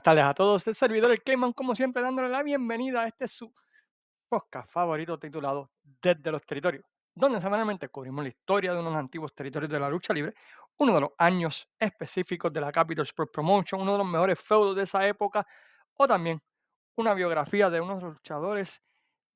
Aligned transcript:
buenas 0.00 0.02
tardes 0.02 0.24
a 0.24 0.34
todos. 0.34 0.66
El 0.66 0.74
servidor 0.74 1.10
El 1.10 1.22
Cayman, 1.22 1.52
como 1.52 1.74
siempre, 1.74 2.02
dándole 2.02 2.30
la 2.30 2.42
bienvenida 2.42 3.02
a 3.02 3.08
este 3.08 3.28
su 3.28 3.52
podcast 4.30 4.70
favorito 4.72 5.18
titulado 5.18 5.70
Desde 5.82 6.30
los 6.30 6.42
Territorios, 6.46 6.84
donde 7.14 7.38
semanalmente 7.38 7.88
cubrimos 7.90 8.24
la 8.24 8.30
historia 8.30 8.72
de 8.72 8.80
unos 8.80 8.96
antiguos 8.96 9.34
territorios 9.34 9.70
de 9.70 9.78
la 9.78 9.90
lucha 9.90 10.14
libre, 10.14 10.32
uno 10.78 10.94
de 10.94 11.00
los 11.02 11.10
años 11.18 11.68
específicos 11.78 12.50
de 12.50 12.62
la 12.62 12.72
Capital 12.72 13.04
Sport 13.04 13.30
Promotion, 13.30 13.82
uno 13.82 13.92
de 13.92 13.98
los 13.98 14.06
mejores 14.06 14.40
feudos 14.40 14.74
de 14.74 14.84
esa 14.84 15.06
época, 15.06 15.46
o 15.94 16.06
también 16.06 16.40
una 16.96 17.12
biografía 17.12 17.68
de 17.68 17.82
uno 17.82 17.96
de 17.96 18.02
los 18.02 18.14
luchadores 18.14 18.80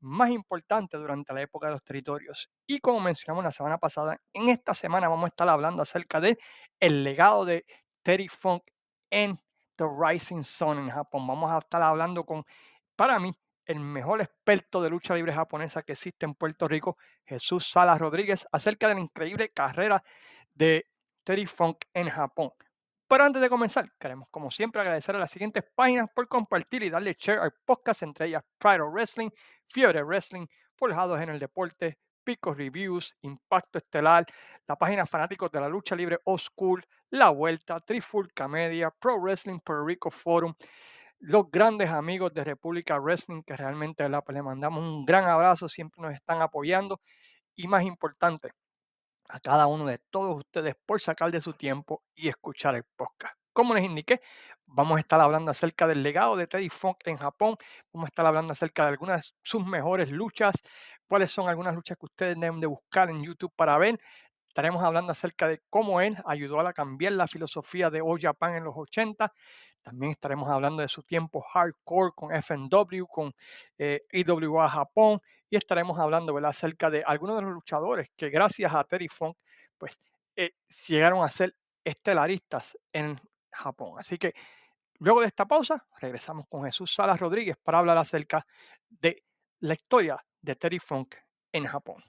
más 0.00 0.30
importantes 0.30 0.98
durante 0.98 1.34
la 1.34 1.42
época 1.42 1.66
de 1.66 1.72
los 1.74 1.84
territorios. 1.84 2.48
Y 2.66 2.78
como 2.78 3.00
mencionamos 3.00 3.44
la 3.44 3.52
semana 3.52 3.77
pasada, 3.77 4.19
en 4.33 4.48
esta 4.48 4.72
semana 4.72 5.08
vamos 5.08 5.27
a 5.27 5.28
estar 5.28 5.48
hablando 5.48 5.83
acerca 5.83 6.20
de 6.20 6.38
legado 6.80 7.44
de 7.44 7.66
Terry 8.02 8.28
Funk 8.28 8.62
en 9.10 9.38
The 9.77 9.84
Rising 9.84 10.42
Sun 10.42 10.78
en 10.78 10.91
Japón. 10.91 11.27
Vamos 11.27 11.51
a 11.51 11.59
estar 11.59 11.83
hablando 11.83 12.24
con, 12.24 12.45
para 12.96 13.19
mí, 13.19 13.34
el 13.66 13.80
mejor 13.80 14.20
experto 14.20 14.83
de 14.83 14.91
lucha 14.91 15.14
libre 15.14 15.33
japonesa 15.33 15.83
que 15.83 15.92
existe 15.92 16.27
en 16.27 16.34
Puerto 16.34 16.69
Rico, 16.69 16.98
Jesús 17.25 17.70
Salas 17.70 18.00
Rodríguez, 18.00 18.47
acerca 18.53 18.89
de 18.89 18.94
la 18.94 19.00
increíble 19.00 19.50
carrera 19.50 20.03
de 20.55 20.86
Terry 21.25 21.47
Funk 21.47 21.78
en 21.94 22.11
Japón. 22.11 22.53
Pero 23.06 23.25
antes 23.25 23.41
de 23.41 23.48
comenzar, 23.48 23.91
queremos 23.98 24.28
como 24.31 24.50
siempre 24.50 24.81
agradecer 24.81 25.14
a 25.14 25.19
las 25.19 25.31
siguientes 25.31 25.64
páginas 25.75 26.11
por 26.14 26.27
compartir 26.28 26.83
y 26.83 26.91
darle 26.91 27.16
share 27.19 27.38
al 27.38 27.53
podcast, 27.64 28.03
entre 28.03 28.27
ellas 28.27 28.44
Pride 28.59 28.81
of 28.81 28.92
Wrestling, 28.92 29.31
Fiebre 29.69 30.03
Wrestling, 30.03 30.47
Forjados 30.75 31.20
en 31.20 31.28
el 31.28 31.38
Deporte, 31.38 31.98
Picos 32.25 32.56
Reviews, 32.56 33.14
Impacto 33.20 33.78
Estelar, 33.78 34.27
la 34.66 34.77
página 34.77 35.06
Fanáticos 35.06 35.50
de 35.53 35.61
la 35.61 35.69
Lucha 35.69 35.94
Libre 35.94 36.19
O 36.25 36.38
School, 36.38 36.84
La 37.14 37.30
Vuelta, 37.30 37.78
Trifulca 37.78 38.48
Media, 38.48 38.90
Pro 38.90 39.20
Wrestling 39.20 39.60
Puerto 39.60 39.84
Rico 39.84 40.10
Forum, 40.10 40.52
los 41.20 41.48
grandes 41.48 41.88
amigos 41.90 42.34
de 42.34 42.42
República 42.42 42.98
Wrestling, 42.98 43.44
que 43.44 43.56
realmente 43.56 44.04
pues, 44.08 44.34
le 44.34 44.42
mandamos 44.42 44.82
un 44.82 45.04
gran 45.04 45.24
abrazo, 45.26 45.68
siempre 45.68 46.02
nos 46.02 46.12
están 46.12 46.42
apoyando 46.42 47.00
y 47.54 47.68
más 47.68 47.84
importante, 47.84 48.50
a 49.28 49.38
cada 49.38 49.68
uno 49.68 49.86
de 49.86 49.98
todos 50.10 50.36
ustedes 50.36 50.74
por 50.84 51.00
sacar 51.00 51.30
de 51.30 51.40
su 51.40 51.52
tiempo 51.52 52.02
y 52.16 52.26
escuchar 52.26 52.74
el 52.74 52.82
podcast. 52.96 53.36
Como 53.52 53.74
les 53.74 53.84
indiqué, 53.84 54.20
vamos 54.66 54.96
a 54.96 55.00
estar 55.00 55.20
hablando 55.20 55.52
acerca 55.52 55.86
del 55.86 56.02
legado 56.02 56.34
de 56.34 56.48
Teddy 56.48 56.68
Funk 56.68 56.96
en 57.04 57.18
Japón, 57.18 57.56
vamos 57.92 58.08
a 58.08 58.10
estar 58.10 58.26
hablando 58.26 58.54
acerca 58.54 58.82
de 58.82 58.88
algunas 58.88 59.26
de 59.26 59.32
sus 59.40 59.64
mejores 59.64 60.10
luchas, 60.10 60.56
cuáles 61.06 61.30
son 61.30 61.48
algunas 61.48 61.76
luchas 61.76 61.96
que 61.96 62.06
ustedes 62.06 62.40
deben 62.40 62.58
de 62.58 62.66
buscar 62.66 63.08
en 63.08 63.22
YouTube 63.22 63.52
para 63.54 63.78
ver. 63.78 64.00
Estaremos 64.55 64.84
hablando 64.84 65.10
acerca 65.10 65.48
de 65.48 65.62
cómo 65.69 66.00
él 66.00 66.16
ayudó 66.24 66.60
a 66.60 66.72
cambiar 66.72 67.14
la 67.14 67.27
filosofía 67.27 67.91
de 67.91 68.00
All 68.00 68.20
Japan 68.20 68.55
en 68.55 68.62
los 68.62 68.74
80. 68.77 69.33
También 69.83 70.12
estaremos 70.12 70.48
hablando 70.48 70.80
de 70.80 70.86
su 70.86 71.02
tiempo 71.02 71.41
hardcore 71.41 72.12
con 72.14 72.30
FNW, 72.33 73.05
con 73.08 73.34
eh, 73.78 74.02
IWA 74.12 74.69
Japón. 74.69 75.20
Y 75.50 75.56
estaremos 75.56 75.98
hablando 75.98 76.38
acerca 76.47 76.88
de 76.88 77.02
algunos 77.05 77.34
de 77.34 77.42
los 77.42 77.52
luchadores 77.52 78.10
que 78.16 78.30
gracias 78.30 78.72
a 78.72 78.84
Terry 78.84 79.08
Funk 79.08 79.36
pues, 79.76 79.98
eh, 80.37 80.53
llegaron 80.86 81.25
a 81.25 81.31
ser 81.31 81.56
estelaristas 81.82 82.78
en 82.92 83.21
Japón. 83.50 83.98
Así 83.98 84.19
que 84.19 84.34
luego 85.00 85.21
de 85.21 85.26
esta 85.26 85.47
pausa, 85.47 85.84
regresamos 86.00 86.47
con 86.48 86.62
Jesús 86.62 86.94
Salas 86.94 87.19
Rodríguez 87.19 87.56
para 87.60 87.81
hablar 87.81 87.98
acerca 87.98 88.47
de 88.88 89.25
la 89.59 89.75
historia 89.75 90.25
de 90.41 90.54
Terry 90.54 90.78
Funk 90.78 91.16
en 91.50 91.66
Japón. 91.66 92.04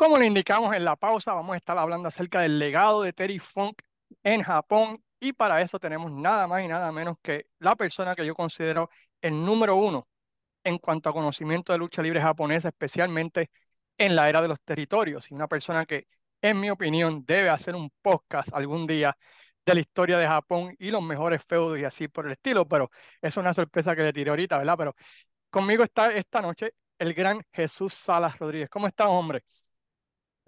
Como 0.00 0.16
le 0.16 0.24
indicamos 0.26 0.74
en 0.74 0.82
la 0.82 0.96
pausa, 0.96 1.34
vamos 1.34 1.52
a 1.52 1.56
estar 1.58 1.76
hablando 1.76 2.08
acerca 2.08 2.40
del 2.40 2.58
legado 2.58 3.02
de 3.02 3.12
Terry 3.12 3.38
Funk 3.38 3.82
en 4.22 4.42
Japón 4.42 5.04
y 5.20 5.34
para 5.34 5.60
eso 5.60 5.78
tenemos 5.78 6.10
nada 6.10 6.46
más 6.46 6.64
y 6.64 6.68
nada 6.68 6.90
menos 6.90 7.18
que 7.22 7.48
la 7.58 7.76
persona 7.76 8.14
que 8.16 8.24
yo 8.24 8.34
considero 8.34 8.88
el 9.20 9.44
número 9.44 9.76
uno 9.76 10.08
en 10.64 10.78
cuanto 10.78 11.10
a 11.10 11.12
conocimiento 11.12 11.74
de 11.74 11.78
lucha 11.78 12.00
libre 12.00 12.22
japonesa, 12.22 12.68
especialmente 12.68 13.50
en 13.98 14.16
la 14.16 14.26
era 14.30 14.40
de 14.40 14.48
los 14.48 14.62
territorios 14.62 15.30
y 15.30 15.34
una 15.34 15.48
persona 15.48 15.84
que 15.84 16.06
en 16.40 16.58
mi 16.58 16.70
opinión, 16.70 17.22
debe 17.26 17.50
hacer 17.50 17.74
un 17.74 17.90
podcast 18.00 18.54
algún 18.54 18.86
día 18.86 19.14
de 19.66 19.74
la 19.74 19.80
historia 19.80 20.16
de 20.16 20.26
Japón 20.26 20.74
y 20.78 20.90
los 20.90 21.02
mejores 21.02 21.44
feudos 21.44 21.78
y 21.78 21.84
así 21.84 22.08
por 22.08 22.24
el 22.24 22.32
estilo, 22.32 22.66
pero 22.66 22.90
es 23.20 23.36
una 23.36 23.52
sorpresa 23.52 23.94
que 23.94 24.04
le 24.04 24.14
tiré 24.14 24.30
ahorita, 24.30 24.56
¿verdad? 24.56 24.76
Pero 24.78 24.96
conmigo 25.50 25.84
está 25.84 26.10
esta 26.14 26.40
noche 26.40 26.72
el 26.98 27.12
gran 27.12 27.42
Jesús 27.52 27.92
Salas 27.92 28.38
Rodríguez. 28.38 28.70
¿Cómo 28.70 28.86
estás, 28.86 29.08
hombre? 29.08 29.44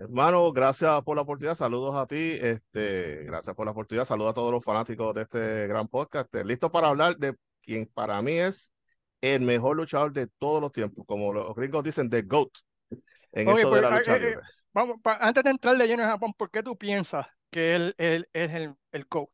Hermano, 0.03 0.53
gracias 0.53 1.01
por 1.03 1.15
la 1.15 1.23
oportunidad. 1.23 1.55
Saludos 1.55 1.95
a 1.95 2.09
ti. 2.09 2.37
Este, 2.41 3.23
gracias 3.23 3.55
por 3.55 3.67
la 3.67 3.71
oportunidad. 3.71 4.05
Saludos 4.05 4.33
a 4.33 4.35
todos 4.35 4.51
los 4.51 4.65
fanáticos 4.65 5.15
de 5.15 5.23
este 5.23 5.69
gran 5.69 5.87
podcast. 5.87 6.35
Listo 6.45 6.73
para 6.73 6.89
hablar 6.89 7.17
de 7.19 7.37
quien 7.63 7.87
para 7.87 8.21
mí 8.21 8.33
es 8.33 8.73
el 9.21 9.43
mejor 9.43 9.77
luchador 9.77 10.13
de 10.13 10.27
todos 10.27 10.61
los 10.61 10.73
tiempos, 10.73 11.05
como 11.07 11.33
los 11.33 11.55
gringos 11.55 11.85
dicen, 11.85 12.11
The 12.11 12.23
GOAT 12.23 12.51
en 13.31 13.49
esto 13.49 13.59
de 13.59 13.65
pues, 13.65 13.83
la 13.83 13.91
lucha 13.91 14.17
eh, 14.17 14.31
eh, 14.31 14.39
vamos, 14.73 14.97
antes 15.05 15.45
de 15.45 15.51
entrar 15.51 15.77
de 15.77 15.87
lleno 15.87 16.03
en 16.03 16.09
Japón, 16.09 16.35
¿por 16.37 16.51
qué 16.51 16.65
tú 16.65 16.77
piensas 16.77 17.25
que 17.53 17.77
él, 17.77 17.95
es 17.97 18.27
el, 18.33 18.75
el 18.91 19.07
GOAT? 19.09 19.29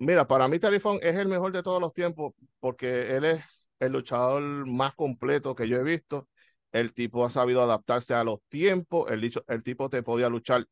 Mira, 0.00 0.28
para 0.28 0.48
mí 0.48 0.58
Tarifón 0.58 0.98
es 1.00 1.16
el 1.16 1.28
mejor 1.28 1.50
de 1.50 1.62
todos 1.62 1.80
los 1.80 1.94
tiempos 1.94 2.34
porque 2.60 3.16
él 3.16 3.24
es 3.24 3.70
el 3.78 3.92
luchador 3.92 4.42
más 4.68 4.94
completo 4.94 5.54
que 5.54 5.66
yo 5.66 5.78
he 5.78 5.82
visto. 5.82 6.28
El 6.72 6.94
tipo 6.94 7.24
ha 7.24 7.30
sabido 7.30 7.62
adaptarse 7.62 8.14
a 8.14 8.24
los 8.24 8.40
tiempos. 8.48 9.10
El, 9.10 9.32
el 9.48 9.62
tipo 9.62 9.88
te 9.88 10.02
podía 10.02 10.28
luchar 10.28 10.64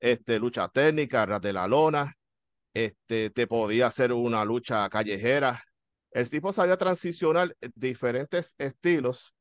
este, 0.00 0.38
lucha 0.38 0.68
técnica, 0.68 1.26
ras 1.26 1.40
de 1.40 1.52
la 1.52 1.66
lona. 1.68 2.14
Este, 2.74 3.30
te 3.30 3.46
podía 3.46 3.86
hacer 3.88 4.12
una 4.12 4.44
lucha 4.44 4.88
callejera. 4.90 5.62
El 6.10 6.28
tipo 6.30 6.52
sabía 6.52 6.76
transicionar 6.76 7.56
diferentes 7.74 8.54
estilos 8.58 9.34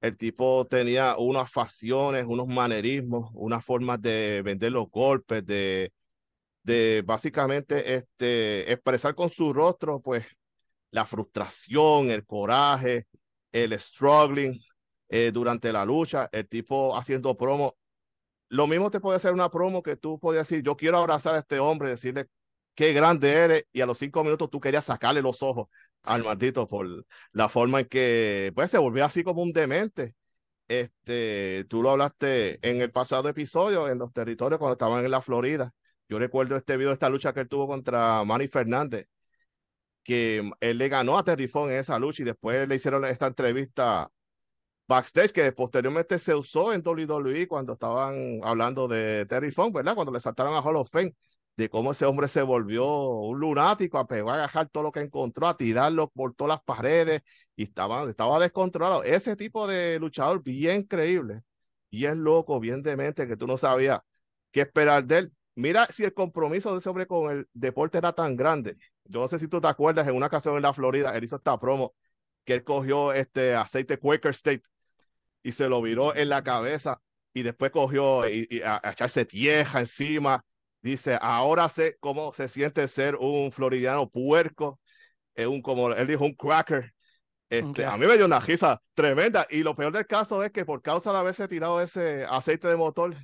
el 0.00 0.16
tipo 0.16 0.66
tenía 0.66 1.16
unas 1.18 1.50
facciones, 1.50 2.26
unos 2.26 2.46
manerismos, 2.48 3.30
unas 3.34 3.64
formas 3.64 4.00
de 4.00 4.42
vender 4.42 4.72
los 4.72 4.90
golpes, 4.90 5.44
de, 5.46 5.92
de 6.62 7.02
básicamente 7.06 7.94
este, 7.94 8.72
expresar 8.72 9.14
con 9.14 9.30
su 9.30 9.52
rostro, 9.52 10.00
pues, 10.00 10.26
la 10.90 11.06
frustración, 11.06 12.10
el 12.10 12.24
coraje, 12.26 13.06
el 13.52 13.78
struggling 13.78 14.60
eh, 15.08 15.30
durante 15.32 15.72
la 15.72 15.84
lucha, 15.84 16.28
el 16.32 16.48
tipo 16.48 16.96
haciendo 16.96 17.36
promo. 17.36 17.76
Lo 18.48 18.66
mismo 18.66 18.90
te 18.90 19.00
puede 19.00 19.16
hacer 19.16 19.32
una 19.32 19.50
promo 19.50 19.82
que 19.82 19.96
tú 19.96 20.18
podías 20.20 20.48
decir, 20.48 20.64
yo 20.64 20.76
quiero 20.76 20.98
abrazar 20.98 21.34
a 21.34 21.38
este 21.40 21.58
hombre, 21.58 21.88
decirle 21.90 22.26
qué 22.74 22.92
grande 22.92 23.32
eres, 23.32 23.66
y 23.72 23.80
a 23.80 23.86
los 23.86 23.98
cinco 23.98 24.22
minutos 24.24 24.50
tú 24.50 24.60
querías 24.60 24.84
sacarle 24.84 25.22
los 25.22 25.42
ojos 25.42 25.68
al 26.02 26.24
maldito 26.24 26.68
por 26.68 26.86
la 27.32 27.48
forma 27.48 27.80
en 27.80 27.86
que 27.86 28.52
pues 28.54 28.70
se 28.70 28.78
volvió 28.78 29.04
así 29.04 29.24
como 29.24 29.42
un 29.42 29.52
demente. 29.52 30.14
Este, 30.68 31.64
tú 31.68 31.82
lo 31.82 31.90
hablaste 31.90 32.58
en 32.68 32.80
el 32.80 32.90
pasado 32.92 33.28
episodio, 33.28 33.88
en 33.88 33.98
los 33.98 34.12
territorios 34.12 34.58
cuando 34.58 34.72
estaban 34.74 35.04
en 35.04 35.10
la 35.10 35.22
Florida. 35.22 35.72
Yo 36.08 36.18
recuerdo 36.18 36.56
este 36.56 36.76
video, 36.76 36.92
esta 36.92 37.08
lucha 37.10 37.32
que 37.32 37.40
él 37.40 37.48
tuvo 37.48 37.66
contra 37.66 38.24
Manny 38.24 38.48
Fernández, 38.48 39.08
que 40.02 40.50
él 40.60 40.78
le 40.78 40.88
ganó 40.88 41.18
a 41.18 41.24
Terry 41.24 41.48
Funk 41.48 41.70
en 41.70 41.78
esa 41.78 41.98
lucha 41.98 42.22
y 42.22 42.26
después 42.26 42.68
le 42.68 42.76
hicieron 42.76 43.04
esta 43.04 43.26
entrevista 43.26 44.10
backstage 44.88 45.32
que 45.32 45.52
posteriormente 45.52 46.18
se 46.18 46.34
usó 46.34 46.72
en 46.72 46.82
WWE 46.86 47.48
cuando 47.48 47.74
estaban 47.74 48.40
hablando 48.42 48.88
de 48.88 49.26
Terry 49.26 49.50
Funk, 49.50 49.74
¿verdad? 49.74 49.94
Cuando 49.94 50.12
le 50.12 50.20
saltaron 50.20 50.54
a 50.54 50.60
Hall 50.60 50.76
of 50.76 50.90
Fame 50.90 51.14
de 51.56 51.70
cómo 51.70 51.92
ese 51.92 52.04
hombre 52.04 52.28
se 52.28 52.42
volvió 52.42 52.86
un 52.86 53.40
lunático, 53.40 53.98
a 53.98 54.06
pegar, 54.06 54.40
a 54.40 54.44
agarrar 54.44 54.68
todo 54.68 54.84
lo 54.84 54.92
que 54.92 55.00
encontró, 55.00 55.46
a 55.48 55.56
tirarlo 55.56 56.10
por 56.10 56.34
todas 56.34 56.56
las 56.56 56.62
paredes 56.64 57.22
y 57.56 57.64
estaba, 57.64 58.08
estaba 58.08 58.38
descontrolado. 58.38 59.02
Ese 59.04 59.36
tipo 59.36 59.66
de 59.66 59.98
luchador 59.98 60.42
bien 60.42 60.82
creíble, 60.82 61.42
bien 61.90 62.22
loco, 62.24 62.60
bien 62.60 62.82
demente, 62.82 63.26
que 63.26 63.36
tú 63.36 63.46
no 63.46 63.56
sabías 63.58 64.00
qué 64.50 64.62
esperar 64.62 65.04
de 65.06 65.18
él. 65.18 65.32
Mira 65.54 65.86
si 65.86 66.04
el 66.04 66.12
compromiso 66.12 66.72
de 66.72 66.78
ese 66.78 66.88
hombre 66.90 67.06
con 67.06 67.32
el 67.32 67.48
deporte 67.54 67.98
era 67.98 68.12
tan 68.12 68.36
grande. 68.36 68.76
Yo 69.04 69.20
no 69.20 69.28
sé 69.28 69.38
si 69.38 69.48
tú 69.48 69.60
te 69.60 69.68
acuerdas, 69.68 70.06
en 70.06 70.14
una 70.14 70.26
ocasión 70.26 70.56
en 70.56 70.62
la 70.62 70.74
Florida, 70.74 71.16
él 71.16 71.24
hizo 71.24 71.36
esta 71.36 71.58
promo, 71.58 71.94
que 72.44 72.54
él 72.54 72.64
cogió 72.64 73.12
este 73.12 73.54
aceite 73.54 73.98
Quaker 73.98 74.32
State 74.32 74.62
y 75.46 75.52
se 75.52 75.68
lo 75.68 75.80
viró 75.82 76.14
en 76.16 76.28
la 76.28 76.42
cabeza 76.42 77.00
y 77.32 77.42
después 77.42 77.70
cogió 77.70 78.28
y, 78.28 78.62
a, 78.64 78.80
a 78.82 78.92
echarse 78.92 79.24
tierra 79.24 79.80
encima 79.80 80.44
Dice, 80.86 81.18
ahora 81.20 81.68
sé 81.68 81.96
cómo 81.98 82.32
se 82.32 82.48
siente 82.48 82.86
ser 82.86 83.16
un 83.16 83.50
floridiano 83.50 84.08
puerco, 84.08 84.78
es 85.34 85.48
un, 85.48 85.60
como 85.60 85.90
él 85.90 86.06
dijo, 86.06 86.24
un 86.24 86.34
cracker. 86.34 86.94
Este, 87.50 87.84
A 87.84 87.96
mí 87.96 88.06
me 88.06 88.16
dio 88.16 88.24
una 88.24 88.38
risa 88.38 88.80
tremenda 88.94 89.48
y 89.50 89.64
lo 89.64 89.74
peor 89.74 89.92
del 89.92 90.06
caso 90.06 90.44
es 90.44 90.52
que 90.52 90.64
por 90.64 90.82
causa 90.82 91.10
de 91.10 91.18
haberse 91.18 91.48
tirado 91.48 91.80
ese 91.80 92.24
aceite 92.24 92.68
de 92.68 92.76
motor 92.76 93.16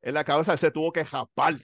en 0.00 0.14
la 0.14 0.24
cabeza, 0.24 0.52
él 0.52 0.58
se 0.58 0.70
tuvo 0.70 0.92
que 0.92 1.04
japar 1.04 1.56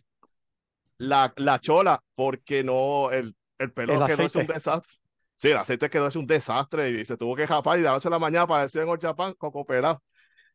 la, 0.98 1.32
la 1.36 1.58
chola 1.58 2.04
porque 2.14 2.62
no, 2.62 3.10
el, 3.10 3.34
el 3.56 3.72
pelo 3.72 4.04
quedó 4.04 4.26
es 4.26 4.36
un 4.36 4.46
desastre. 4.46 4.92
Sí, 5.36 5.48
el 5.48 5.56
aceite 5.56 5.90
quedó 5.90 6.06
es 6.08 6.16
un 6.16 6.26
desastre 6.26 6.90
y 6.90 7.04
se 7.04 7.16
tuvo 7.16 7.36
que 7.36 7.46
japar 7.46 7.78
y 7.78 7.82
de 7.82 7.86
la 7.86 7.92
noche 7.92 8.08
a 8.08 8.10
la 8.10 8.18
mañana 8.18 8.44
apareció 8.44 8.82
en 8.82 8.88
el 8.88 8.98
Japón 8.98 9.34
coco 9.38 9.64
pelado. 9.66 10.02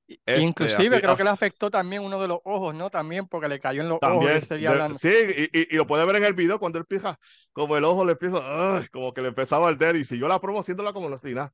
Este, 0.07 0.41
Inclusive 0.41 0.95
así- 0.97 1.01
creo 1.01 1.15
que 1.15 1.23
le 1.23 1.29
afectó 1.29 1.69
también 1.71 2.01
uno 2.03 2.19
de 2.21 2.27
los 2.27 2.39
ojos, 2.43 2.75
¿no? 2.75 2.89
También 2.89 3.27
porque 3.27 3.47
le 3.47 3.59
cayó 3.59 3.81
en 3.81 3.89
los 3.89 3.99
ojos 4.01 4.09
También, 4.09 4.31
él 4.37 4.43
seguía 4.43 4.69
de- 4.69 4.75
hablando. 4.75 4.99
sí, 4.99 5.07
y, 5.53 5.59
y- 5.59 5.67
y 5.71 5.75
lo 5.75 5.87
puede 5.87 6.05
ver 6.05 6.17
en 6.17 6.25
el 6.25 6.33
video 6.33 6.59
cuando 6.59 6.79
él 6.79 6.85
pija, 6.85 7.17
como 7.53 7.77
el 7.77 7.83
ojo 7.85 8.03
le 8.03 8.13
empieza, 8.13 8.39
ay, 8.79 8.87
como 8.91 9.13
que 9.13 9.21
le 9.21 9.29
empezaba 9.29 9.67
a 9.67 9.69
arder 9.69 9.95
y 9.95 10.03
siguió 10.03 10.27
la 10.27 10.41
promo 10.41 10.59
haciéndola 10.59 10.91
como 10.91 11.07
no 11.09 11.17
si 11.17 11.33
nada. 11.33 11.53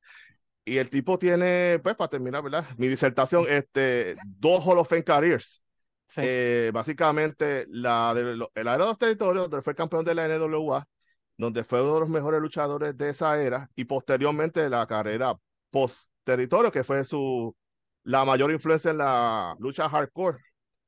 Y 0.65 0.77
el 0.80 0.89
tipo 0.89 1.19
tiene, 1.19 1.80
pues 1.83 1.95
para 1.95 2.09
terminar, 2.09 2.41
¿verdad? 2.44 2.65
Mi 2.77 2.88
disertación, 2.88 3.45
este, 3.47 4.15
dos 4.25 4.65
Hall 4.65 4.80
of 4.80 4.89
Fame 4.89 5.03
careers. 5.03 5.62
Sí. 6.07 6.21
Eh, 6.23 6.71
básicamente, 6.73 7.65
la 7.69 8.13
de 8.15 8.35
lo- 8.35 8.51
el 8.56 8.68
área 8.68 8.85
de 8.85 8.89
los 8.91 8.97
territorios, 8.97 9.50
donde 9.50 9.62
fue 9.63 9.75
campeón 9.75 10.03
de 10.03 10.15
la 10.15 10.25
NWA, 10.25 10.88
donde 11.37 11.63
fue 11.63 11.81
uno 11.81 11.93
de 11.95 11.99
los 12.01 12.09
mejores 12.09 12.41
luchadores 12.41 12.97
de 12.97 13.09
esa 13.09 13.41
era, 13.41 13.69
y 13.75 13.85
posteriormente 13.85 14.67
la 14.69 14.85
carrera 14.87 15.35
post-territorio, 15.69 16.71
que 16.71 16.83
fue 16.83 17.03
su, 17.03 17.55
la 18.03 18.25
mayor 18.25 18.51
influencia 18.51 18.91
en 18.91 18.97
la 18.97 19.55
lucha 19.59 19.87
hardcore. 19.87 20.37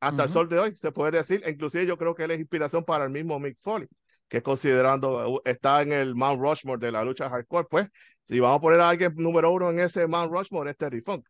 Hasta 0.01 0.23
el 0.23 0.29
Ujú. 0.29 0.33
sol 0.39 0.49
de 0.49 0.59
hoy, 0.59 0.75
se 0.75 0.91
puede 0.91 1.11
decir. 1.11 1.43
Inclusive 1.45 1.85
yo 1.85 1.97
creo 1.97 2.15
que 2.15 2.23
él 2.23 2.31
es 2.31 2.39
inspiración 2.39 2.85
para 2.85 3.03
el 3.03 3.09
mismo 3.09 3.37
Mick 3.39 3.57
Foley, 3.61 3.87
que 4.29 4.41
considerando, 4.41 5.29
uh, 5.29 5.41
está 5.43 5.81
en 5.81 5.91
el 5.91 6.15
Mount 6.15 6.41
Rushmore 6.41 6.79
de 6.79 6.91
la 6.91 7.03
lucha 7.03 7.29
hardcore. 7.29 7.67
Pues, 7.69 7.89
si 8.23 8.39
vamos 8.39 8.59
a 8.59 8.61
poner 8.61 8.79
a 8.79 8.89
alguien 8.89 9.13
número 9.17 9.51
uno 9.51 9.69
en 9.69 9.79
ese 9.79 10.07
Mount 10.07 10.31
Rushmore, 10.31 10.71
es 10.71 10.77
Terry 10.77 11.01
Funk. 11.01 11.27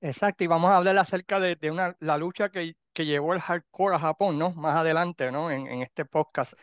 Exacto, 0.00 0.44
y 0.44 0.48
vamos 0.48 0.70
a 0.70 0.76
hablar 0.76 0.98
acerca 0.98 1.38
de, 1.40 1.56
de 1.56 1.70
una, 1.70 1.96
la 2.00 2.18
lucha 2.18 2.50
que, 2.50 2.74
que 2.92 3.06
llevó 3.06 3.32
el 3.32 3.40
hardcore 3.40 3.94
a 3.94 3.98
Japón, 3.98 4.38
¿no? 4.38 4.50
Más 4.52 4.76
adelante, 4.76 5.30
¿no? 5.30 5.50
En, 5.50 5.66
en 5.66 5.82
este 5.82 6.04
podcast, 6.04 6.54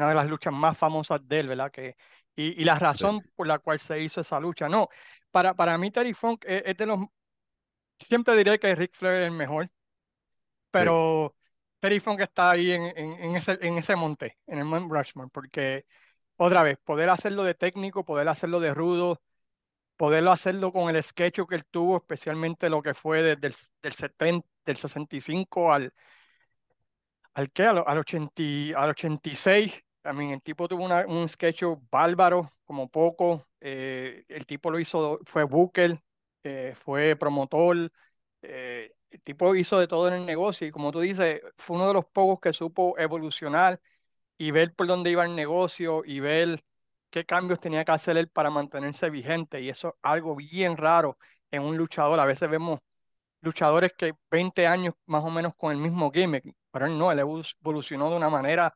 una 0.00 0.08
de 0.10 0.14
las 0.16 0.28
luchas 0.28 0.52
más 0.52 0.76
famosas 0.76 1.20
de 1.26 1.40
él, 1.40 1.48
¿verdad? 1.48 1.70
Que, 1.70 1.96
y, 2.36 2.60
y 2.60 2.64
la 2.64 2.78
razón 2.78 3.22
por 3.36 3.46
la 3.46 3.58
cual 3.58 3.78
se 3.80 4.00
hizo 4.00 4.20
esa 4.20 4.40
lucha, 4.40 4.68
no. 4.68 4.88
Para, 5.30 5.54
para 5.54 5.76
mí 5.78 5.90
Terry 5.90 6.14
Funk 6.14 6.44
es, 6.46 6.62
es 6.66 6.76
de 6.76 6.86
los, 6.86 6.98
siempre 7.98 8.36
diré 8.36 8.58
que 8.58 8.74
Ric 8.74 8.94
Flair 8.94 9.22
es 9.22 9.26
el 9.26 9.32
mejor, 9.32 9.70
pero 10.70 11.36
Terry 11.80 12.00
Funk 12.00 12.20
está 12.20 12.50
ahí 12.50 12.70
en, 12.72 12.82
en, 12.96 13.12
en 13.20 13.36
ese, 13.36 13.58
en 13.60 13.78
ese 13.78 13.96
monte, 13.96 14.38
en 14.46 14.58
el 14.58 14.64
Mount 14.64 14.90
Rushmore, 14.90 15.30
porque 15.32 15.86
otra 16.36 16.62
vez, 16.62 16.78
poder 16.84 17.10
hacerlo 17.10 17.44
de 17.44 17.54
técnico, 17.54 18.04
poder 18.04 18.28
hacerlo 18.28 18.60
de 18.60 18.72
rudo, 18.74 19.20
poderlo 19.96 20.32
hacerlo 20.32 20.72
con 20.72 20.94
el 20.94 21.02
sketch 21.02 21.40
que 21.48 21.54
él 21.56 21.64
tuvo, 21.70 21.98
especialmente 21.98 22.70
lo 22.70 22.82
que 22.82 22.94
fue 22.94 23.22
desde 23.22 23.48
el 23.48 23.54
del, 23.82 23.92
70, 23.92 24.48
del 24.64 24.76
65 24.76 25.72
al, 25.72 25.92
al, 27.34 27.50
¿qué? 27.52 27.64
al, 27.64 27.82
al, 27.86 27.98
80, 27.98 28.42
y- 28.42 28.72
al 28.72 28.90
86. 28.90 29.72
I 30.04 30.12
mean, 30.14 30.30
el 30.32 30.42
tipo 30.42 30.66
tuvo 30.68 30.84
una- 30.84 31.06
un 31.06 31.28
sketch 31.28 31.62
bárbaro, 31.90 32.52
como 32.64 32.88
poco. 32.88 33.46
eh, 33.62 34.24
el 34.28 34.46
tipo 34.46 34.70
lo 34.70 34.78
hizo, 34.80 35.18
fue 35.26 35.44
booker, 35.44 36.00
eh, 36.44 36.74
fue 36.76 37.14
promotor. 37.16 37.92
eh, 38.42 38.94
el 39.10 39.20
tipo 39.22 39.54
hizo 39.54 39.78
de 39.78 39.86
todo 39.88 40.08
en 40.08 40.14
el 40.14 40.24
negocio 40.26 40.66
y 40.66 40.70
como 40.70 40.90
tú 40.92 41.00
dices, 41.00 41.42
fue 41.58 41.76
uno 41.76 41.88
de 41.88 41.92
los 41.94 42.06
pocos 42.06 42.40
que 42.40 42.52
supo 42.54 42.96
evolucionar 42.98 43.80
y 44.38 44.50
ver 44.52 44.74
por 44.74 44.86
dónde 44.88 45.10
iba 45.10 45.24
el 45.26 45.36
negocio 45.36 46.02
y 46.06 46.20
ver 46.20 46.64
qué 47.10 47.24
cambios 47.26 47.60
tenía 47.60 47.84
que 47.84 47.92
hacer 47.92 48.16
él 48.18 48.28
para 48.30 48.50
mantenerse 48.50 49.10
vigente. 49.10 49.60
Y 49.62 49.68
eso 49.70 49.88
es 49.90 49.94
algo 50.02 50.36
bien 50.36 50.76
raro 50.78 51.18
en 51.50 51.62
un 51.62 51.76
luchador. 51.78 52.20
A 52.20 52.26
veces 52.26 52.50
vemos 52.50 52.80
luchadores 53.40 53.92
que 53.96 54.14
20 54.30 54.66
años 54.66 54.94
más 55.06 55.24
o 55.24 55.30
menos 55.30 55.54
con 55.56 55.72
el 55.72 55.78
mismo 55.78 56.10
gimmick, 56.10 56.44
pero 56.70 56.86
él 56.86 56.98
no, 56.98 57.10
él 57.12 57.18
evol- 57.20 57.54
evolucionó 57.60 58.10
de 58.10 58.16
una 58.16 58.28
manera 58.30 58.74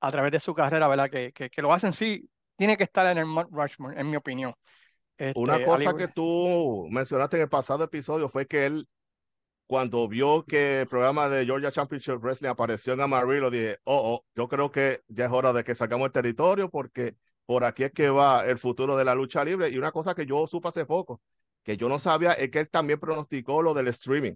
a 0.00 0.10
través 0.10 0.32
de 0.32 0.40
su 0.40 0.54
carrera, 0.54 0.88
¿verdad? 0.88 1.10
Que, 1.10 1.32
que, 1.32 1.50
que 1.50 1.62
lo 1.62 1.72
hacen 1.72 1.92
sí, 1.92 2.28
tiene 2.56 2.76
que 2.76 2.84
estar 2.84 3.06
en 3.06 3.18
el 3.18 3.26
Mount 3.26 3.50
Rushmore, 3.52 4.00
en 4.00 4.10
mi 4.10 4.16
opinión. 4.16 4.54
Una 5.34 5.56
Este, 5.56 5.64
al 5.64 5.64
cosa 5.64 5.96
que 5.96 6.08
tú 6.08 6.86
mencionaste 6.90 7.36
en 7.36 7.42
el 7.42 7.48
pasado 7.48 7.84
episodio 7.84 8.28
fue 8.28 8.46
que 8.46 8.64
él, 8.64 8.88
cuando 9.66 10.08
vio 10.08 10.44
que 10.46 10.80
el 10.80 10.88
programa 10.88 11.28
de 11.28 11.44
Georgia 11.44 11.70
Championship 11.70 12.18
Wrestling 12.22 12.48
apareció 12.48 12.94
en 12.94 13.02
Amarillo, 13.02 13.50
dije, 13.50 13.78
oh, 13.84 14.14
oh, 14.14 14.26
yo 14.34 14.48
creo 14.48 14.70
que 14.70 15.02
ya 15.08 15.26
es 15.26 15.30
hora 15.30 15.52
de 15.52 15.62
que 15.62 15.74
salgamos 15.74 16.06
el 16.06 16.12
territorio 16.12 16.70
porque 16.70 17.16
por 17.44 17.64
aquí 17.64 17.84
es 17.84 17.92
que 17.92 18.08
va 18.08 18.46
el 18.46 18.58
futuro 18.58 18.96
de 18.96 19.04
la 19.04 19.14
lucha 19.14 19.44
libre. 19.44 19.68
Y 19.68 19.76
una 19.76 19.92
cosa 19.92 20.14
que 20.14 20.24
yo 20.24 20.46
supe 20.46 20.68
hace 20.68 20.86
poco, 20.86 21.20
que 21.62 21.76
yo 21.76 21.88
no 21.88 21.98
sabía, 21.98 22.32
es 22.32 22.50
que 22.50 22.60
él 22.60 22.70
también 22.70 22.98
pronosticó 22.98 23.60
lo 23.62 23.74
del 23.74 23.88
streaming. 23.88 24.34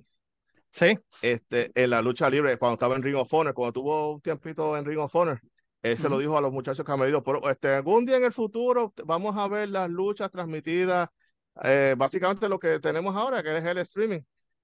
Sí, 0.71 0.99
este, 1.23 1.71
en 1.75 1.91
la 1.91 2.03
lucha 2.03 2.29
libre, 2.29 2.59
cuando 2.59 2.75
estaba 2.75 2.97
en 2.97 3.03
Ring 3.03 3.17
of 3.17 3.33
Honor, 3.33 3.55
cuando 3.55 3.73
tuvo 3.73 4.15
un 4.15 4.21
tiempito 4.21 4.77
en 4.77 4.85
Ring 4.85 4.99
of 4.99 5.15
Honor, 5.15 5.41
él 5.85 5.99
se 5.99 6.11
lo 6.11 6.19
Ujú. 6.19 6.21
dijo 6.21 6.39
a 6.39 6.43
los 6.43 6.53
muchachos 6.53 6.85
camerinos, 6.87 7.23
pero 7.25 7.49
este, 7.51 7.69
algún 7.77 8.07
día 8.07 8.19
en 8.19 8.25
el 8.25 8.33
futuro 8.33 8.95
vamos 9.07 9.37
a 9.39 9.49
ver 9.49 9.71
las 9.71 9.91
luchas 9.91 10.33
transmitidas, 10.33 11.11
eh, 11.65 11.95
básicamente 11.99 12.49
lo 12.51 12.59
que 12.61 12.81
tenemos 12.81 13.17
ahora, 13.17 13.43
que 13.45 13.57
es 13.59 13.65
el 13.65 13.79
streaming. 13.79 14.21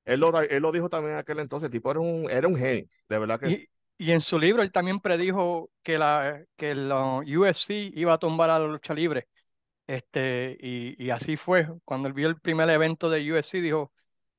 Él 0.07 0.21
lo, 0.21 0.41
él 0.41 0.63
lo 0.63 0.73
dijo 0.73 0.91
también 0.91 1.15
en 1.15 1.21
aquel 1.21 1.41
entonces, 1.41 1.71
tipo 1.71 1.91
era 1.93 2.01
un, 2.01 2.31
era 2.31 2.49
un 2.49 2.57
genio, 2.57 2.87
de 3.09 3.19
verdad 3.21 3.41
que 3.41 3.49
y, 3.49 3.69
y 3.99 4.13
en 4.13 4.21
su 4.21 4.39
libro 4.39 4.63
él 4.63 4.73
también 4.73 5.01
predijo 5.01 5.71
que 5.83 5.99
la 5.99 6.45
que 6.57 6.75
la 6.75 7.19
UFC 7.21 7.91
iba 7.95 8.15
a 8.15 8.19
tumbar 8.19 8.51
a 8.51 8.59
la 8.59 8.67
lucha 8.67 8.95
libre. 8.95 9.29
Este, 9.89 10.57
y, 10.61 11.03
y 11.05 11.11
así 11.11 11.37
fue. 11.37 11.69
Cuando 11.85 12.09
él 12.09 12.15
vio 12.15 12.29
el 12.29 12.41
primer 12.41 12.71
evento 12.71 13.11
de 13.11 13.31
UFC, 13.33 13.61
dijo, 13.63 13.93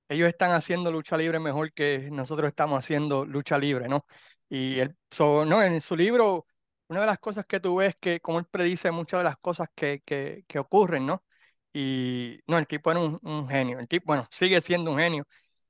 ellos 0.10 0.30
están 0.30 0.52
haciendo 0.54 0.92
lucha 0.92 1.18
libre 1.18 1.40
mejor 1.40 1.74
que 1.74 2.10
nosotros 2.12 2.48
estamos 2.50 2.80
haciendo 2.80 3.26
lucha 3.26 3.58
libre, 3.60 3.90
¿no? 3.90 4.06
Y 4.50 4.80
él, 4.80 4.96
so, 5.12 5.46
no, 5.46 5.64
en 5.64 5.82
su 5.82 5.96
libro, 5.96 6.48
una 6.92 7.02
de 7.02 7.06
las 7.08 7.20
cosas 7.20 7.46
que 7.46 7.62
tú 7.62 7.78
ves 7.78 7.92
es 7.92 7.96
que 8.02 8.20
como 8.20 8.38
él 8.40 8.46
predice 8.52 8.92
muchas 8.92 9.22
de 9.22 9.24
las 9.24 9.38
cosas 9.38 9.70
que, 9.74 10.02
que, 10.06 10.44
que 10.46 10.60
ocurren, 10.60 11.06
¿no? 11.06 11.24
Y 11.72 12.38
no, 12.48 12.58
el 12.58 12.68
tipo 12.68 12.92
era 12.92 13.00
un, 13.00 13.18
un 13.24 13.48
genio. 13.48 13.80
El 13.80 13.88
tipo, 13.88 14.08
bueno, 14.08 14.28
sigue 14.30 14.60
siendo 14.60 14.92
un 14.92 14.98
genio. 14.98 15.26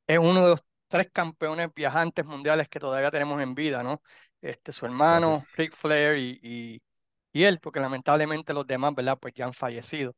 Es 0.08 0.18
uno 0.18 0.44
de 0.44 0.50
los 0.50 0.64
tres 0.88 1.12
campeones 1.14 1.70
viajantes 1.76 2.26
mundiales 2.26 2.68
que 2.70 2.80
todavía 2.80 3.12
tenemos 3.12 3.40
en 3.40 3.54
vida, 3.54 3.84
¿no? 3.84 4.02
Este, 4.42 4.72
su 4.72 4.88
hermano, 4.88 5.46
Ric 5.56 5.76
Flair 5.76 6.18
y, 6.18 6.40
y, 6.42 6.82
y 7.32 7.44
él, 7.44 7.60
porque 7.60 7.80
lamentablemente 7.80 8.52
los 8.52 8.66
demás, 8.66 8.96
¿verdad? 8.96 9.20
Pues 9.22 9.36
ya 9.36 9.46
han 9.46 9.54
fallecido. 9.54 10.16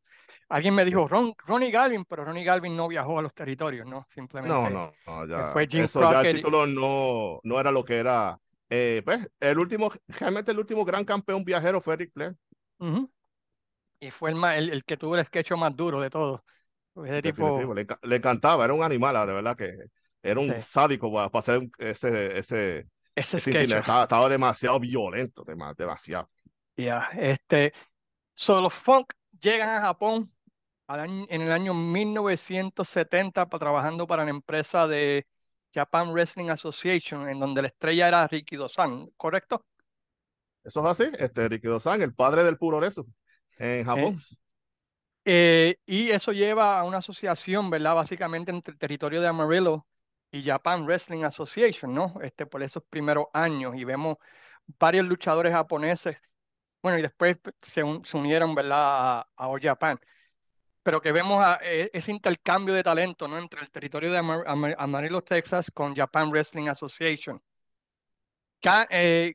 Alguien 0.47 0.73
me 0.73 0.85
dijo 0.85 1.05
Ron, 1.05 1.33
Ronnie 1.45 1.69
Galvin, 1.71 2.05
pero 2.05 2.23
Ronnie 2.23 2.45
Galvin 2.45 2.77
no 2.77 2.87
viajó 2.87 3.19
a 3.19 3.21
los 3.21 3.33
territorios, 3.33 3.85
¿no? 3.85 4.05
Simplemente 4.07 4.55
No, 4.55 4.69
no, 4.69 4.93
no, 5.05 5.27
ya, 5.27 5.51
fue 5.51 5.67
Jim 5.67 5.83
eso 5.83 5.99
ya 6.09 6.21
el 6.21 6.35
título 6.37 6.65
no, 6.65 7.39
no 7.43 7.59
era 7.59 7.71
lo 7.71 7.83
que 7.83 7.97
era. 7.97 8.39
Eh, 8.75 9.03
pues, 9.05 9.29
el 9.39 9.59
último, 9.59 9.91
realmente 10.19 10.51
el 10.51 10.57
último 10.57 10.83
gran 10.83 11.05
campeón 11.05 11.43
viajero 11.43 11.79
fue 11.79 11.95
Ric 11.95 12.11
Flair, 12.11 12.35
Ujú. 12.79 13.11
Y 13.99 14.11
fue 14.11 14.31
el, 14.31 14.35
más, 14.35 14.57
el, 14.57 14.69
el 14.69 14.83
que 14.83 14.97
tuvo 14.97 15.15
el 15.15 15.25
sketch 15.25 15.51
más 15.53 15.75
duro 15.75 16.01
de 16.01 16.09
todos. 16.09 16.41
Tipo, 17.21 17.73
le, 17.73 17.85
enca- 17.87 17.99
le 18.03 18.15
encantaba, 18.17 18.65
era 18.65 18.73
un 18.73 18.83
animal, 18.83 19.25
de 19.27 19.33
verdad 19.33 19.55
que 19.55 19.71
era 20.21 20.39
un 20.39 20.49
Sí. 20.49 20.61
sádico 20.61 21.11
para, 21.13 21.29
para 21.29 21.39
hacer 21.39 21.61
ese, 21.77 22.37
ese, 22.37 22.87
ese 23.15 23.37
ese 23.37 23.63
estaba, 23.63 24.03
estaba 24.03 24.29
demasiado 24.29 24.79
violento, 24.79 25.43
dema- 25.45 25.75
demasiado. 25.75 26.29
Ya, 26.75 27.09
este, 27.17 27.71
so, 28.35 28.61
los 28.61 28.73
Funk 28.73 29.13
llegan 29.41 29.69
a 29.69 29.81
Japón 29.81 30.31
al 30.87 31.01
año- 31.01 31.27
en 31.29 31.41
el 31.41 31.51
año 31.51 31.73
1970 31.75 33.49
pa- 33.49 33.59
trabajando 33.59 34.07
para 34.07 34.23
la 34.25 34.31
empresa 34.31 34.87
de 34.87 35.27
Japan 35.73 36.11
Wrestling 36.13 36.49
Association, 36.49 37.29
en 37.29 37.39
donde 37.39 37.61
la 37.63 37.67
estrella 37.69 38.07
era 38.07 38.27
Riki 38.27 38.55
Dosan, 38.55 39.07
¿correcto? 39.17 39.65
Eso 40.63 40.79
es 40.81 41.01
así, 41.01 41.11
este 41.19 41.47
Ricky 41.49 41.67
Dozan, 41.67 42.01
el 42.01 42.13
padre 42.13 42.43
del 42.43 42.57
puroresu 42.57 43.05
en 43.57 43.85
Japón. 43.85 44.23
Eh, 45.25 45.77
y 45.85 46.11
eso 46.11 46.33
lleva 46.33 46.79
a 46.79 46.83
una 46.83 46.97
asociación, 46.97 47.69
¿verdad? 47.69 47.95
Básicamente 47.95 48.51
entre 48.51 48.73
el 48.73 48.77
territorio 48.79 49.21
de 49.21 49.27
Amarillo 49.27 49.85
y 50.31 50.43
Japan 50.43 50.85
Wrestling 50.85 51.23
Association, 51.23 51.93
¿no? 51.93 52.15
Este, 52.21 52.45
por 52.45 52.61
esos 52.63 52.83
primeros 52.89 53.27
años. 53.33 53.73
Y 53.75 53.85
vemos 53.85 54.17
varios 54.79 55.05
luchadores 55.07 55.53
japoneses, 55.53 56.17
bueno, 56.83 56.99
y 56.99 57.01
después 57.03 57.37
se, 57.61 57.83
un- 57.83 58.05
se 58.05 58.17
unieron, 58.17 58.55
¿verdad? 58.55 59.19
A, 59.21 59.29
a 59.37 59.47
All 59.49 59.61
Japan. 59.61 59.99
Pero 60.83 61.01
que 61.01 61.11
vemos 61.13 61.43
a- 61.43 61.59
e- 61.63 61.89
ese 61.93 62.11
intercambio 62.11 62.73
de 62.73 62.83
talento, 62.83 63.27
¿no? 63.27 63.37
Entre 63.39 63.61
el 63.61 63.71
territorio 63.71 64.11
de 64.11 64.17
Amar- 64.17 64.43
Amar- 64.45 64.75
Amarillo, 64.77 65.21
Texas, 65.21 65.71
con 65.73 65.95
Japan 65.95 66.29
Wrestling 66.29 66.67
Association. 66.67 67.41
Ca- 68.61 68.87
eh, 68.89 69.33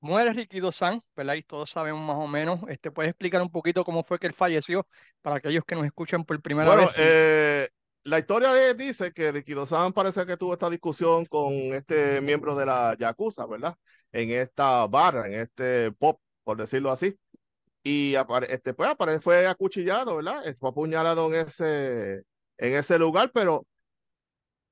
muere 0.00 0.32
Ricky 0.32 0.60
Dosan, 0.60 1.00
¿verdad? 1.16 1.34
Y 1.34 1.42
todos 1.42 1.70
sabemos 1.70 2.02
más 2.02 2.16
o 2.16 2.26
menos. 2.26 2.60
Este, 2.68 2.90
¿puedes 2.90 3.10
explicar 3.10 3.42
un 3.42 3.50
poquito 3.50 3.84
cómo 3.84 4.02
fue 4.04 4.18
que 4.18 4.26
él 4.26 4.34
falleció 4.34 4.86
para 5.22 5.36
aquellos 5.36 5.64
que 5.64 5.74
nos 5.74 5.84
escuchan 5.84 6.24
por 6.24 6.40
primera 6.40 6.68
Bueno, 6.68 6.82
vez? 6.82 6.94
Eh, 6.98 7.68
la 8.04 8.18
historia 8.18 8.52
de- 8.52 8.74
dice 8.74 9.12
que 9.12 9.30
Ricky 9.32 9.52
Dozan 9.52 9.92
parece 9.92 10.24
que 10.24 10.36
tuvo 10.36 10.54
esta 10.54 10.70
discusión 10.70 11.26
con 11.26 11.52
este 11.52 12.20
miembro 12.20 12.54
de 12.56 12.64
la 12.66 12.96
Yakuza, 12.98 13.46
¿verdad? 13.46 13.74
En 14.12 14.30
esta 14.30 14.86
barra, 14.86 15.26
en 15.26 15.34
este 15.34 15.92
pop, 15.92 16.20
por 16.44 16.56
decirlo 16.56 16.90
así. 16.90 17.14
Y 17.90 18.14
este, 18.50 18.74
pues, 18.74 18.94
fue 19.22 19.46
acuchillado, 19.46 20.16
¿verdad? 20.16 20.46
Eh, 20.46 20.52
Fue 20.52 20.68
apuñalado 20.68 21.32
en 21.32 21.46
ese, 21.46 22.22
en 22.58 22.76
ese 22.76 22.98
lugar, 22.98 23.30
pero 23.32 23.66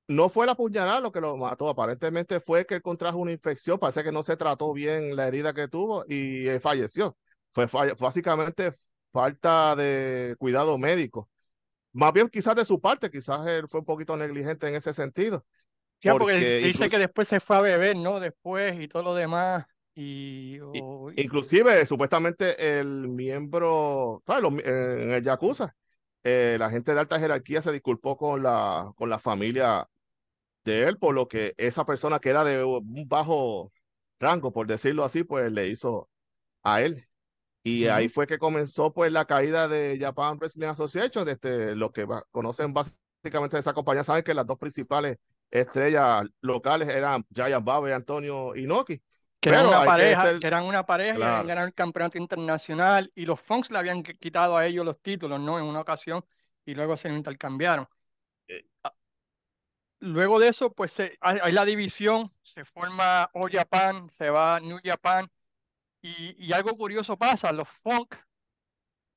no 0.07 0.29
fue 0.29 0.45
la 0.45 0.53
puñalada 0.53 0.99
lo 0.99 1.11
que 1.11 1.19
lo 1.19 1.35
mató. 1.35 1.67
Aparentemente 1.67 2.39
fue 2.39 2.67
que 2.67 2.75
él 2.75 2.83
contrajo 2.83 3.17
una 3.17 3.31
infección. 3.31 3.79
Parece 3.79 4.03
que 4.03 4.11
no 4.11 4.21
se 4.21 4.37
trató 4.37 4.71
bien 4.71 5.15
la 5.15 5.27
herida 5.27 5.51
que 5.51 5.67
tuvo 5.67 6.05
y 6.07 6.47
eh, 6.47 6.59
falleció. 6.59 7.17
Fue 7.53 7.65
básicamente 7.99 8.71
falta 9.11 9.75
de 9.75 10.35
cuidado 10.37 10.77
médico. 10.77 11.27
más 11.93 12.13
bien 12.13 12.29
quizás 12.29 12.55
de 12.55 12.65
su 12.65 12.79
parte, 12.79 13.09
quizás 13.09 13.47
él 13.47 13.67
fue 13.67 13.79
un 13.79 13.85
poquito 13.87 14.15
negligente 14.15 14.67
en 14.67 14.75
ese 14.75 14.93
sentido. 14.93 15.43
Ya, 16.01 16.13
porque, 16.13 16.57
dice 16.57 16.87
que 16.87 16.99
después 16.99 17.27
se 17.27 17.39
fue 17.39 17.57
a 17.57 17.61
beber, 17.61 17.95
¿no? 17.95 18.19
Después 18.19 18.79
y 18.79 18.87
todo 18.87 19.01
lo 19.01 19.15
demás. 19.15 19.65
Y, 19.99 20.59
Inclusive, 21.15 21.83
supuestamente 21.87 22.79
el 22.79 23.07
miembro, 23.07 24.21
¿sabes? 24.27 24.63
en 24.63 25.11
el 25.11 25.23
Yakuza, 25.23 25.75
eh, 26.23 26.55
la 26.59 26.69
gente 26.69 26.93
de 26.93 26.99
alta 26.99 27.19
jerarquía 27.19 27.63
se 27.63 27.71
disculpó 27.71 28.15
con 28.15 28.43
la, 28.43 28.93
con 28.95 29.09
la 29.09 29.17
familia 29.17 29.89
de 30.63 30.83
él, 30.83 30.99
por 30.99 31.15
lo 31.15 31.27
que 31.27 31.55
esa 31.57 31.83
persona 31.83 32.19
que 32.19 32.29
era 32.29 32.43
de 32.43 32.63
un 32.63 33.07
bajo 33.07 33.71
rango, 34.19 34.53
por 34.53 34.67
decirlo 34.67 35.03
así, 35.03 35.23
pues 35.23 35.51
le 35.51 35.67
hizo 35.69 36.07
a 36.61 36.83
él. 36.83 37.07
Y 37.63 37.87
ahí 37.87 38.07
fue 38.07 38.27
que 38.27 38.37
comenzó 38.37 38.93
pues 38.93 39.11
la 39.11 39.25
caída 39.25 39.67
de 39.67 39.97
Japan 39.99 40.37
Wrestling 40.37 40.67
Association, 40.67 41.25
desde 41.25 41.75
lo 41.75 41.91
que 41.91 42.05
conocen 42.29 42.71
básicamente 42.71 43.57
de 43.57 43.61
esa 43.61 43.73
compañía, 43.73 44.03
saben 44.03 44.23
que 44.23 44.35
las 44.35 44.45
dos 44.45 44.59
principales 44.59 45.17
estrellas 45.49 46.27
locales 46.41 46.87
eran 46.87 47.25
Giant 47.33 47.65
Baba 47.65 47.89
y 47.89 47.93
Antonio 47.93 48.55
Inoki. 48.55 49.01
Que 49.39 49.49
eran 49.49 49.67
una 49.67 49.85
pareja, 49.85 50.39
que, 50.39 50.47
eran 50.47 50.63
una 50.65 50.83
pareja 50.83 51.19
y 51.19 51.21
habían 51.21 51.59
el 51.59 51.73
campeonato 51.73 52.17
internacional 52.17 53.11
y 53.13 53.25
los 53.25 53.39
Funks 53.39 53.69
le 53.69 53.77
habían 53.77 54.01
quitado 54.01 54.57
a 54.57 54.65
ellos 54.65 54.85
los 54.85 54.99
títulos, 54.99 55.39
¿no? 55.39 55.59
En 55.59 55.65
una 55.65 55.81
ocasión 55.81 56.25
y 56.65 56.73
luego 56.73 56.97
se 56.97 57.09
intercambiaron. 57.09 57.87
Eh. 58.47 58.65
Ah, 58.83 58.93
luego 59.99 60.39
de 60.39 60.47
eso, 60.47 60.73
pues 60.73 60.99
hay, 61.21 61.51
la 61.51 61.65
división, 61.65 62.31
se 62.41 62.65
forma 62.65 63.29
All 63.33 63.51
Japan, 63.51 64.09
se 64.09 64.29
va 64.29 64.59
New 64.59 64.79
Japan 64.83 65.29
y, 66.01 66.35
y 66.43 66.53
algo 66.53 66.75
curioso 66.75 67.17
pasa, 67.17 67.51
los 67.51 67.67
Funk 67.67 68.15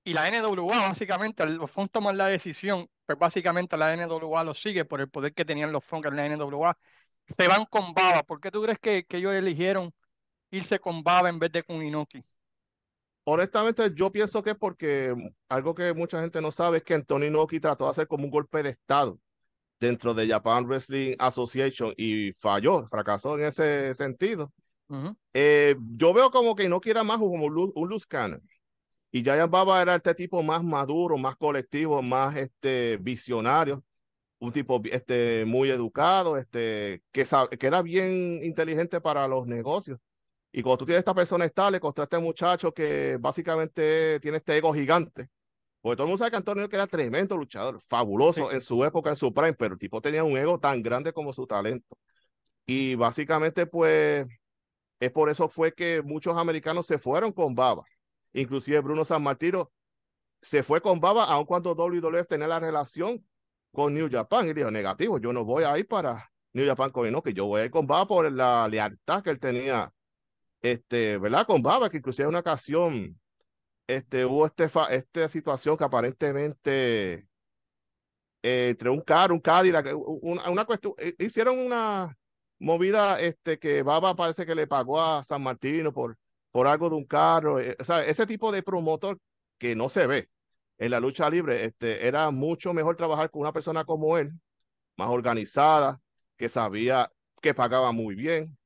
y 0.04 0.12
la 0.12 0.28
NWA, 0.30 0.88
básicamente, 0.88 1.46
los 1.46 1.70
Funk 1.70 1.90
toman 1.92 2.16
la 2.16 2.26
decisión, 2.26 2.88
pues 3.06 3.18
básicamente 3.18 3.76
la 3.76 3.94
NWA 3.96 4.44
lo 4.44 4.54
sigue 4.54 4.84
por 4.84 5.00
el 5.00 5.08
poder 5.08 5.34
que 5.34 5.44
tenían 5.44 5.72
los 5.72 5.84
Funk 5.84 6.06
en 6.06 6.16
la 6.16 6.26
NWA. 6.28 6.76
Se 7.36 7.46
van 7.48 7.66
con 7.66 7.94
Baba. 7.94 8.22
¿Por 8.24 8.40
qué 8.40 8.50
tú 8.50 8.62
crees 8.62 8.78
que, 8.78 9.04
que 9.04 9.18
ellos 9.18 9.34
eligieron 9.34 9.94
irse 10.50 10.78
con 10.78 11.02
Baba 11.02 11.28
en 11.28 11.38
vez 11.38 11.52
de 11.52 11.62
con 11.62 11.82
Inoki? 11.82 12.24
Honestamente, 13.24 13.92
yo 13.94 14.10
pienso 14.10 14.42
que 14.42 14.50
es 14.50 14.56
porque 14.56 15.14
algo 15.48 15.74
que 15.74 15.92
mucha 15.94 16.20
gente 16.20 16.40
no 16.40 16.50
sabe 16.50 16.78
es 16.78 16.82
que 16.84 16.94
Antonio 16.94 17.28
Inoki 17.28 17.60
trató 17.60 17.84
de 17.84 17.90
hacer 17.90 18.08
como 18.08 18.24
un 18.24 18.30
golpe 18.30 18.62
de 18.62 18.70
Estado 18.70 19.18
dentro 19.78 20.14
de 20.14 20.28
Japan 20.28 20.66
Wrestling 20.66 21.14
Association 21.18 21.94
y 21.96 22.32
falló, 22.32 22.86
fracasó 22.88 23.38
en 23.38 23.46
ese 23.46 23.94
sentido. 23.94 24.52
Eh, 25.32 25.76
yo 25.96 26.12
veo 26.12 26.30
como 26.30 26.56
que 26.56 26.64
Inoki 26.64 26.90
era 26.90 27.04
más 27.04 27.18
como 27.18 27.46
un, 27.46 27.72
un 27.74 27.98
cannon 28.08 28.42
y 29.12 29.22
Giant 29.22 29.50
Baba 29.50 29.82
era 29.82 29.96
este 29.96 30.14
tipo 30.14 30.42
más 30.42 30.62
maduro, 30.62 31.18
más 31.18 31.36
colectivo, 31.36 32.00
más 32.02 32.36
este, 32.36 32.96
visionario, 32.98 33.84
un 34.38 34.52
tipo 34.52 34.80
este, 34.84 35.44
muy 35.46 35.70
educado, 35.70 36.36
este, 36.36 37.02
que, 37.12 37.26
que 37.58 37.66
era 37.66 37.82
bien 37.82 38.40
inteligente 38.44 39.00
para 39.00 39.26
los 39.28 39.46
negocios. 39.46 39.98
Y 40.52 40.62
cuando 40.62 40.78
tú 40.78 40.86
tienes 40.86 41.00
esta 41.00 41.14
persona 41.14 41.44
estable, 41.44 41.80
contra 41.80 42.04
este 42.04 42.18
muchacho 42.18 42.72
que 42.72 43.16
básicamente 43.20 44.18
tiene 44.20 44.38
este 44.38 44.56
ego 44.56 44.72
gigante, 44.74 45.28
porque 45.80 45.96
todo 45.96 46.04
el 46.04 46.08
mundo 46.10 46.18
sabe 46.18 46.32
que 46.32 46.36
Antonio 46.36 46.68
que 46.68 46.76
era 46.76 46.86
tremendo 46.86 47.36
luchador, 47.36 47.80
fabuloso 47.88 48.52
en 48.52 48.60
su 48.60 48.84
época, 48.84 49.10
en 49.10 49.16
su 49.16 49.32
prime, 49.32 49.54
pero 49.54 49.74
el 49.74 49.78
tipo 49.78 50.00
tenía 50.00 50.24
un 50.24 50.36
ego 50.36 50.58
tan 50.58 50.82
grande 50.82 51.12
como 51.12 51.32
su 51.32 51.46
talento. 51.46 51.96
Y 52.66 52.94
básicamente, 52.94 53.66
pues, 53.66 54.26
es 55.00 55.10
por 55.12 55.30
eso 55.30 55.48
fue 55.48 55.74
que 55.74 56.02
muchos 56.02 56.36
americanos 56.36 56.86
se 56.86 56.98
fueron 56.98 57.32
con 57.32 57.54
Baba. 57.54 57.84
Inclusive 58.32 58.80
Bruno 58.80 59.04
San 59.04 59.22
Martino 59.22 59.72
se 60.40 60.62
fue 60.62 60.80
con 60.80 61.00
Baba, 61.00 61.24
aun 61.24 61.46
cuando 61.46 61.74
WWF 61.74 62.26
tenía 62.28 62.46
la 62.48 62.60
relación 62.60 63.26
con 63.72 63.94
New 63.94 64.08
Japan. 64.10 64.48
Y 64.48 64.52
dijo, 64.52 64.70
negativo, 64.70 65.18
yo 65.18 65.32
no 65.32 65.44
voy 65.44 65.64
a 65.64 65.78
ir 65.78 65.88
para 65.88 66.30
New 66.52 66.66
Japan 66.66 66.90
con 66.90 67.22
que 67.22 67.32
yo 67.32 67.46
voy 67.46 67.62
a 67.62 67.64
ir 67.64 67.70
con 67.70 67.86
Baba 67.86 68.06
por 68.06 68.30
la 68.30 68.68
lealtad 68.68 69.22
que 69.22 69.30
él 69.30 69.40
tenía, 69.40 69.92
este, 70.62 71.18
¿verdad? 71.18 71.46
Con 71.46 71.62
Baba, 71.62 71.90
que 71.90 71.98
inclusive 71.98 72.24
en 72.24 72.30
una 72.30 72.40
ocasión 72.40 73.20
este, 73.86 74.24
hubo 74.24 74.46
este 74.46 74.70
esta 74.90 75.28
situación 75.28 75.76
que 75.76 75.84
aparentemente 75.84 77.28
eh, 78.42 78.68
entre 78.70 78.90
un 78.90 79.00
carro, 79.02 79.34
un 79.34 79.40
Cadillac, 79.40 79.86
una, 80.22 80.50
una 80.50 80.64
cuestión, 80.64 80.94
eh, 80.98 81.14
hicieron 81.18 81.58
una 81.58 82.16
movida 82.58 83.20
este, 83.20 83.58
que 83.58 83.82
Baba 83.82 84.14
parece 84.16 84.46
que 84.46 84.54
le 84.54 84.66
pagó 84.66 85.00
a 85.00 85.24
San 85.24 85.42
Martino 85.42 85.92
por 85.92 86.16
por 86.50 86.66
algo 86.66 86.90
de 86.90 86.96
un 86.96 87.04
carro. 87.04 87.60
Eh, 87.60 87.76
o 87.78 87.84
sea, 87.84 88.04
ese 88.04 88.26
tipo 88.26 88.52
de 88.52 88.62
promotor 88.62 89.18
que 89.58 89.74
no 89.74 89.88
se 89.88 90.06
ve 90.06 90.28
en 90.78 90.90
la 90.92 91.00
lucha 91.00 91.28
libre, 91.30 91.64
este, 91.64 92.06
era 92.06 92.30
mucho 92.30 92.72
mejor 92.72 92.96
trabajar 92.96 93.30
con 93.30 93.42
una 93.42 93.52
persona 93.52 93.84
como 93.84 94.16
él, 94.18 94.32
más 94.96 95.10
organizada, 95.10 96.00
que 96.36 96.48
sabía 96.48 97.12
que 97.42 97.54
pagaba 97.54 97.92
muy 97.92 98.14
bien, 98.14 98.58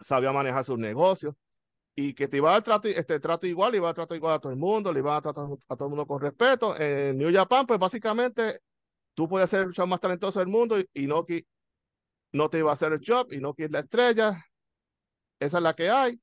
sabía 0.00 0.32
manejar 0.32 0.64
sus 0.64 0.78
negocios 0.78 1.34
y 1.94 2.14
que 2.14 2.28
te 2.28 2.38
iba 2.38 2.50
a 2.50 2.52
dar 2.54 2.62
trato, 2.62 2.88
este, 2.88 3.20
trato 3.20 3.46
igual, 3.46 3.74
iba 3.74 3.90
a 3.90 3.94
tratar 3.94 4.16
igual 4.16 4.34
a 4.34 4.38
todo 4.38 4.52
el 4.52 4.58
mundo, 4.58 4.92
le 4.92 5.00
iba 5.00 5.16
a 5.16 5.22
tratar 5.22 5.44
a 5.68 5.76
todo 5.76 5.86
el 5.86 5.90
mundo 5.90 6.06
con 6.06 6.20
respeto. 6.20 6.78
En 6.78 7.18
New 7.18 7.32
Japan, 7.32 7.66
pues 7.66 7.78
básicamente 7.78 8.60
tú 9.14 9.28
puedes 9.28 9.50
ser 9.50 9.62
el 9.62 9.66
luchador 9.68 9.88
más 9.88 10.00
talentoso 10.00 10.38
del 10.38 10.48
mundo 10.48 10.78
y, 10.78 10.88
y 10.94 11.06
no, 11.06 11.26
no 12.32 12.48
te 12.50 12.58
iba 12.58 12.70
a 12.70 12.74
hacer 12.74 12.92
el 12.92 13.00
job 13.06 13.32
y 13.32 13.38
no 13.38 13.54
es 13.56 13.70
la 13.70 13.80
estrella. 13.80 14.44
Esa 15.38 15.58
es 15.58 15.62
la 15.62 15.74
que 15.74 15.90
hay 15.90 16.20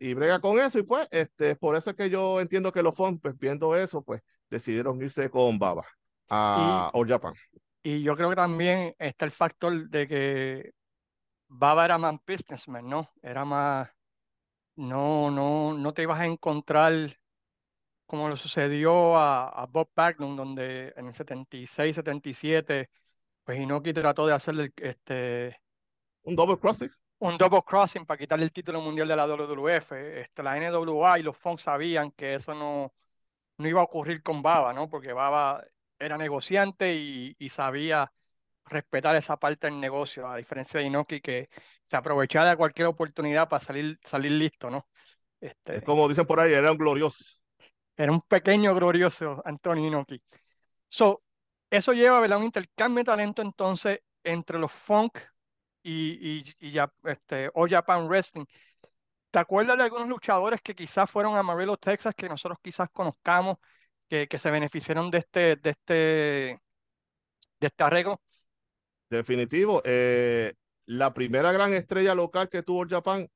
y 0.00 0.14
brega 0.14 0.40
con 0.40 0.58
eso 0.58 0.78
y 0.78 0.82
pues 0.82 1.06
este, 1.10 1.56
por 1.56 1.76
eso 1.76 1.90
es 1.90 1.96
que 1.96 2.10
yo 2.10 2.40
entiendo 2.40 2.72
que 2.72 2.82
los 2.82 2.94
fondos, 2.94 3.20
pues, 3.22 3.38
viendo 3.38 3.76
eso, 3.76 4.02
pues 4.02 4.22
decidieron 4.50 5.00
irse 5.00 5.30
con 5.30 5.58
Baba 5.58 5.84
a 6.28 6.90
All 6.92 7.08
Japan. 7.08 7.34
Y 7.82 8.02
yo 8.02 8.16
creo 8.16 8.30
que 8.30 8.36
también 8.36 8.94
está 8.98 9.24
el 9.24 9.30
factor 9.30 9.88
de 9.88 10.08
que 10.08 10.70
Baba 11.48 11.84
era 11.84 11.98
más 11.98 12.16
businessman, 12.26 12.88
¿no? 12.88 13.10
Era 13.22 13.44
más, 13.44 13.90
no, 14.76 15.30
no, 15.30 15.74
no 15.74 15.94
te 15.94 16.02
ibas 16.02 16.20
a 16.20 16.26
encontrar 16.26 17.18
como 18.06 18.28
lo 18.28 18.36
sucedió 18.36 19.16
a, 19.16 19.48
a 19.48 19.66
Bob 19.66 19.90
Backlund, 19.94 20.38
donde 20.38 20.94
en 20.96 21.08
el 21.08 21.14
76, 21.14 21.94
77, 21.96 22.90
pues 23.44 23.60
Inoki 23.60 23.92
trató 23.92 24.26
de 24.26 24.34
hacerle 24.34 24.72
este... 24.76 25.60
Un 26.22 26.36
double 26.36 26.58
crossing 26.58 26.90
un 27.20 27.36
double 27.36 27.62
crossing 27.62 28.06
para 28.06 28.18
quitarle 28.18 28.44
el 28.44 28.52
título 28.52 28.80
mundial 28.80 29.08
de 29.08 29.16
la 29.16 29.26
WWF. 29.26 29.92
Este, 30.20 30.42
la 30.42 30.56
NWA 30.56 31.18
y 31.18 31.22
los 31.22 31.36
Funk 31.36 31.58
sabían 31.58 32.12
que 32.12 32.34
eso 32.34 32.54
no, 32.54 32.94
no 33.58 33.68
iba 33.68 33.80
a 33.80 33.84
ocurrir 33.84 34.22
con 34.22 34.42
Baba, 34.42 34.72
¿no? 34.72 34.88
Porque 34.88 35.12
Baba 35.12 35.64
era 35.98 36.16
negociante 36.18 36.94
y, 36.94 37.48
sabía 37.50 38.12
respetar 38.68 39.16
esa 39.16 39.36
parte 39.36 39.66
del 39.66 39.80
negocio, 39.80 40.28
a 40.28 40.36
diferencia 40.36 40.80
de 40.80 40.86
Inoki 40.86 41.20
que 41.20 41.48
se 41.84 41.96
aprovechaba 41.96 42.50
de 42.50 42.56
cualquier 42.56 42.88
oportunidad 42.88 43.48
para 43.48 43.64
salir, 43.64 43.98
salir 44.04 44.32
listo, 44.32 44.70
¿no? 44.70 44.86
Este, 45.40 45.76
es 45.76 45.82
como 45.82 46.08
dicen 46.08 46.26
por 46.26 46.40
ahí, 46.40 46.52
era 46.52 46.72
un 46.72 46.78
glorioso. 46.78 47.24
Era 47.96 48.12
un 48.12 48.20
pequeño 48.22 48.74
glorioso 48.74 49.42
Antonio 49.44 49.86
Inoki. 49.86 50.22
So, 50.88 51.22
eso 51.70 51.92
lleva 51.92 52.18
a 52.18 52.38
un 52.38 52.44
intercambio 52.44 52.98
de 52.98 53.04
talento 53.04 53.42
entonces 53.42 54.00
entre 54.22 54.58
los 54.58 54.72
Funk 54.72 55.18
y, 55.82 56.44
y, 56.58 56.70
ya, 56.70 56.92
este, 57.04 57.50
o 57.54 57.66
Japan 57.68 58.06
Wrestling. 58.08 58.44
¿Te 59.30 59.38
acuerdas 59.38 59.76
de 59.76 59.84
algunos 59.84 60.08
luchadores 60.08 60.60
que 60.62 60.74
quizás 60.74 61.10
fueron 61.10 61.36
a 61.36 61.40
Amarillo, 61.40 61.76
Texas, 61.76 62.14
que 62.14 62.28
nosotros 62.28 62.58
quizás 62.62 62.88
conozcamos, 62.90 63.58
que, 64.08 64.26
que 64.28 64.38
se 64.38 64.50
beneficiaron 64.50 65.10
de 65.10 65.18
este, 65.18 65.56
de 65.56 65.70
este, 65.70 65.94
de 65.94 67.66
este 67.66 67.84
arreglo? 67.84 68.20
Definitivo. 69.10 69.82
Eh, 69.84 70.54
la 70.86 71.12
primera 71.14 71.52
gran 71.52 71.72
estrella 71.72 72.14
local 72.14 72.48
que 72.48 72.62
tuvo 72.62 72.86
Japan 72.88 73.28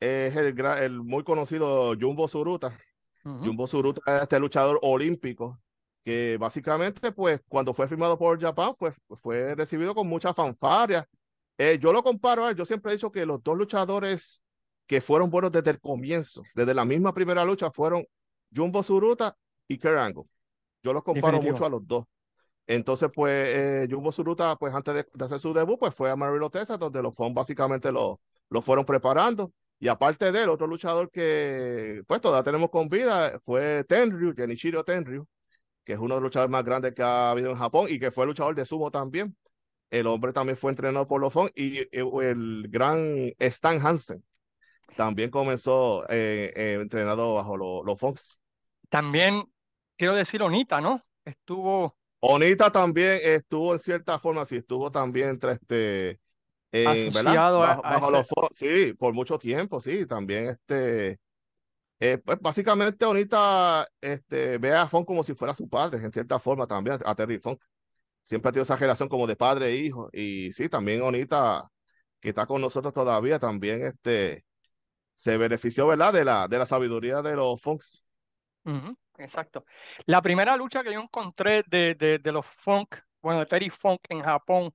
es 0.00 0.36
el, 0.36 0.58
el 0.58 1.02
muy 1.02 1.24
conocido 1.24 1.94
Jumbo 1.98 2.28
Suruta. 2.28 2.78
Jumbo 3.22 3.66
Suruta 3.66 4.00
es 4.06 4.22
este 4.22 4.38
luchador 4.38 4.78
olímpico 4.82 5.60
que 6.02 6.38
básicamente, 6.38 7.12
pues, 7.12 7.40
cuando 7.48 7.74
fue 7.74 7.86
firmado 7.86 8.18
por 8.18 8.40
Japan, 8.40 8.74
pues, 8.78 8.94
fue 9.20 9.54
recibido 9.54 9.94
con 9.94 10.06
mucha 10.06 10.32
fanfaria 10.32 11.06
eh, 11.62 11.78
yo 11.78 11.92
lo 11.92 12.02
comparo, 12.02 12.50
yo 12.52 12.64
siempre 12.64 12.90
he 12.90 12.94
dicho 12.94 13.12
que 13.12 13.26
los 13.26 13.42
dos 13.42 13.54
luchadores 13.54 14.42
que 14.86 15.02
fueron 15.02 15.28
buenos 15.28 15.52
desde 15.52 15.72
el 15.72 15.78
comienzo, 15.78 16.42
desde 16.54 16.72
la 16.72 16.86
misma 16.86 17.12
primera 17.12 17.44
lucha, 17.44 17.70
fueron 17.70 18.02
Jumbo 18.50 18.82
Suruta 18.82 19.36
y 19.68 19.76
Kerango. 19.76 20.26
Yo 20.82 20.94
los 20.94 21.02
comparo 21.02 21.42
mucho 21.42 21.66
a 21.66 21.68
los 21.68 21.86
dos. 21.86 22.06
Entonces, 22.66 23.10
pues, 23.14 23.32
eh, 23.48 23.88
Jumbo 23.90 24.12
Suruta, 24.12 24.56
pues 24.56 24.74
antes 24.74 24.94
de, 24.94 25.24
hacer 25.24 25.40
su 25.40 25.52
debut, 25.52 25.78
pues 25.78 25.94
fue 25.94 26.08
a 26.08 26.12
Amarillo, 26.12 26.50
Texas, 26.50 26.78
donde 26.78 27.02
los 27.02 27.14
FON 27.14 27.34
básicamente 27.34 27.90
lo, 27.90 28.20
lo 28.48 28.62
fueron 28.62 28.84
preparando. 28.84 29.52
Y 29.78 29.88
aparte 29.88 30.30
de 30.30 30.42
él, 30.42 30.48
otro 30.50 30.66
luchador 30.66 31.10
que, 31.10 32.02
pues, 32.06 32.20
todavía 32.20 32.44
tenemos 32.44 32.70
con 32.70 32.88
vida 32.88 33.40
fue 33.44 33.84
Tenryu, 33.84 34.34
Genichiro 34.34 34.84
Tenryu, 34.84 35.26
que 35.84 35.94
es 35.94 35.98
uno 35.98 36.14
de 36.14 36.20
los 36.20 36.28
luchadores 36.28 36.50
más 36.50 36.64
grandes 36.64 36.94
que 36.94 37.02
ha 37.02 37.30
habido 37.30 37.50
en 37.50 37.56
Japón 37.56 37.86
y 37.88 37.98
que 37.98 38.10
fue 38.10 38.26
luchador 38.26 38.54
de 38.54 38.64
sumo 38.64 38.90
también. 38.90 39.36
El 39.90 40.06
hombre 40.06 40.32
también 40.32 40.56
fue 40.56 40.70
entrenado 40.70 41.06
por 41.06 41.20
los 41.20 41.32
Fon 41.32 41.50
y 41.56 41.80
el 41.90 42.68
gran 42.68 43.32
Stan 43.38 43.84
Hansen 43.84 44.22
también 44.96 45.30
comenzó 45.30 46.04
eh, 46.08 46.52
eh, 46.54 46.78
entrenado 46.80 47.34
bajo 47.34 47.56
los 47.56 47.98
Fox. 47.98 48.40
También 48.88 49.44
quiero 49.96 50.14
decir 50.14 50.42
Onita, 50.42 50.80
¿no? 50.80 51.02
Estuvo 51.24 51.96
Onita 52.20 52.70
también 52.70 53.18
estuvo 53.22 53.72
en 53.72 53.80
cierta 53.80 54.18
forma, 54.18 54.44
sí, 54.44 54.56
estuvo 54.56 54.90
también 54.90 55.30
entre 55.30 55.52
este, 55.52 56.20
en, 56.72 57.12
¿verdad? 57.12 57.42
Asociado 57.42 57.62
a, 57.64 57.74
Bajo, 57.74 57.82
a 57.82 57.96
bajo 57.96 57.98
ese- 57.98 58.12
los 58.12 58.28
sí, 58.54 58.94
por 58.94 59.14
mucho 59.14 59.38
tiempo, 59.38 59.80
sí, 59.80 60.06
también 60.06 60.48
este, 60.48 61.20
eh, 62.00 62.18
pues 62.18 62.38
básicamente 62.40 63.04
Onita 63.06 63.86
este, 64.00 64.58
ve 64.58 64.74
a 64.74 64.86
Funk 64.88 65.06
como 65.06 65.24
si 65.24 65.34
fuera 65.34 65.54
su 65.54 65.68
padre, 65.68 65.98
en 66.00 66.12
cierta 66.12 66.38
forma 66.40 66.66
también, 66.66 66.98
a 67.04 67.14
Terry 67.14 67.38
Funk. 67.40 67.60
Siempre 68.22 68.50
ha 68.50 68.52
tenido 68.52 68.64
esa 68.64 68.76
relación 68.76 69.08
como 69.08 69.26
de 69.26 69.36
padre 69.36 69.68
e 69.70 69.76
hijo, 69.76 70.10
y 70.12 70.52
sí, 70.52 70.68
también 70.68 71.02
Onita, 71.02 71.70
que 72.20 72.30
está 72.30 72.46
con 72.46 72.60
nosotros 72.62 72.94
todavía, 72.94 73.38
también 73.40 73.84
este, 73.86 74.44
se 75.14 75.36
benefició, 75.38 75.86
¿verdad? 75.88 76.12
De 76.14 76.24
la, 76.24 76.48
de 76.48 76.58
la 76.58 76.66
sabiduría 76.66 77.22
de 77.22 77.36
los 77.36 77.60
Funks. 77.62 78.04
Ujú, 78.64 78.96
exacto. 79.20 79.64
La 80.06 80.20
primera 80.22 80.56
lucha 80.56 80.82
que 80.82 80.92
yo 80.92 81.00
encontré 81.00 81.62
de, 81.66 81.94
de, 81.94 82.18
de 82.18 82.32
los 82.32 82.46
Funk, 82.46 82.96
bueno, 83.22 83.40
de 83.40 83.46
Terry 83.46 83.70
Funk 83.70 84.00
en 84.08 84.22
Japón, 84.22 84.74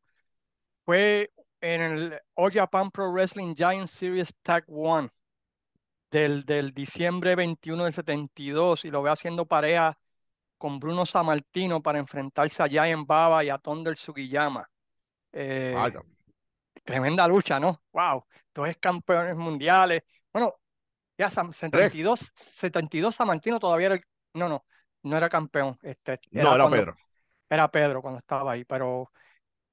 fue 0.86 1.32
en 1.62 1.82
el 1.82 2.22
All 2.36 2.52
Japan 2.52 2.92
Pro 2.92 3.12
Wrestling 3.12 3.56
Giant 3.56 3.88
Series 3.88 4.36
Tag 4.42 4.66
One 4.68 5.10
del, 6.12 6.46
del 6.46 6.74
diciembre 6.74 7.36
21 7.36 7.84
del 7.84 7.94
72 7.94 8.86
y 8.86 8.90
lo 8.92 9.02
ve 9.02 9.10
haciendo 9.12 9.46
pareja 9.46 9.98
con 10.58 10.80
Bruno 10.80 11.06
Sammartino 11.06 11.82
para 11.82 12.00
enfrentarse 12.00 12.64
a 12.64 12.68
Giant 12.68 13.06
Baba 13.06 13.44
y 13.44 13.50
a 13.50 13.58
Thunder 13.58 13.98
Sugiyama. 13.98 14.70
Eh, 15.34 15.74
tremenda 16.84 17.28
lucha, 17.28 17.60
¿no? 17.60 17.82
Wow, 17.92 18.26
dos 18.54 18.70
campeones 18.80 19.36
mundiales. 19.36 20.04
Bueno, 20.32 20.54
ya 21.18 21.30
Sam- 21.30 21.52
72, 21.52 22.32
72 22.36 23.16
Sammartino 23.16 23.60
todavía 23.60 23.88
era 23.88 23.96
el- 23.96 24.06
no, 24.36 24.48
no, 24.50 24.66
no 25.04 25.18
era 25.18 25.30
campeón, 25.30 25.78
este, 25.82 26.20
No, 26.32 26.42
era 26.42 26.64
cuando- 26.64 26.70
Pedro. 26.72 26.98
era 27.50 27.68
Pedro 27.70 28.02
cuando 28.02 28.20
estaba 28.20 28.52
ahí, 28.54 28.64
pero 28.66 29.12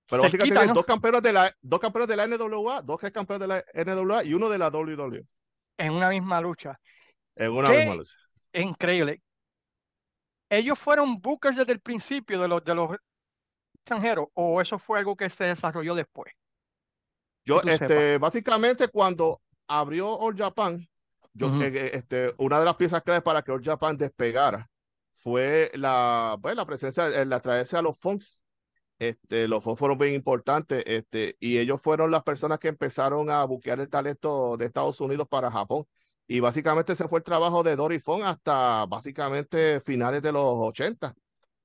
Pero 0.08 0.22
básicamente 0.22 0.54
cerquita, 0.54 0.66
¿no? 0.66 0.74
dos 0.74 0.84
campeones 0.86 1.22
de 1.22 1.32
la 1.32 1.52
dos 1.60 1.80
campeones 1.80 2.08
de 2.08 2.16
la 2.16 2.24
NWA, 2.26 2.82
dos 2.82 3.00
campeones 3.12 3.40
de 3.40 3.48
la 3.48 3.64
NWA 3.74 4.24
y 4.24 4.34
uno 4.34 4.48
de 4.48 4.58
la 4.58 4.68
WWE 4.70 5.24
En 5.78 5.92
una 5.92 6.08
misma 6.08 6.40
lucha. 6.40 6.78
en 7.36 7.50
una 7.52 7.70
¿Qué? 7.70 7.78
misma 7.78 7.94
lucha. 7.96 8.16
Increíble. 8.54 9.22
Ellos 10.50 10.78
fueron 10.78 11.20
bookers 11.20 11.56
desde 11.56 11.72
el 11.72 11.80
principio 11.80 12.40
de 12.40 12.48
los 12.48 12.62
de 12.62 12.74
los 12.74 12.90
extranjeros, 13.74 14.26
o 14.34 14.60
eso 14.60 14.78
fue 14.78 14.98
algo 14.98 15.16
que 15.16 15.28
se 15.30 15.44
desarrolló 15.44 15.94
después. 15.94 16.32
Yo, 17.44 17.60
este, 17.62 17.88
sepas. 17.88 18.20
básicamente 18.20 18.88
cuando 18.88 19.40
abrió 19.66 20.08
All 20.10 20.36
Japan, 20.36 20.86
yo, 21.34 21.48
Ujú. 21.48 21.62
eh, 21.62 21.72
eh, 21.74 21.90
este, 21.94 22.34
una 22.38 22.58
de 22.58 22.64
las 22.64 22.76
piezas 22.76 23.02
claves 23.02 23.22
para 23.22 23.42
que 23.42 23.52
All 23.52 23.62
Japan 23.62 23.96
despegara 23.96 24.70
fue 25.14 25.70
la, 25.74 26.38
pues, 26.40 26.56
la 26.56 26.66
presencia, 26.66 27.08
eh, 27.08 27.24
la 27.26 27.40
traerse 27.40 27.76
a 27.76 27.82
los 27.82 27.98
Funks. 27.98 28.42
Este, 28.98 29.48
los 29.48 29.64
Funks 29.64 29.78
fueron 29.80 29.98
bien 29.98 30.14
importantes, 30.14 30.84
este, 30.86 31.36
y 31.40 31.58
ellos 31.58 31.80
fueron 31.82 32.10
las 32.10 32.22
personas 32.22 32.58
que 32.60 32.68
empezaron 32.68 33.30
a 33.30 33.44
buquear 33.44 33.80
el 33.80 33.88
talento 33.88 34.56
de 34.56 34.66
Estados 34.66 35.00
Unidos 35.00 35.28
para 35.28 35.50
Japón. 35.50 35.84
Y 36.28 36.40
básicamente 36.40 36.92
ese 36.94 37.08
fue 37.08 37.18
el 37.18 37.24
trabajo 37.24 37.62
de 37.62 37.76
Dory 37.76 37.98
Funk 37.98 38.22
hasta 38.24 38.86
básicamente 38.86 39.80
finales 39.80 40.22
de 40.22 40.32
los 40.32 40.44
80. 40.46 41.14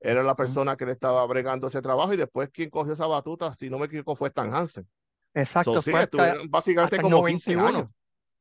Era 0.00 0.22
la 0.22 0.36
persona 0.36 0.76
que 0.76 0.86
le 0.86 0.92
estaba 0.92 1.24
bregando 1.26 1.68
ese 1.68 1.80
trabajo 1.82 2.12
y 2.12 2.16
después 2.16 2.50
quien 2.50 2.70
cogió 2.70 2.92
esa 2.94 3.06
batuta, 3.06 3.54
si 3.54 3.70
no 3.70 3.78
me 3.78 3.86
equivoco, 3.86 4.16
fue 4.16 4.28
Stan 4.28 4.52
Hansen. 4.54 4.88
Exacto, 5.34 5.74
So, 5.74 5.82
sí, 5.82 5.92
hasta, 5.92 6.34
básicamente 6.48 6.96
hasta 6.96 7.02
como 7.02 7.24
15 7.24 7.52
91. 7.52 7.68
años. 7.78 7.90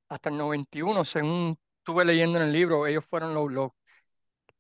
Hasta 0.10 0.30
el 0.30 0.38
91, 0.38 1.06
según 1.06 1.58
estuve 1.80 2.06
leyendo 2.06 2.38
en 2.40 2.46
el 2.46 2.54
libro, 2.54 2.88
ellos 2.88 3.06
fueron 3.06 3.34
los, 3.34 3.52
los, 3.52 3.72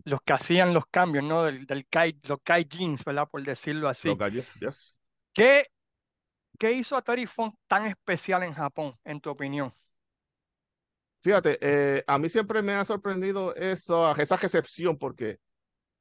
los 0.03 0.21
que 0.21 0.33
hacían 0.33 0.73
los 0.73 0.85
cambios, 0.87 1.23
¿no? 1.23 1.43
Del, 1.43 1.65
del 1.65 1.87
kai, 1.87 2.19
los 2.23 2.39
kai 2.43 2.65
jeans, 2.65 3.03
¿verdad? 3.03 3.27
Por 3.29 3.43
decirlo 3.43 3.89
así. 3.89 4.09
Los 4.09 4.17
gallos, 4.17 4.45
yes. 4.59 4.95
¿Qué, 5.33 5.67
qué 6.57 6.71
hizo 6.71 6.95
a 6.95 7.01
Terry 7.01 7.25
Funk 7.25 7.55
tan 7.67 7.85
especial 7.85 8.43
en 8.43 8.53
Japón, 8.53 8.93
en 9.03 9.19
tu 9.21 9.29
opinión? 9.29 9.73
Fíjate, 11.21 11.57
eh, 11.61 12.03
a 12.07 12.17
mí 12.19 12.29
siempre 12.29 12.61
me 12.61 12.73
ha 12.73 12.85
sorprendido 12.85 13.53
eso, 13.55 14.15
esa 14.15 14.37
recepción, 14.37 14.97
porque 14.97 15.39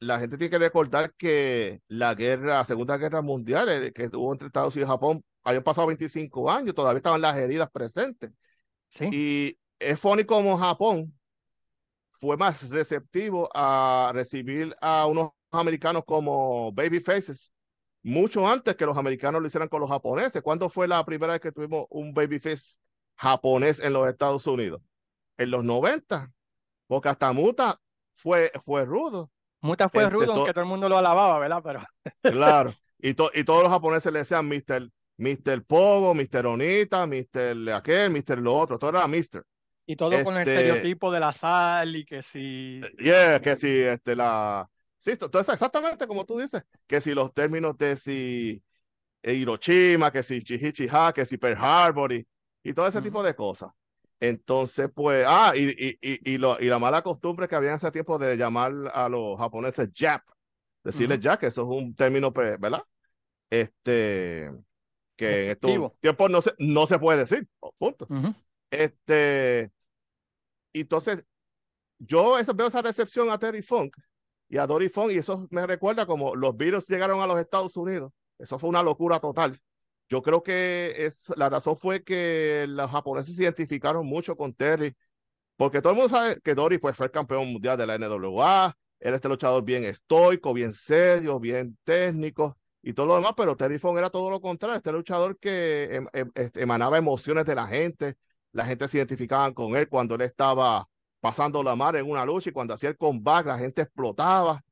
la 0.01 0.19
gente 0.19 0.39
tiene 0.39 0.51
que 0.51 0.59
recordar 0.59 1.15
que 1.15 1.81
la 1.89 2.15
guerra, 2.15 2.65
Segunda 2.65 2.97
Guerra 2.99 3.23
Mundial, 3.23 3.69
eh, 3.69 3.93
que 3.93 4.09
hubo 4.15 4.33
entre 4.33 4.49
Estados 4.49 4.75
Unidos 4.77 4.89
y 4.89 4.93
Japón, 4.93 5.25
habían 5.43 5.65
pasado 5.65 5.89
25 5.89 6.51
años, 6.51 6.75
todavía 6.75 6.99
estaban 6.99 7.21
las 7.21 7.37
heridas 7.37 7.71
presentes. 7.71 8.31
¿Sí? 8.89 9.07
Y 9.11 9.59
es 9.79 9.99
funny 10.01 10.25
como 10.25 10.57
Japón 10.59 11.15
fue 12.13 12.37
más 12.37 12.69
receptivo 12.71 13.49
a 13.55 14.11
recibir 14.15 14.75
a 14.81 15.07
unos 15.07 15.31
americanos 15.51 16.05
como 16.07 16.73
baby 16.73 17.01
faces 17.01 17.53
mucho 18.03 18.49
antes 18.49 18.77
que 18.77 18.87
los 18.87 18.97
americanos 18.97 19.41
lo 19.41 19.49
hicieran 19.49 19.69
con 19.69 19.81
los 19.81 19.91
japoneses. 19.91 20.43
¿Cuándo 20.43 20.69
fue 20.71 20.89
la 20.89 21.05
primera 21.05 21.33
vez 21.33 21.41
que 21.43 21.53
tuvimos 21.53 21.87
un 21.91 22.15
babyface 22.15 22.79
japonés 23.17 23.81
en 23.81 23.93
los 23.93 24.09
Estados 24.09 24.47
Unidos? 24.47 24.81
En 25.39 25.51
los 25.51 25.65
90, 25.65 26.33
porque 26.87 27.09
hasta 27.11 27.33
Muta 27.33 27.81
fue, 28.15 28.53
fue 28.65 28.85
rudo, 28.85 29.31
Muta 29.61 29.89
fue 29.89 30.05
Este, 30.05 30.11
rudo, 30.11 30.33
aunque 30.33 30.53
todo 30.53 30.63
el 30.63 30.69
mundo 30.69 30.89
lo 30.89 30.97
alababa, 30.99 31.39
¿verdad? 31.39 31.61
Pero 31.63 31.81
claro. 32.29 32.79
Y, 32.99 33.15
to- 33.15 33.31
y 33.35 33.45
todos 33.45 33.63
los 33.63 33.73
japoneses 33.73 34.13
le 34.13 34.21
decían 34.21 34.47
Mr. 34.49 34.91
Mr. 35.19 35.65
Pogo, 35.65 36.15
Mr. 36.15 36.47
Onita, 36.47 37.07
Mr. 37.07 37.73
aquel, 37.73 38.11
Mr. 38.11 38.39
lo 38.39 38.57
otro, 38.59 38.79
todo 38.79 38.91
era 38.91 39.07
Mr. 39.07 39.45
y 39.87 39.97
todo 39.97 40.23
con 40.25 40.35
el 40.37 40.43
Este- 40.43 40.55
estereotipo 40.55 41.13
de 41.13 41.21
la 41.21 41.33
sal 41.33 41.97
y 41.97 42.05
que 42.05 42.23
si... 42.23 42.81
Yeah, 42.99 43.41
que 43.41 43.57
si 43.57 43.69
este 43.69 44.17
la 44.17 44.69
sí, 44.99 45.13
entonces 45.13 45.55
exactamente 45.55 46.07
como 46.07 46.25
tú 46.25 46.39
dices, 46.39 46.63
que 46.87 47.01
si 47.01 47.15
los 47.15 47.33
términos 47.33 47.77
de 47.79 47.97
si 47.97 48.63
Hiroshima, 49.23 50.11
que 50.11 50.23
si 50.23 50.43
Chihichiha, 50.43 51.13
que 51.13 51.25
si 51.25 51.37
Pearl 51.39 51.57
Harbor 51.59 52.13
y, 52.13 52.27
y 52.63 52.73
todo 52.75 52.87
ese 52.87 53.01
tipo 53.03 53.23
de 53.23 53.35
cosas. 53.35 53.71
Entonces, 54.19 54.89
pues, 54.95 55.25
ah, 55.29 55.53
y, 55.55 55.65
y, 55.69 55.99
y, 56.01 56.35
y, 56.35 56.39
lo- 56.39 56.59
y 56.61 56.67
la 56.67 56.79
mala 56.79 57.03
costumbre 57.03 57.47
que 57.47 57.55
había 57.55 57.71
en 57.71 57.77
ese 57.77 57.91
tiempo 57.91 58.19
de 58.19 58.37
llamar 58.37 58.73
a 58.95 59.09
los 59.09 59.39
japoneses 59.39 59.91
Jap, 59.95 60.23
decirles. 60.83 61.21
Jap, 61.23 61.39
que 61.41 61.47
eso 61.49 61.63
es 61.63 61.69
un 61.69 61.95
término, 61.95 62.33
pues, 62.33 62.59
¿verdad? 62.59 62.83
Este, 63.51 64.51
que 65.17 65.45
en 65.47 65.51
estos 65.53 65.93
tiempos 66.01 66.31
no 66.31 66.43
se, 66.43 66.53
no 66.59 66.87
se 66.87 66.99
puede 66.99 67.21
decir, 67.21 67.49
punto. 67.79 68.07
Ujú. 68.09 68.35
Este, 68.71 69.71
y 70.73 70.81
entonces, 70.81 71.25
yo 71.99 72.39
eso- 72.39 72.55
veo 72.55 72.67
esa 72.69 72.83
recepción 72.83 73.31
a 73.31 73.39
Terry 73.39 73.63
Funk 73.63 73.97
y 74.49 74.59
a 74.59 74.67
Dory 74.67 74.89
Funk, 74.89 75.13
y 75.13 75.19
eso 75.19 75.47
me 75.51 75.67
recuerda 75.67 76.07
como 76.07 76.37
los 76.37 76.57
Beatles 76.57 76.87
llegaron 76.87 77.21
a 77.21 77.27
los 77.27 77.39
Estados 77.39 77.77
Unidos. 77.77 78.13
Eso 78.39 78.59
fue 78.59 78.69
una 78.69 78.83
locura 78.83 79.19
total. 79.19 79.59
Yo 80.09 80.23
creo 80.23 80.43
que 80.43 80.95
es, 80.99 81.33
la 81.37 81.49
razón 81.49 81.77
fue 81.77 82.05
que 82.05 82.67
los 82.69 82.91
japoneses 82.91 83.35
se 83.35 83.43
identificaron 83.43 84.07
mucho 84.07 84.37
con 84.37 84.55
Terry, 84.55 84.95
porque 85.57 85.81
todo 85.83 85.95
el 85.95 85.99
mundo 85.99 86.17
sabe 86.17 86.41
que 86.43 86.55
Dory 86.55 86.79
pues, 86.79 86.97
fue 86.97 87.07
el 87.07 87.13
campeón 87.13 87.53
mundial 87.53 87.79
de 87.79 87.87
la 87.87 87.97
NWA, 87.97 88.77
era 89.01 89.17
este 89.17 89.29
luchador 89.29 89.65
bien 89.65 89.85
estoico, 89.85 90.53
bien 90.55 90.73
serio, 90.73 91.41
bien 91.41 91.77
técnico 91.85 92.59
y 92.87 92.95
todo 92.95 93.07
lo 93.07 93.17
demás, 93.17 93.33
pero 93.37 93.57
Terry 93.57 93.79
Funk 93.81 93.99
era 93.99 94.11
todo 94.11 94.31
lo 94.31 94.41
contrario, 94.41 94.77
este 94.77 94.93
luchador 94.93 95.39
que 95.39 95.97
em- 95.97 96.07
em- 96.13 96.31
este, 96.37 96.63
emanaba 96.63 96.97
emociones 96.99 97.45
de 97.45 97.55
la 97.57 97.67
gente, 97.67 98.17
la 98.53 98.65
gente 98.65 98.87
se 98.89 98.99
identificaba 98.99 99.53
con 99.53 99.75
él 99.77 99.89
cuando 99.89 100.15
él 100.15 100.21
estaba 100.23 100.89
pasando 101.21 101.63
la 101.65 101.75
mar 101.75 101.97
en 101.97 102.09
una 102.09 102.25
lucha 102.25 102.51
y 102.51 102.53
cuando 102.53 102.75
hacía 102.75 102.91
el 102.91 102.97
comeback 102.97 103.47
la 103.47 103.59
gente 103.59 103.83
explotaba. 103.83 104.63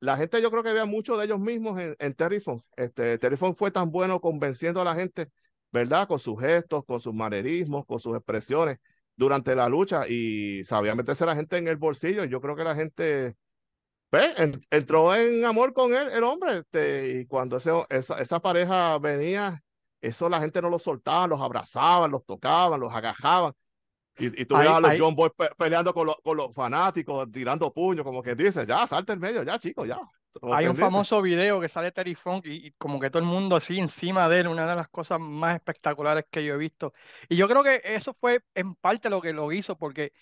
La 0.00 0.16
gente 0.16 0.40
yo 0.42 0.50
creo 0.50 0.62
que 0.62 0.72
veía 0.72 0.84
mucho 0.86 1.16
de 1.16 1.24
ellos 1.26 1.40
mismos 1.40 1.80
en, 1.80 1.96
en 1.98 2.14
Terry 2.14 2.40
Funk. 2.40 2.62
Este, 2.76 3.18
Terry 3.18 3.36
Funk 3.36 3.56
fue 3.56 3.70
tan 3.70 3.90
bueno 3.90 4.20
convenciendo 4.20 4.80
a 4.80 4.84
la 4.84 4.94
gente, 4.94 5.28
¿verdad? 5.72 6.06
Con 6.08 6.18
sus 6.20 6.40
gestos, 6.40 6.84
con 6.84 7.00
sus 7.00 7.14
manerismos, 7.14 7.84
con 7.86 8.00
sus 8.00 8.16
expresiones 8.16 8.78
durante 9.16 9.54
la 9.56 9.68
lucha 9.68 10.06
y 10.08 10.62
sabía 10.64 10.94
meterse 10.94 11.26
la 11.26 11.34
gente 11.36 11.56
en 11.56 11.68
el 11.68 11.76
bolsillo. 11.76 12.24
Yo 12.24 12.40
creo 12.40 12.54
que 12.56 12.64
la 12.64 12.74
gente 12.76 13.36
pues, 14.10 14.38
en- 14.38 14.60
entró 14.70 15.14
en 15.14 15.44
amor 15.44 15.72
con 15.72 15.94
él, 15.94 16.08
el 16.12 16.24
hombre, 16.24 16.58
este, 16.58 17.20
y 17.20 17.26
cuando 17.26 17.58
ese- 17.58 17.84
esa, 17.90 18.18
esa 18.20 18.40
pareja 18.40 18.98
venía, 18.98 19.62
eso 20.00 20.28
la 20.28 20.40
gente 20.40 20.62
no 20.62 20.70
los 20.70 20.82
soltaba, 20.82 21.26
los 21.26 21.40
abrazaban, 21.40 22.10
los 22.10 22.24
tocaban, 22.24 22.80
los 22.80 22.92
agajaban. 22.94 23.52
Y, 24.18 24.42
y 24.42 24.46
tú 24.46 24.56
veías 24.56 24.74
a 24.74 24.80
los 24.80 24.90
ahí- 24.90 24.98
John 24.98 25.14
Boy 25.14 25.30
pe- 25.36 25.50
peleando 25.56 25.94
con, 25.94 26.06
los- 26.06 26.16
con 26.24 26.36
los 26.36 26.52
fanáticos, 26.54 27.30
tirando 27.30 27.72
puños, 27.72 28.04
como 28.04 28.22
que 28.22 28.34
dice, 28.34 28.66
ya, 28.66 28.86
salte 28.86 29.12
en 29.12 29.20
medio, 29.20 29.42
ya, 29.44 29.58
chicos, 29.58 29.86
ya. 29.86 29.98
Hay 30.52 30.66
un 30.66 30.76
famoso 30.76 31.22
video 31.22 31.60
que 31.60 31.68
sale 31.68 31.90
Terry 31.92 32.14
Funk 32.14 32.46
y, 32.46 32.66
y 32.68 32.72
como 32.72 33.00
que 33.00 33.10
todo 33.10 33.22
el 33.22 33.28
mundo 33.28 33.56
así 33.56 33.78
encima 33.78 34.28
de 34.28 34.40
él, 34.40 34.48
una 34.48 34.66
de 34.68 34.76
las 34.76 34.88
cosas 34.88 35.18
más 35.20 35.54
espectaculares 35.56 36.24
que 36.30 36.44
yo 36.44 36.54
he 36.54 36.58
visto. 36.58 36.92
Y 37.28 37.36
yo 37.36 37.48
creo 37.48 37.62
que 37.62 37.80
eso 37.84 38.14
fue 38.20 38.40
en 38.54 38.74
parte 38.74 39.08
lo 39.08 39.20
que 39.20 39.32
lo 39.32 39.50
hizo, 39.52 39.78
porque 39.78 40.12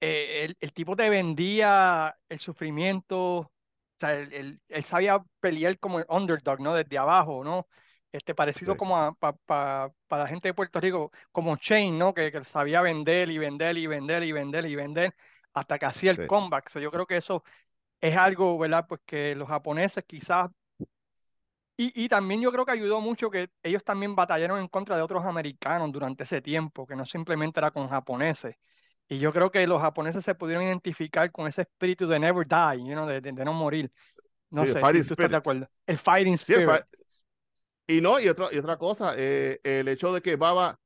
eh, 0.00 0.44
el, 0.44 0.56
el 0.60 0.72
tipo 0.72 0.96
te 0.96 1.10
vendía 1.10 2.16
el 2.28 2.38
sufrimiento, 2.38 3.16
o 3.38 3.52
sea, 3.98 4.14
él, 4.18 4.32
él- 4.32 4.60
él 4.68 4.84
sabía 4.84 5.22
pelear 5.40 5.78
como 5.78 5.98
el 6.00 6.06
underdog, 6.08 6.60
¿no? 6.60 6.74
Desde 6.74 6.98
abajo, 6.98 7.44
¿no? 7.44 7.66
Este, 8.12 8.34
parecido 8.34 8.76
Sí. 8.76 8.76
como 8.76 8.96
a, 8.98 9.12
pa- 9.14 9.32
pa- 9.34 9.92
para 10.06 10.22
la 10.24 10.28
gente 10.28 10.48
de 10.48 10.54
Puerto 10.54 10.80
Rico, 10.80 11.12
como 11.32 11.56
Shane, 11.56 11.92
¿no? 11.92 12.14
Que, 12.14 12.32
que 12.32 12.44
sabía 12.44 12.80
vender 12.82 13.30
y 13.30 13.38
vender 13.38 13.76
y 13.76 13.86
vender 13.86 14.22
y 14.24 14.32
vender 14.32 14.66
y 14.66 14.74
vender 14.76 15.14
hasta 15.52 15.78
que 15.78 15.86
hacía 15.86 16.10
el 16.12 16.18
Sí. 16.18 16.22
comeback. 16.24 16.66
O 16.68 16.70
sea, 16.70 16.82
yo 16.82 16.90
creo 16.90 17.06
que 17.06 17.16
eso 17.18 17.44
es 18.00 18.16
algo, 18.16 18.58
¿verdad? 18.58 18.86
Pues 18.88 19.00
que 19.06 19.34
los 19.36 19.48
japoneses 19.48 20.04
quizás 20.06 20.50
Y, 21.76 22.04
y 22.04 22.08
también 22.08 22.40
yo 22.40 22.50
creo 22.52 22.64
que 22.66 22.72
ayudó 22.72 23.00
mucho 23.00 23.30
que 23.30 23.50
ellos 23.62 23.84
también 23.84 24.16
batallaron 24.16 24.58
en 24.60 24.66
contra 24.68 24.96
de 24.96 25.02
otros 25.02 25.24
americanos 25.24 25.92
durante 25.92 26.24
ese 26.24 26.42
tiempo, 26.42 26.86
que 26.86 26.96
no 26.96 27.06
simplemente 27.06 27.60
era 27.60 27.70
con 27.70 27.88
japoneses. 27.88 28.56
Y 29.08 29.18
yo 29.20 29.32
creo 29.32 29.50
que 29.50 29.66
los 29.66 29.80
japoneses 29.80 30.24
se 30.24 30.34
pudieron 30.34 30.64
identificar 30.64 31.32
con 31.32 31.46
ese 31.48 31.62
espíritu 31.62 32.06
de 32.08 32.18
never 32.18 32.46
die, 32.46 32.78
you 32.86 32.92
know, 32.94 33.06
de, 33.06 33.20
de, 33.20 33.32
de 33.32 33.44
no 33.44 33.52
morir. 33.54 33.90
No 34.50 34.64
Sí, 34.64 34.66
sé 34.66 34.84
si 34.86 35.04
tú 35.04 35.14
estás 35.14 35.30
de 35.30 35.36
acuerdo. 35.38 35.68
El 35.86 35.98
fighting 35.98 36.34
Sí, 36.40 36.54
el 36.54 36.62
spirit. 36.62 36.62
fi- 36.62 36.82
y 37.86 38.00
no, 38.00 38.20
y 38.20 38.28
otra, 38.28 38.48
y 38.52 38.58
otra 38.58 38.76
cosa, 38.78 39.14
eh, 39.16 39.60
el 39.64 39.88
hecho 39.88 40.12
de 40.12 40.20
que 40.22 40.36
Baba 40.36 40.78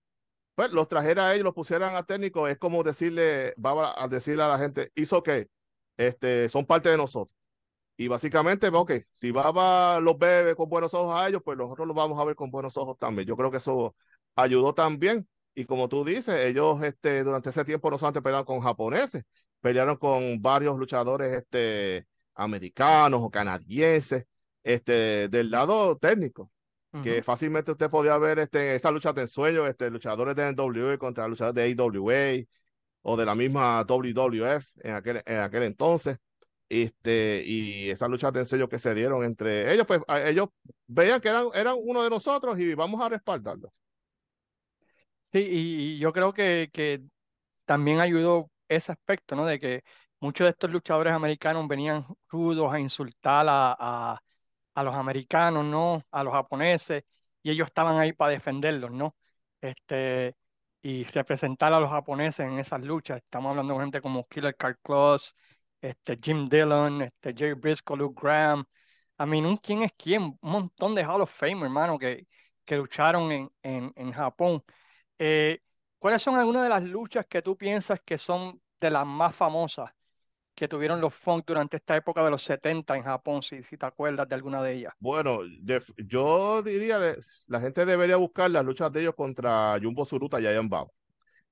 pues, 0.57 0.73
los 0.73 0.89
trajera 0.89 1.29
a 1.29 1.35
ellos, 1.35 1.45
los 1.45 1.55
pusieran 1.55 1.97
a 1.97 2.05
técnicos, 2.05 2.51
es 2.51 2.59
como 2.59 2.83
decirle, 2.85 3.55
Baba 3.59 3.95
a 4.03 4.09
decirle 4.09 4.43
a 4.45 4.49
la 4.49 4.59
gente, 4.59 4.93
hizo 4.97 5.23
que 5.23 5.49
este, 5.99 6.49
son 6.49 6.67
parte 6.67 6.91
de 6.91 6.97
nosotros. 6.99 7.37
Y 7.99 8.09
básicamente, 8.09 8.69
ok, 8.69 8.93
si 9.11 9.31
Baba 9.33 10.01
los 10.01 10.19
ve 10.19 10.55
con 10.57 10.69
buenos 10.71 10.95
ojos 10.95 11.15
a 11.17 11.29
ellos, 11.29 11.43
pues 11.45 11.59
nosotros 11.59 11.87
los 11.89 11.97
vamos 11.97 12.21
a 12.21 12.25
ver 12.25 12.37
con 12.37 12.51
buenos 12.51 12.77
ojos 12.79 12.99
también. 12.99 13.29
Yo 13.29 13.37
creo 13.37 13.51
que 13.51 13.59
eso 13.59 13.97
ayudó 14.37 14.75
también. 14.75 15.29
Y 15.55 15.65
como 15.67 15.89
tú 15.89 16.05
dices, 16.05 16.35
ellos 16.47 16.83
este, 16.83 17.23
durante 17.25 17.51
ese 17.51 17.65
tiempo 17.65 17.91
no 17.91 17.99
solamente 17.99 18.23
pelearon 18.23 18.47
con 18.47 18.61
japoneses, 18.61 19.25
pelearon 19.61 19.97
con 19.97 20.41
varios 20.41 20.79
luchadores 20.79 21.33
este, 21.35 22.07
americanos 22.35 23.21
o 23.23 23.31
canadienses 23.31 24.25
este, 24.63 25.29
del 25.29 25.51
lado 25.51 25.97
técnico 25.99 26.51
que 27.03 27.17
Ujú. 27.19 27.25
fácilmente 27.25 27.73
usted 27.73 27.91
podía 27.91 28.17
ver 28.19 28.39
este, 28.39 28.75
esas 28.75 28.93
luchas 28.93 29.15
de 29.15 29.23
ensueño, 29.23 29.67
este, 29.67 29.91
luchadores 29.91 30.37
de 30.37 30.53
NWA 30.53 30.99
contra 30.99 31.27
luchadores 31.27 31.55
de 31.55 31.83
AWA 31.83 32.45
o 33.03 33.17
de 33.17 33.27
la 33.27 33.35
misma 33.35 33.85
WWF 33.85 34.67
en 34.83 34.95
aquel, 34.95 35.23
en 35.27 35.39
aquel 35.41 35.65
entonces. 35.65 36.19
Este, 36.69 37.43
y 37.45 37.91
esas 37.91 38.09
luchas 38.09 38.33
de 38.33 38.41
ensueño 38.41 38.69
que 38.69 38.79
se 38.79 38.95
dieron 38.95 39.25
entre 39.25 39.75
ellos, 39.75 39.87
pues 39.87 40.01
ellos 40.25 40.49
veían 40.87 41.21
que 41.21 41.29
eran, 41.29 41.49
eran 41.55 41.77
uno 41.79 42.03
de 42.03 42.09
nosotros 42.09 42.59
y 42.59 42.75
vamos 42.75 43.01
a 43.03 43.11
respaldarlos. 43.11 43.71
Sí, 45.33 45.39
y, 45.51 45.99
yo 45.99 46.13
creo 46.13 46.33
que, 46.35 46.69
que 46.73 47.03
también 47.67 48.01
ayudó 48.01 48.51
ese 48.69 48.93
aspecto, 48.93 49.37
¿no? 49.37 49.47
De 49.47 49.59
que 49.61 49.85
muchos 50.21 50.47
de 50.47 50.51
estos 50.51 50.71
luchadores 50.71 51.13
americanos 51.15 51.69
venían 51.69 52.07
rudos 52.31 52.73
a 52.73 52.81
insultar 52.81 53.47
a, 53.49 53.77
a, 53.79 54.23
a 54.75 54.83
los 54.85 54.95
americanos, 54.95 55.65
¿no? 55.67 56.03
A 56.13 56.25
los 56.25 56.35
japoneses, 56.35 57.05
y 57.43 57.51
ellos 57.51 57.69
estaban 57.69 57.99
ahí 57.99 58.13
para 58.13 58.33
defenderlos, 58.33 58.93
¿no? 58.93 59.17
Este, 59.61 60.37
y 60.83 61.05
representar 61.05 61.73
a 61.75 61.81
los 61.81 61.91
japoneses 61.91 62.47
en 62.47 62.59
esas 62.59 62.83
luchas. 62.83 63.19
Estamos 63.19 63.51
hablando 63.51 63.75
de 63.75 63.81
gente 63.83 64.03
como 64.03 64.27
Killer 64.29 64.57
Carl 64.57 64.79
Claus, 64.83 65.37
este, 65.81 66.19
Jim 66.23 66.49
Dillon, 66.49 67.03
este, 67.03 67.35
Jerry 67.35 67.55
Briscoe, 67.55 67.97
Luke 67.97 68.21
Graham. 68.23 68.65
Mean, 69.19 69.47
un 69.47 69.57
quién 69.59 69.83
es 69.85 69.93
quién, 69.97 70.23
un 70.25 70.39
montón 70.43 70.95
de 70.95 71.05
Hall 71.05 71.21
of 71.23 71.33
Fame, 71.33 71.63
hermano, 71.65 71.99
que, 71.99 72.27
que 72.65 72.77
lucharon 72.77 73.31
en, 73.33 73.51
en, 73.63 73.93
en 73.97 74.13
Japón. 74.13 74.63
Eh, 75.25 75.61
¿cuáles 76.01 76.21
son 76.21 76.35
algunas 76.35 76.65
de 76.65 76.69
las 76.69 76.83
luchas 76.83 77.25
que 77.29 77.43
tú 77.43 77.57
piensas 77.57 78.01
que 78.05 78.19
son 78.19 78.61
de 78.81 78.91
las 78.91 79.07
más 79.07 79.37
famosas 79.37 79.89
que 80.53 80.67
tuvieron 80.67 81.01
los 81.01 81.15
Funk 81.15 81.45
durante 81.47 81.77
esta 81.77 81.95
época 81.95 82.25
de 82.25 82.31
los 82.31 82.43
70 82.43 82.97
en 82.97 83.05
Japón, 83.05 83.41
si, 83.41 83.63
te 83.63 83.87
acuerdas 83.87 84.29
de 84.29 84.35
alguna 84.35 84.61
de 84.65 84.75
ellas? 84.75 84.95
Bueno, 84.99 85.43
yo 85.97 86.61
diría, 86.63 86.99
la 87.47 87.61
gente 87.61 87.87
debería 87.87 88.17
buscar 88.17 88.51
las 88.51 88.65
luchas 88.65 88.91
de 88.91 89.03
ellos 89.03 89.15
contra 89.15 89.79
Jumbo 89.81 90.05
Suruta 90.05 90.41
y 90.41 90.69
Baba. 90.69 90.91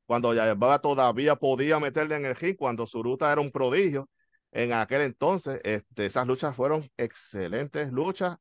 Cuando 0.04 0.34
Baba 0.34 0.80
todavía 0.80 1.36
podía 1.36 1.78
meterle 1.78 2.16
en 2.16 2.24
el 2.24 2.34
ring, 2.34 2.56
cuando 2.56 2.88
Suruta 2.88 3.30
era 3.30 3.40
un 3.40 3.52
prodigio 3.52 4.08
en 4.50 4.72
aquel 4.72 5.02
entonces, 5.02 5.60
este, 5.62 6.06
esas 6.06 6.26
luchas 6.26 6.56
fueron 6.56 6.90
excelentes 6.96 7.92
luchas 7.92 8.36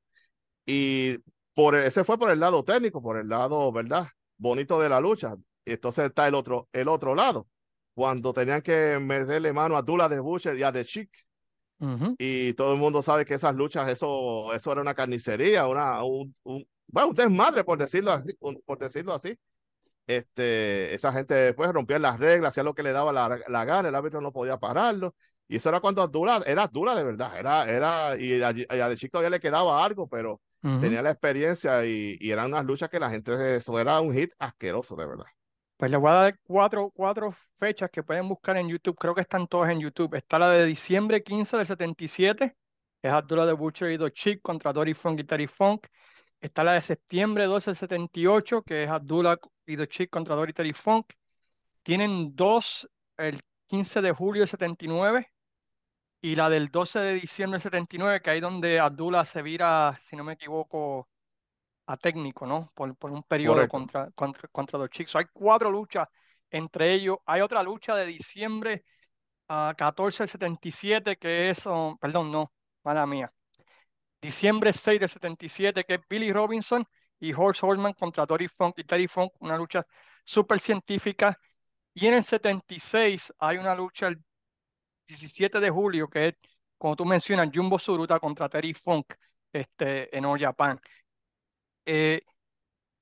y 0.65 1.19
por 1.53 1.75
ese 1.75 2.03
fue 2.03 2.17
por 2.17 2.31
el 2.31 2.39
lado 2.39 2.63
técnico, 2.63 2.99
por 2.99 3.17
el 3.17 3.29
lado, 3.29 3.71
¿verdad? 3.71 4.07
Bonito 4.39 4.81
de 4.81 4.89
la 4.89 5.01
lucha. 5.01 5.35
Entonces 5.65 6.07
está 6.07 6.27
el 6.29 6.35
otro, 6.35 6.69
el 6.73 6.89
otro 6.89 7.15
lado, 7.15 7.49
cuando 7.95 8.33
tenían 8.33 8.61
que 8.63 8.99
meterle 9.01 9.53
mano 9.53 9.77
a 9.77 9.83
Dula 9.83 10.09
de 10.09 10.19
Butcher 10.21 10.57
y 10.57 10.63
a 10.63 10.73
The 10.73 10.85
Chick 10.85 11.11
Ujú, 11.79 12.17
y 12.17 12.53
todo 12.53 12.73
el 12.73 12.79
mundo 12.79 13.01
sabe 13.01 13.25
que 13.25 13.35
esas 13.35 13.55
luchas, 13.55 13.87
eso, 13.89 14.53
eso 14.53 14.71
era 14.71 14.81
una 14.81 14.93
carnicería, 14.95 15.67
una, 15.67 16.03
un, 16.03 16.35
un, 16.43 16.67
bueno, 16.87 17.09
un 17.09 17.15
desmadre, 17.15 17.63
por 17.63 17.77
decirlo 17.77 18.11
así, 18.11 18.33
un- 18.39 18.61
por 18.65 18.77
decirlo 18.79 19.13
así. 19.13 19.37
Este, 20.07 20.93
esa 20.95 21.13
gente 21.13 21.53
pues 21.55 21.71
rompía 21.73 21.99
las 21.99 22.19
reglas, 22.19 22.51
hacía 22.51 22.63
lo 22.63 22.73
que 22.75 22.83
le 22.83 22.93
daba 22.93 23.13
la, 23.13 23.39
la 23.47 23.65
gana, 23.65 23.89
el 23.89 23.95
árbitro 23.95 24.21
no 24.21 24.33
podía 24.33 24.57
pararlo. 24.59 25.15
Y 25.47 25.57
eso 25.57 25.69
era 25.69 25.81
cuando 25.81 26.01
Abdullah 26.03 26.41
era 26.47 26.63
Abdullah 26.63 26.95
de 26.95 27.03
verdad, 27.03 27.39
era, 27.39 27.65
era, 27.69 28.17
y 28.19 28.41
a, 28.41 28.51
y 28.51 28.65
a 28.81 28.89
De 28.89 28.97
Chico 28.97 29.13
todavía 29.13 29.31
le 29.31 29.39
quedaba 29.39 29.83
algo, 29.85 30.07
pero 30.09 30.41
tenía 30.61 31.01
la 31.01 31.11
experiencia 31.11 31.85
y, 31.85 32.17
y 32.19 32.31
eran 32.31 32.47
unas 32.47 32.65
luchas 32.65 32.89
que 32.89 32.99
la 32.99 33.09
gente, 33.09 33.55
eso 33.55 33.79
era 33.79 33.99
un 34.01 34.13
hit 34.13 34.33
asqueroso, 34.39 34.95
de 34.95 35.05
verdad. 35.05 35.25
Pues 35.77 35.89
les 35.89 35.99
voy 35.99 36.11
a 36.11 36.13
dar 36.15 36.39
cuatro, 36.43 36.91
cuatro 36.93 37.33
fechas 37.57 37.89
que 37.89 38.03
pueden 38.03 38.27
buscar 38.27 38.57
en 38.57 38.67
YouTube. 38.67 38.97
Creo 38.97 39.15
que 39.15 39.21
están 39.21 39.47
todas 39.47 39.71
en 39.71 39.79
YouTube. 39.79 40.13
Está 40.15 40.37
la 40.37 40.49
de 40.49 40.65
diciembre 40.65 41.23
15 41.23 41.55
del 41.55 41.67
77, 41.67 42.55
es 43.01 43.11
Abdullah 43.11 43.47
the 43.47 43.53
Butcher 43.53 43.89
y 43.91 43.97
The 43.97 44.11
Chick 44.11 44.41
contra 44.41 44.73
Dory 44.73 44.93
Funk 44.93 45.21
y 45.21 45.23
Terry 45.23 45.47
Funk. 45.47 45.87
Está 46.41 46.65
la 46.65 46.73
de 46.73 46.81
septiembre 46.81 47.45
12 47.45 47.71
del 47.71 47.77
78, 47.77 48.61
que 48.63 48.83
es 48.83 48.89
Abdullah 48.89 49.37
y 49.65 49.77
The 49.77 49.87
Chick 49.87 50.09
contra 50.09 50.35
Dory 50.35 50.51
Terry 50.51 50.73
Funk. 50.73 51.13
Tienen 51.83 52.35
dos 52.35 52.89
el 53.17 53.39
15 53.67 54.01
de 54.01 54.11
julio 54.11 54.41
del 54.41 54.49
79 54.49 55.31
y 56.21 56.35
la 56.35 56.49
del 56.49 56.69
12 56.69 56.99
de 56.99 57.13
diciembre 57.13 57.57
del 57.57 57.63
79, 57.63 58.21
que 58.21 58.29
ahí 58.29 58.39
donde 58.39 58.79
Abdullah 58.79 59.25
se 59.25 59.41
vira, 59.41 59.97
si 60.07 60.15
no 60.15 60.23
me 60.23 60.33
equivoco, 60.33 61.07
a 61.87 61.97
técnico, 61.97 62.45
¿no? 62.45 62.71
Por, 62.75 62.95
por 62.95 63.11
un 63.11 63.23
periodo 63.23 63.55
Correcto. 63.55 63.71
contra, 63.71 64.11
contra, 64.11 64.47
contra 64.49 64.79
los 64.79 64.89
Chicos. 64.89 65.15
Hay 65.15 65.25
cuatro 65.33 65.71
luchas 65.71 66.07
entre 66.51 66.93
ellos. 66.93 67.17
Hay 67.25 67.41
otra 67.41 67.63
lucha 67.63 67.95
de 67.95 68.05
diciembre 68.05 68.83
a 69.47 69.73
14 69.75 70.23
del 70.23 70.29
77, 70.29 71.17
que 71.17 71.49
es, 71.49 71.65
oh, 71.65 71.97
perdón, 71.99 72.31
no, 72.31 72.51
mala 72.83 73.05
mía. 73.07 73.31
Diciembre 74.21 74.73
6 74.73 74.99
del 74.99 75.09
77, 75.09 75.83
que 75.85 75.95
es 75.95 76.01
Billy 76.09 76.31
Robinson 76.31 76.85
y 77.19 77.33
Horse 77.33 77.65
Horseman 77.65 77.93
contra 77.93 78.25
Dory 78.25 78.47
Funk 78.47 78.77
y 78.79 78.83
Terry 78.83 79.07
Funk, 79.07 79.33
una 79.39 79.57
lucha 79.57 79.85
súper 80.23 80.59
científica. 80.59 81.39
Y 81.93 82.07
en 82.07 82.15
el 82.15 82.23
76 82.23 83.33
hay 83.39 83.57
una 83.57 83.73
lucha 83.75 84.07
el 84.07 84.21
17 85.09 85.59
de 85.61 85.69
julio, 85.71 86.09
que 86.09 86.29
es, 86.29 86.35
como 86.77 86.95
tú 86.95 87.05
mencionas, 87.05 87.49
Jumbo 87.53 87.79
Suruta 87.79 88.19
contra 88.19 88.49
Terry 88.49 88.73
Funk 88.73 89.13
este, 89.53 90.15
en 90.17 90.25
All 90.25 90.39
Japan. 90.39 90.79
Eh, 91.85 92.21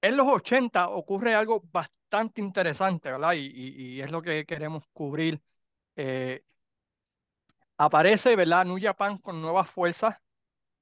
en 0.01 0.17
los 0.17 0.27
80 0.29 0.89
ocurre 0.89 1.35
algo 1.35 1.63
bastante 1.71 2.41
interesante, 2.41 3.11
¿verdad? 3.11 3.33
Y, 3.33 3.47
y- 3.47 3.95
y 3.97 4.01
es 4.01 4.11
lo 4.11 4.21
que 4.21 4.45
queremos 4.45 4.85
cubrir. 4.93 5.41
Eh, 5.95 6.43
aparece, 7.77 8.35
¿verdad? 8.35 8.65
New 8.65 8.77
Japan 8.81 9.17
con 9.17 9.41
nuevas 9.41 9.69
fuerzas. 9.69 10.15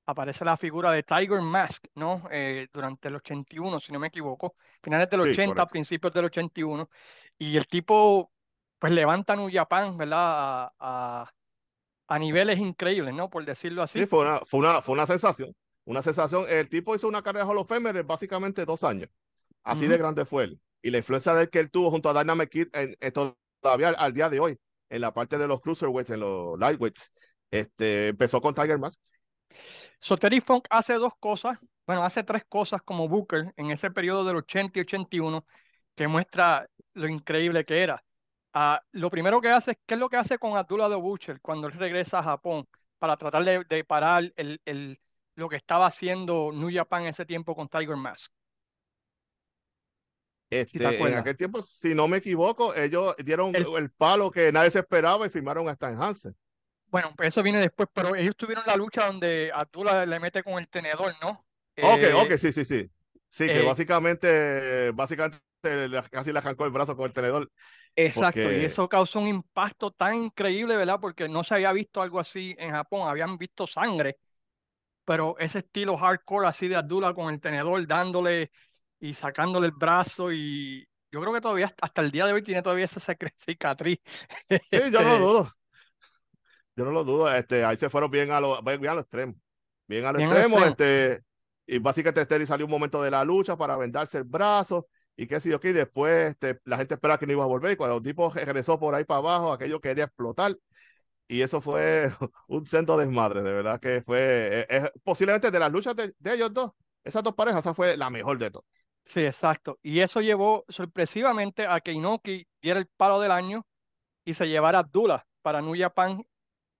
Aparece 0.07 0.45
la 0.45 0.57
figura 0.57 0.91
de 0.93 1.03
Tiger 1.03 1.41
Mask, 1.41 1.85
¿no? 1.95 2.23
Eh, 2.31 2.67
durante 2.73 3.09
el 3.09 3.15
81, 3.17 3.79
si 3.79 3.93
no 3.93 3.99
me 3.99 4.07
equivoco. 4.07 4.55
Finales 4.83 5.09
del 5.09 5.21
Sí, 5.21 5.27
80, 5.31 5.43
correcto. 5.43 5.67
principios 5.67 6.13
del 6.13 6.25
81. 6.27 6.89
Y 7.39 7.57
el 7.57 7.67
tipo, 7.67 8.33
pues 8.85 8.93
levanta 8.93 9.33
a 9.33 9.35
New 9.37 9.49
Japan, 9.51 9.97
¿verdad? 9.97 10.19
A, 10.19 10.73
a- 10.79 11.31
a 12.07 12.19
niveles 12.19 12.59
increíbles, 12.59 13.13
¿no? 13.15 13.29
Por 13.29 13.45
decirlo 13.45 13.83
Sí, 13.93 14.05
así. 14.05 14.07
fue 14.07 14.19
una, 14.21 14.39
fue 14.45 14.59
una, 14.59 14.81
fue 14.81 14.93
una 14.93 15.05
sensación, 15.07 15.55
una 15.85 16.01
sensación. 16.01 16.45
El 16.49 16.69
tipo 16.69 16.95
hizo 16.95 17.07
una 17.07 17.21
carrera 17.21 17.45
Hall 17.45 17.57
of 17.59 17.67
Famer 17.67 18.03
básicamente 18.03 18.65
dos 18.65 18.83
años. 18.83 19.09
Así 19.63 19.87
de 19.87 19.97
grande 19.97 20.25
fue 20.25 20.45
él. 20.45 20.61
Y 20.81 20.91
la 20.91 20.99
influencia 20.99 21.35
de 21.35 21.43
él 21.43 21.51
que 21.51 21.59
él 21.59 21.71
tuvo 21.71 21.91
junto 21.91 22.09
a 22.09 22.19
Dynamite 22.21 22.49
Kid 22.49 22.67
en, 22.73 22.97
en 23.01 23.13
todavía 23.61 23.89
al, 23.89 23.95
al 23.99 24.13
día 24.13 24.29
de 24.29 24.39
hoy, 24.39 24.59
en 24.89 25.01
la 25.01 25.13
parte 25.13 25.37
de 25.37 25.47
los 25.47 25.61
cruiserweights, 25.61 26.11
en 26.11 26.21
los 26.21 26.59
lightweights, 26.59 27.11
este, 27.51 28.09
empezó 28.09 28.41
con 28.41 28.55
Tiger 28.55 28.79
Mask. 28.79 28.99
So, 29.99 30.17
Terry 30.17 30.41
Funk 30.41 30.67
hace 30.69 30.93
dos 30.95 31.13
cosas, 31.19 31.59
bueno, 31.87 32.03
hace 32.03 32.23
tres 32.23 32.45
cosas 32.47 32.81
como 32.83 33.07
Booker 33.09 33.53
en 33.57 33.71
ese 33.71 33.91
periodo 33.91 34.23
del 34.25 34.37
80 34.37 34.79
y 34.79 34.81
81 34.83 35.45
que 35.95 36.07
muestra 36.07 36.69
lo 36.93 37.07
increíble 37.07 37.65
que 37.65 37.83
era. 37.83 38.04
Ah, 38.57 38.81
lo 38.93 39.09
primero 39.11 39.41
que 39.41 39.49
hace 39.49 39.71
es, 39.71 39.77
¿qué 39.85 39.95
es 39.95 39.99
lo 39.99 40.09
que 40.09 40.15
hace 40.17 40.37
con 40.39 40.55
Abdullah 40.57 40.87
the 40.89 40.95
Butcher 40.95 41.41
cuando 41.41 41.67
él 41.67 41.73
regresa 41.73 42.19
a 42.19 42.23
Japón 42.23 42.65
para 42.99 43.17
tratar 43.17 43.43
de, 43.43 43.65
de 43.65 43.83
parar 43.83 44.31
el, 44.37 44.61
el, 44.65 44.99
lo 45.35 45.49
que 45.49 45.57
estaba 45.57 45.87
haciendo 45.87 46.51
New 46.53 46.69
Japan 46.73 47.03
en 47.03 47.07
ese 47.09 47.25
tiempo 47.25 47.53
con 47.55 47.67
Tiger 47.67 47.97
Mask? 47.97 48.31
Si 50.65 50.79
Este, 50.79 51.07
en 51.07 51.15
aquel 51.15 51.35
tiempo, 51.37 51.61
si 51.63 51.93
no 51.95 52.07
me 52.07 52.17
equivoco, 52.17 52.73
ellos 52.75 53.15
dieron 53.23 53.53
El- 53.53 53.67
el 53.77 53.91
palo 53.91 54.31
que 54.31 54.51
nadie 54.51 54.71
se 54.71 54.79
esperaba 54.79 55.25
y 55.25 55.29
firmaron 55.29 55.67
a 55.67 55.71
Stan 55.73 56.01
Hansen. 56.01 56.35
bueno, 56.87 57.13
pues 57.15 57.29
eso 57.29 57.43
viene 57.43 57.59
después, 57.59 57.89
pero 57.93 58.15
ellos 58.15 58.35
tuvieron 58.37 58.63
la 58.65 58.75
lucha 58.75 59.05
donde 59.07 59.51
Abdullah 59.53 60.05
le 60.05 60.19
mete 60.19 60.43
con 60.43 60.53
el 60.59 60.67
tenedor, 60.69 61.13
¿no? 61.21 61.45
Ok, 61.79 62.03
Eh, 62.03 62.13
ok, 62.15 62.33
sí, 62.37 62.51
sí, 62.51 62.65
sí. 62.65 62.89
Sí, 63.29 63.51
que 63.51 63.61
eh, 63.61 63.61
básicamente, 63.61 64.91
básicamente 64.91 65.39
casi 66.11 66.31
le 66.31 66.39
arrancó 66.39 66.65
el 66.65 66.71
brazo 66.71 66.95
con 66.95 67.05
el 67.05 67.13
tenedor. 67.13 67.51
Exacto, 67.97 68.51
y 68.51 68.63
Porque, 68.63 68.65
eso 68.65 68.89
causó 68.89 69.19
un 69.21 69.27
impacto 69.29 69.91
tan 69.91 70.15
increíble, 70.15 70.75
¿verdad? 70.75 70.99
Porque 70.99 71.29
no 71.29 71.43
se 71.45 71.55
había 71.55 71.71
visto 71.71 72.01
algo 72.01 72.19
así 72.19 72.53
en 72.59 72.71
Japón, 72.71 73.07
habían 73.07 73.37
visto 73.37 73.65
sangre, 73.65 74.17
pero 75.05 75.37
ese 75.39 75.59
estilo 75.59 75.97
hardcore 75.97 76.47
así 76.47 76.67
de 76.67 76.75
Abdullah 76.77 77.13
con 77.13 77.33
el 77.33 77.41
tenedor 77.41 77.85
dándole 77.87 78.51
y 78.99 79.13
sacándole 79.13 79.67
el 79.67 79.73
brazo 79.73 80.31
y 80.33 80.87
yo 81.11 81.21
creo 81.21 81.33
que 81.33 81.41
todavía 81.41 81.73
hasta 81.81 82.01
el 82.01 82.11
día 82.11 82.25
de 82.27 82.33
hoy 82.33 82.43
tiene 82.43 82.61
todavía 82.63 82.85
esa 82.85 82.99
cicatriz. 83.39 83.99
Sí, 84.71 84.79
yo 84.91 85.01
no 85.03 85.09
lo 85.17 85.17
Este, 85.17 85.25
dudo. 85.25 85.51
Yo 86.75 86.85
no 86.85 86.91
lo 86.91 87.03
dudo. 87.03 87.33
Este, 87.33 87.63
ahí 87.63 87.77
se 87.77 87.89
fueron 87.89 88.11
bien 88.11 88.31
a 88.31 88.39
lo, 88.41 88.61
bien 88.61 88.87
a 88.87 88.93
lo 88.95 89.01
extremo. 89.01 89.33
Bien 89.87 90.05
a 90.05 90.11
lo 90.11 90.17
Bien 90.17 90.31
extremo. 90.35 90.63
extremo. 90.63 90.65
Este, 90.65 91.21
y 91.67 91.79
básicamente 91.79 92.25
Terry 92.25 92.45
salió 92.45 92.65
un 92.65 92.71
momento 92.71 93.01
de 93.01 93.11
la 93.11 93.23
lucha 93.23 93.55
para 93.57 93.77
vendarse 93.77 94.17
el 94.17 94.23
brazo 94.23 94.87
y 95.17 95.27
qué 95.27 95.39
sé 95.39 95.49
yo 95.49 95.59
qué. 95.59 95.73
Después 95.73 96.31
este, 96.31 96.59
la 96.65 96.77
gente 96.77 96.95
esperaba 96.95 97.19
que 97.19 97.25
no 97.27 97.33
iba 97.33 97.43
a 97.43 97.47
volver. 97.47 97.71
Y 97.73 97.75
cuando 97.77 97.97
el 97.97 98.03
tipo 98.03 98.31
regresó 98.31 98.79
por 98.79 98.95
ahí 98.95 99.03
para 99.05 99.19
abajo, 99.19 99.51
aquello 99.53 99.81
quería 99.81 100.05
explotar. 100.05 100.57
Y 101.27 101.41
eso 101.41 101.61
fue 101.61 102.09
un 102.47 102.65
centro 102.67 102.97
desmadre, 102.97 103.43
de 103.43 103.53
verdad 103.53 103.79
que 103.79 104.01
fue 104.03 104.19
eh, 104.61 104.67
eh, 104.69 104.91
posiblemente 105.03 105.51
de 105.51 105.59
las 105.59 105.71
luchas 105.71 105.95
de, 105.95 106.13
de 106.19 106.33
ellos 106.35 106.53
dos, 106.53 106.71
esas 107.03 107.23
dos 107.23 107.35
parejas, 107.35 107.61
esa 107.61 107.73
fue 107.75 107.97
la 107.97 108.09
mejor 108.11 108.37
de 108.39 108.51
todas. 108.51 108.65
Sí, 109.05 109.21
exacto. 109.21 109.79
Y 109.83 109.99
eso 110.01 110.21
llevó 110.21 110.65
sorpresivamente 110.67 111.67
a 111.67 111.79
que 111.79 111.91
Inoki 111.91 112.47
diera 112.61 112.79
el 112.79 112.87
palo 112.87 113.19
del 113.19 113.31
año 113.31 113.65
y 114.25 114.33
se 114.35 114.47
llevara 114.47 114.79
a 114.79 114.81
Abdullah 114.81 115.25
para 115.41 115.61
New 115.61 115.75
Japan 115.77 116.25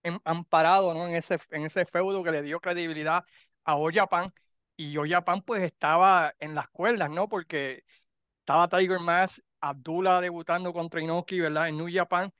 en- 0.02 0.20
amparado 0.24 0.94
¿no? 0.94 1.08
en, 1.08 1.16
ese, 1.16 1.38
en 1.50 1.64
ese 1.66 1.86
feudo 1.86 2.24
que 2.24 2.32
le 2.32 2.42
dio 2.42 2.60
credibilidad 2.60 3.24
a 3.64 3.76
All 3.76 3.94
Japan. 3.94 4.32
Y 4.76 4.96
All 4.98 5.10
Japan 5.10 5.42
pues 5.42 5.62
estaba 5.64 6.34
en 6.40 6.54
las 6.54 6.68
cuerdas, 6.70 7.10
¿no? 7.10 7.28
Porque 7.28 7.84
estaba 8.46 8.68
Tiger 8.68 9.00
Mask, 9.00 9.40
Abdullah 9.60 10.20
debutando 10.20 10.72
contra 10.72 11.00
Inoki, 11.02 11.40
¿verdad? 11.40 11.68
En 11.68 11.76
New 11.78 11.88
Japan. 11.92 12.32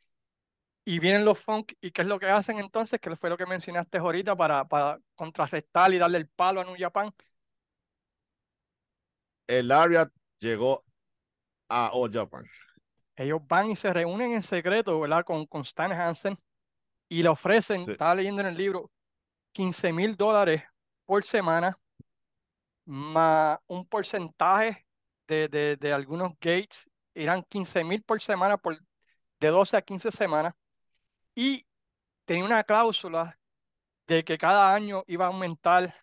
Y 0.84 1.00
vienen 1.00 1.24
los 1.24 1.38
Funk, 1.40 1.72
¿y 1.80 1.90
qué 1.90 2.02
es 2.02 2.08
lo 2.08 2.20
que 2.20 2.26
hacen 2.28 2.58
entonces? 2.60 3.00
Que 3.00 3.16
fue 3.16 3.30
lo 3.30 3.36
que 3.36 3.46
mencionaste 3.46 3.98
ahorita 3.98 4.36
para, 4.36 4.66
para 4.68 5.00
contrarrestar 5.16 5.92
y 5.92 5.98
darle 5.98 6.18
el 6.18 6.28
palo 6.28 6.60
a 6.60 6.64
New 6.64 6.76
Japan. 6.78 7.12
El 9.48 9.66
Lariat 9.68 10.12
llegó 10.38 10.84
a 11.68 11.90
All 11.92 12.12
Japan. 12.12 12.44
Ellos 13.16 13.40
van 13.48 13.70
y 13.70 13.76
se 13.76 13.92
reúnen 13.92 14.32
en 14.32 14.42
secreto, 14.42 14.98
¿verdad? 15.00 15.24
Con, 15.24 15.46
con 15.46 15.62
Stan 15.62 15.92
Hansen 15.92 16.38
y 17.08 17.22
le 17.22 17.28
ofrecen, 17.30 17.82
Sí. 17.84 17.92
estaba 17.92 18.14
leyendo 18.16 18.42
en 18.42 18.48
el 18.48 18.56
libro, 18.56 18.90
15 19.52 19.92
mil 19.92 20.16
dólares 20.16 20.64
por 21.06 21.24
semana, 21.24 21.78
más 22.84 23.58
un 23.66 23.86
porcentaje 23.86 24.85
de, 25.28 25.48
de, 25.48 25.76
de 25.76 25.92
algunos 25.92 26.32
gates, 26.40 26.88
eran 27.14 27.42
15 27.44 27.84
mil 27.84 28.02
por 28.02 28.20
semana, 28.20 28.56
por, 28.58 28.78
de 29.40 29.48
12 29.48 29.76
a 29.76 29.82
15 29.82 30.10
semanas, 30.10 30.54
y 31.34 31.66
tenía 32.24 32.44
una 32.44 32.64
cláusula 32.64 33.38
de 34.06 34.24
que 34.24 34.38
cada 34.38 34.74
año 34.74 35.04
iba 35.06 35.26
a 35.26 35.28
aumentar 35.28 35.94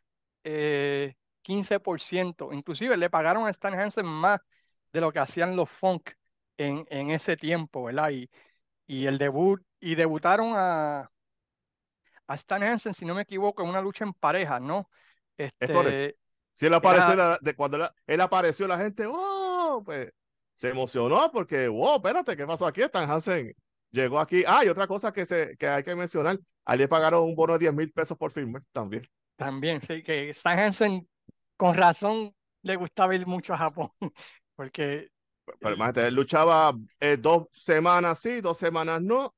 eh, 0.44 1.16
15%, 1.42 2.54
inclusive 2.54 2.98
le 2.98 3.10
pagaron 3.10 3.48
a 3.48 3.50
Stan 3.52 3.74
Hansen 3.78 4.06
más 4.06 4.40
de 4.92 5.02
lo 5.02 5.12
que 5.12 5.20
hacían 5.20 5.56
los 5.56 5.70
Funk 5.70 6.12
en, 6.58 6.86
en 6.90 7.10
ese 7.12 7.38
tiempo, 7.38 7.86
¿verdad? 7.86 8.12
Y, 8.12 8.30
y 8.88 9.06
el 9.06 9.18
debut, 9.18 9.62
y 9.80 9.96
debutaron 9.96 10.54
a, 10.56 11.12
a 12.28 12.36
Stan 12.36 12.64
Hansen, 12.64 12.94
si 12.94 13.06
no 13.06 13.16
me 13.16 13.24
equivoco, 13.24 13.64
en 13.64 13.70
una 13.70 13.82
lucha 13.82 14.06
en 14.06 14.14
pareja, 14.14 14.60
¿no? 14.60 14.90
Es. 15.38 15.52
Este, 15.60 16.18
Si 16.54 16.66
él 16.68 16.74
apareció, 16.74 17.14
Era- 17.14 17.30
la- 17.32 17.40
de 17.42 17.56
cuando 17.56 17.78
la- 17.78 17.94
él 18.08 18.22
apareció, 18.22 18.68
la 18.68 18.78
gente, 18.78 19.06
¡oh! 19.08 19.82
Pues 19.86 20.12
se 20.56 20.70
emocionó 20.70 21.32
porque, 21.32 21.68
wow, 21.68 21.96
espérate, 21.98 22.38
¿qué 22.38 22.46
pasó 22.46 22.66
aquí? 22.68 22.82
Stan 22.84 23.10
Hansen 23.10 23.54
llegó 23.92 24.20
aquí. 24.20 24.44
Ah, 24.48 24.64
y 24.66 24.70
otra 24.70 24.88
cosa 24.88 25.12
que, 25.12 25.26
se, 25.26 25.58
que 25.58 25.68
hay 25.68 25.84
que 25.84 25.96
mencionar, 25.96 26.40
a 26.66 26.74
él 26.74 26.80
le 26.80 26.88
pagaron 26.88 27.24
un 27.24 27.36
bono 27.36 27.54
de 27.54 27.60
10 27.60 27.74
mil 27.74 27.92
pesos 27.92 28.18
por 28.18 28.32
firmar 28.32 28.62
también. 28.72 29.04
también, 29.36 29.82
sí, 29.82 30.04
que 30.04 30.30
Stan 30.30 30.58
Hansen, 30.60 31.08
con 31.58 31.74
razón, 31.76 32.34
le 32.62 32.76
gustaba 32.76 33.16
ir 33.16 33.26
mucho 33.28 33.54
a 33.54 33.58
Japón, 33.58 33.90
porque 34.56 35.10
Pero 35.46 35.76
imagínate, 35.76 36.08
él 36.08 36.16
luchaba 36.16 36.74
eh, 37.00 37.18
dos 37.18 37.48
semanas 37.52 38.20
sí, 38.20 38.42
dos 38.42 38.58
semanas 38.58 39.02
no. 39.02 39.36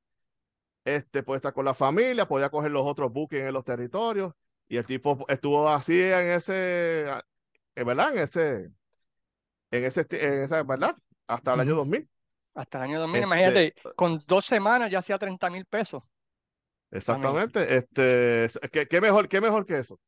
Este 0.84 1.22
puede 1.22 1.38
estar 1.38 1.52
con 1.52 1.64
la 1.64 1.74
familia, 1.74 2.28
podía 2.28 2.50
coger 2.50 2.70
los 2.70 2.86
otros 2.86 3.12
bookings 3.12 3.44
en 3.46 3.54
los 3.54 3.64
territorios. 3.64 4.32
Y 4.68 4.76
el 4.78 4.86
tipo 4.86 5.24
estuvo 5.28 5.68
así 5.68 6.00
en 6.00 6.30
ese, 6.30 7.08
eh, 7.76 7.84
¿verdad? 7.84 8.12
En 8.16 8.18
ese, 8.24 8.70
en 9.70 9.84
ese, 9.84 10.06
en 10.10 10.42
esa, 10.44 10.62
¿verdad? 10.62 10.96
Hasta 11.26 11.54
el 11.54 11.60
año 11.60 11.74
Ujú. 11.74 11.76
2000. 11.76 12.08
hasta 12.54 12.78
el 12.78 12.84
año 12.84 13.00
2000, 13.00 13.22
Este, 13.22 13.26
imagínate, 13.26 13.74
con 13.94 14.22
dos 14.26 14.46
semanas 14.46 14.90
ya 14.90 15.00
hacía 15.00 15.18
30 15.18 15.50
mil 15.50 15.64
pesos. 15.66 16.02
Exactamente. 16.90 17.76
Este, 17.76 18.44
es- 18.44 18.60
¿qué, 18.72 18.86
qué 18.86 19.00
mejor, 19.00 19.28
qué 19.28 19.40
mejor 19.40 19.66
que 19.66 19.78
eso? 19.78 19.98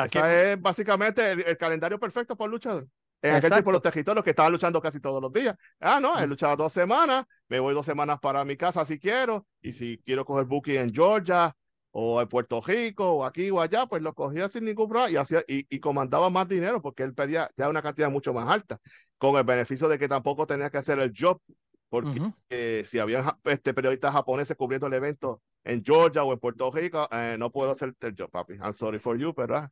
Esa 0.00 0.08
que- 0.08 0.52
es 0.52 0.60
básicamente 0.60 1.32
el, 1.32 1.40
el 1.46 1.56
calendario 1.56 1.98
perfecto 2.00 2.36
por 2.36 2.50
luchador. 2.50 2.88
En 3.22 3.34
aquel 3.34 3.52
tiempo 3.52 3.70
Exacto. 3.70 3.72
los 3.72 3.82
territorios 3.82 4.24
que 4.24 4.30
estaban 4.30 4.52
luchando 4.52 4.80
casi 4.82 5.00
todos 5.00 5.22
los 5.22 5.32
días. 5.32 5.56
Ah, 5.80 6.00
no, 6.00 6.18
he 6.18 6.26
luchado 6.26 6.56
dos 6.56 6.72
semanas, 6.72 7.24
me 7.48 7.60
voy 7.60 7.74
dos 7.74 7.86
semanas 7.86 8.18
para 8.20 8.44
mi 8.44 8.56
casa 8.56 8.84
si 8.84 8.98
quiero, 8.98 9.46
y 9.60 9.72
si 9.72 9.98
quiero 10.04 10.24
coger 10.24 10.46
booking 10.46 10.76
en 10.76 10.92
Georgia 10.94 11.54
o 11.92 12.20
en 12.20 12.28
Puerto 12.28 12.60
Rico 12.60 13.10
o 13.12 13.24
aquí 13.24 13.50
o 13.50 13.60
allá, 13.60 13.86
pues 13.86 14.02
lo 14.02 14.14
cogía 14.14 14.48
sin 14.48 14.64
ningún 14.64 14.88
problema 14.88 15.10
y 15.10 15.16
hacía 15.16 15.44
y, 15.48 15.66
y 15.74 15.80
comandaba 15.80 16.30
más 16.30 16.48
dinero 16.48 16.82
porque 16.82 17.02
él 17.04 17.14
pedía 17.14 17.50
ya 17.56 17.68
una 17.68 17.82
cantidad 17.82 18.10
mucho 18.10 18.32
más 18.34 18.48
alta, 18.48 18.78
con 19.18 19.36
el 19.36 19.44
beneficio 19.44 19.88
de 19.88 19.98
que 19.98 20.08
tampoco 20.08 20.46
tenía 20.46 20.70
que 20.70 20.78
hacer 20.78 20.98
el 20.98 21.12
job, 21.18 21.40
porque 21.88 22.22
Ujú. 22.22 22.32
eh, 22.50 22.84
si 22.86 22.98
había 22.98 23.38
este, 23.44 23.74
periodistas 23.74 24.12
japoneses 24.12 24.56
cubriendo 24.56 24.86
el 24.86 24.94
evento 24.94 25.42
en 25.64 25.82
Georgia 25.84 26.24
o 26.24 26.32
en 26.32 26.38
Puerto 26.40 26.70
Rico, 26.70 27.08
eh, 27.12 27.36
no 27.38 27.50
puedo 27.52 27.70
hacer 27.72 27.94
el 28.00 28.14
job, 28.18 28.30
papi. 28.30 28.54
I'm 28.54 28.72
sorry 28.72 28.98
for 28.98 29.16
you, 29.18 29.34
pero 29.34 29.56
ah, 29.58 29.70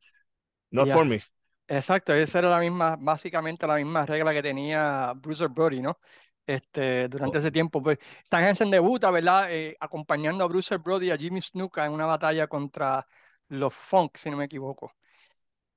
not 0.71 0.89
Ya. 0.89 0.91
for 0.91 1.05
me. 1.05 1.21
Exacto, 1.67 2.13
esa 2.13 2.39
era 2.39 2.49
la 2.49 2.59
misma, 2.59 2.97
básicamente 2.99 3.67
la 3.67 3.75
misma 3.77 4.05
regla 4.05 4.33
que 4.33 4.43
tenía 4.43 5.13
Bruiser 5.15 5.49
Brody, 5.49 5.81
¿no? 5.81 5.99
Este, 6.47 7.07
durante 7.07 7.37
ese 7.37 7.51
tiempo, 7.51 7.81
pues 7.81 7.99
Stan 8.23 8.43
Hansen 8.43 8.71
debuta, 8.71 9.09
¿verdad? 9.11 9.51
Eh, 9.51 9.77
acompañando 9.79 10.43
a 10.43 10.47
Bruiser 10.47 10.79
Brody 10.79 11.07
y 11.07 11.11
a 11.11 11.17
Jimmy 11.17 11.41
Snuka 11.41 11.85
en 11.85 11.93
una 11.93 12.05
batalla 12.05 12.47
contra 12.47 13.07
los 13.49 13.73
Funk, 13.73 14.17
si 14.17 14.29
no 14.29 14.37
me 14.37 14.45
equivoco. 14.45 14.93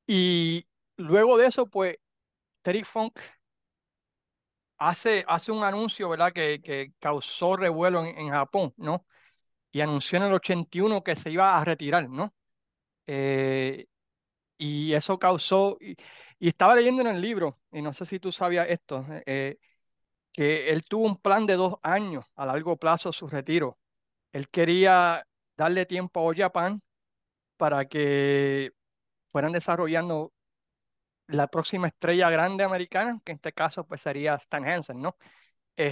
Y 0.07 0.65
luego 0.97 1.39
de 1.39 1.47
eso, 1.49 1.67
pues 1.69 1.97
Terry 2.63 2.85
Funk 2.85 3.19
hace, 4.79 5.25
hace 5.29 5.53
un 5.53 5.65
anuncio, 5.65 6.09
¿verdad? 6.09 6.33
Que, 6.33 6.61
que 6.63 6.93
causó 6.99 7.57
revuelo 7.57 8.05
en, 8.05 8.19
en 8.19 8.31
Japón, 8.31 8.75
¿no? 8.77 9.07
Y 9.73 9.81
anunció 9.83 10.19
en 10.19 10.25
el 10.27 10.35
81 10.35 11.05
que 11.05 11.17
se 11.17 11.31
iba 11.31 11.59
a 11.59 11.65
retirar, 11.65 12.09
¿no? 12.11 12.35
Eh, 13.07 13.87
y 14.59 14.95
eso 14.95 15.19
causó, 15.19 15.79
y, 15.81 15.97
y 16.39 16.49
estaba 16.49 16.77
leyendo 16.77 17.03
en 17.03 17.09
el 17.09 17.21
libro, 17.23 17.61
y 17.73 17.83
no 17.83 17.93
sé 17.93 18.07
si 18.07 18.21
tú 18.21 18.33
sabías 18.33 18.69
esto, 18.71 19.07
eh, 19.27 19.59
que 20.35 20.71
él 20.71 20.85
tuvo 20.85 21.07
un 21.07 21.17
plan 21.17 21.47
de 21.47 21.55
dos 21.55 21.77
años 21.83 22.27
a 22.35 22.45
largo 22.45 22.77
plazo 22.77 23.13
su 23.13 23.29
retiro. 23.29 23.79
Él 24.33 24.49
quería 24.51 25.25
darle 25.57 25.87
tiempo 25.87 26.21
a 26.21 26.25
All 26.25 26.37
Japan 26.37 26.83
para 27.57 27.87
que 27.87 28.73
fueran 29.31 29.53
desarrollando 29.53 30.33
la 31.29 31.47
próxima 31.47 31.89
estrella 31.89 32.29
grande 32.31 32.65
americana, 32.65 33.21
que 33.25 33.33
en 33.33 33.37
este 33.37 33.53
caso 33.53 33.87
pues 33.87 34.03
sería 34.03 34.35
Stan 34.35 34.67
Hansen, 34.69 35.01
¿no? 35.01 35.17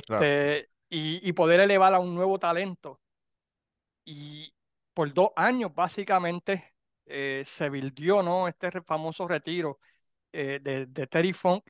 Claro. 0.07 0.25
Este, 0.25 0.71
y, 0.91 1.27
y 1.27 1.33
poder 1.33 1.61
elevar 1.61 1.95
a 1.95 2.01
un 2.01 2.15
nuevo 2.15 2.39
talento. 2.39 3.01
Y 4.05 4.53
por 4.93 5.15
dos 5.15 5.31
años 5.37 5.73
básicamente 5.75 6.75
eh, 7.07 7.45
se 7.47 7.71
bildió, 7.71 8.23
¿no? 8.23 8.49
Este 8.49 8.83
famoso 8.83 9.29
retiro 9.29 9.79
eh, 10.33 10.59
de, 10.61 10.87
de 10.87 11.07
Terry 11.07 11.33
Funk 11.33 11.65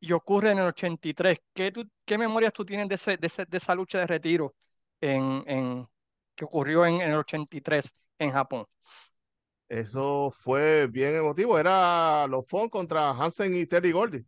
y 0.00 0.12
ocurre 0.12 0.52
en 0.52 0.58
el 0.58 0.66
83. 0.68 1.38
¿Qué, 1.54 1.72
tú- 1.72 1.88
qué 2.04 2.18
memorias 2.18 2.52
tú 2.52 2.64
tienes 2.64 2.88
de, 2.88 2.94
ese, 2.96 3.16
de, 3.16 3.26
ese- 3.26 3.46
de 3.46 3.56
esa 3.58 3.74
lucha 3.74 3.98
de 3.98 4.06
retiro 4.06 4.54
en, 5.00 5.42
en, 5.46 5.88
que 6.34 6.44
ocurrió 6.44 6.86
en, 6.86 6.96
en 7.00 7.10
el 7.12 7.16
83 7.18 7.94
en 8.18 8.32
Japón? 8.32 8.66
Eso 9.68 10.30
fue 10.30 10.86
bien 10.86 11.16
emotivo. 11.16 11.58
Era 11.58 12.26
los 12.28 12.46
Fon 12.46 12.68
contra 12.68 13.10
Hansen 13.10 13.54
y 13.56 13.66
Terry 13.66 13.90
Gordy, 13.92 14.24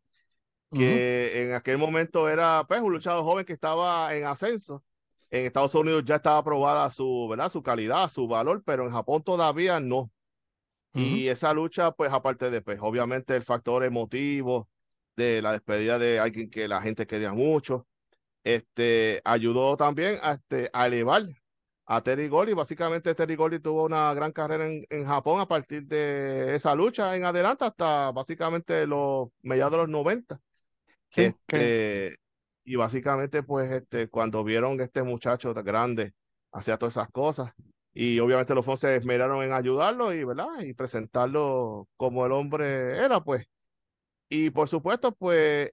que 0.73 1.43
en 1.45 1.55
aquel 1.55 1.79
momento 1.79 2.29
era 2.29 2.65
pues, 2.69 2.81
un 2.83 2.93
luchador 2.93 3.25
joven 3.25 3.45
que 3.47 3.55
estaba 3.55 4.15
en 4.17 4.27
ascenso. 4.27 4.85
En 5.31 5.47
Estados 5.47 5.75
Unidos 5.75 6.05
ya 6.07 6.17
estaba 6.17 6.39
aprobada 6.39 6.91
su, 6.91 7.29
¿verdad? 7.31 7.51
su 7.53 7.63
calidad, 7.63 8.11
su 8.11 8.29
valor, 8.29 8.63
pero 8.65 8.85
en 8.87 8.93
Japón 8.93 9.23
todavía 9.25 9.81
no. 9.81 10.13
ujú, 10.95 11.23
Y 11.23 11.29
esa 11.29 11.55
lucha, 11.55 11.93
pues 11.93 12.13
aparte 12.13 12.51
de, 12.51 12.63
pues 12.63 12.79
obviamente 12.83 13.37
el 13.37 13.43
factor 13.43 13.85
emotivo 13.85 14.69
de 15.19 15.43
la 15.43 15.53
despedida 15.53 15.99
de 15.99 16.19
alguien 16.21 16.51
que 16.51 16.69
la 16.69 16.83
gente 16.83 17.07
quería 17.07 17.33
mucho, 17.35 17.87
este, 18.45 19.21
ayudó 19.25 19.77
también 19.77 20.19
a, 20.23 20.35
este, 20.35 20.71
a 20.73 20.87
elevar 20.89 21.25
a 21.87 22.03
Terry 22.03 22.29
Gordy. 22.29 22.55
Básicamente 22.55 23.15
Terry 23.15 23.37
Gordy 23.37 23.61
tuvo 23.61 23.85
una 23.85 24.13
gran 24.15 24.33
carrera 24.33 24.67
en, 24.67 24.85
en 24.91 25.05
Japón 25.07 25.41
a 25.41 25.49
partir 25.49 25.87
de 25.87 26.55
esa 26.55 26.75
lucha 26.75 27.17
en 27.17 27.25
adelante 27.25 27.65
hasta 27.65 28.13
básicamente 28.13 28.87
los 28.87 29.29
mediados 29.43 29.73
de 29.73 29.79
los 29.79 29.89
90. 29.89 30.41
Sí, 31.11 31.35
que, 31.47 31.69
Este, 31.69 32.17
y 32.65 32.77
básicamente 32.77 33.43
pues 33.43 33.71
este, 33.73 34.09
cuando 34.09 34.45
vieron 34.45 34.81
este 34.81 35.03
muchacho 35.03 35.55
tan 35.55 35.65
grande 35.65 36.13
hacía 36.53 36.77
todas 36.79 36.95
esas 36.97 37.11
cosas 37.11 37.53
y 37.93 38.19
obviamente 38.21 38.55
los 38.55 38.65
fans 38.67 38.81
se 38.81 38.97
esmeraron 38.97 39.43
en 39.43 39.53
ayudarlo 39.53 40.13
y, 40.15 40.25
¿verdad? 40.25 40.61
Y 40.61 40.75
presentarlo 40.75 41.89
como 41.97 42.27
el 42.27 42.33
hombre 42.33 42.99
era, 43.05 43.21
pues. 43.23 43.47
Y 44.29 44.51
por 44.51 44.69
supuesto, 44.69 45.13
pues, 45.13 45.71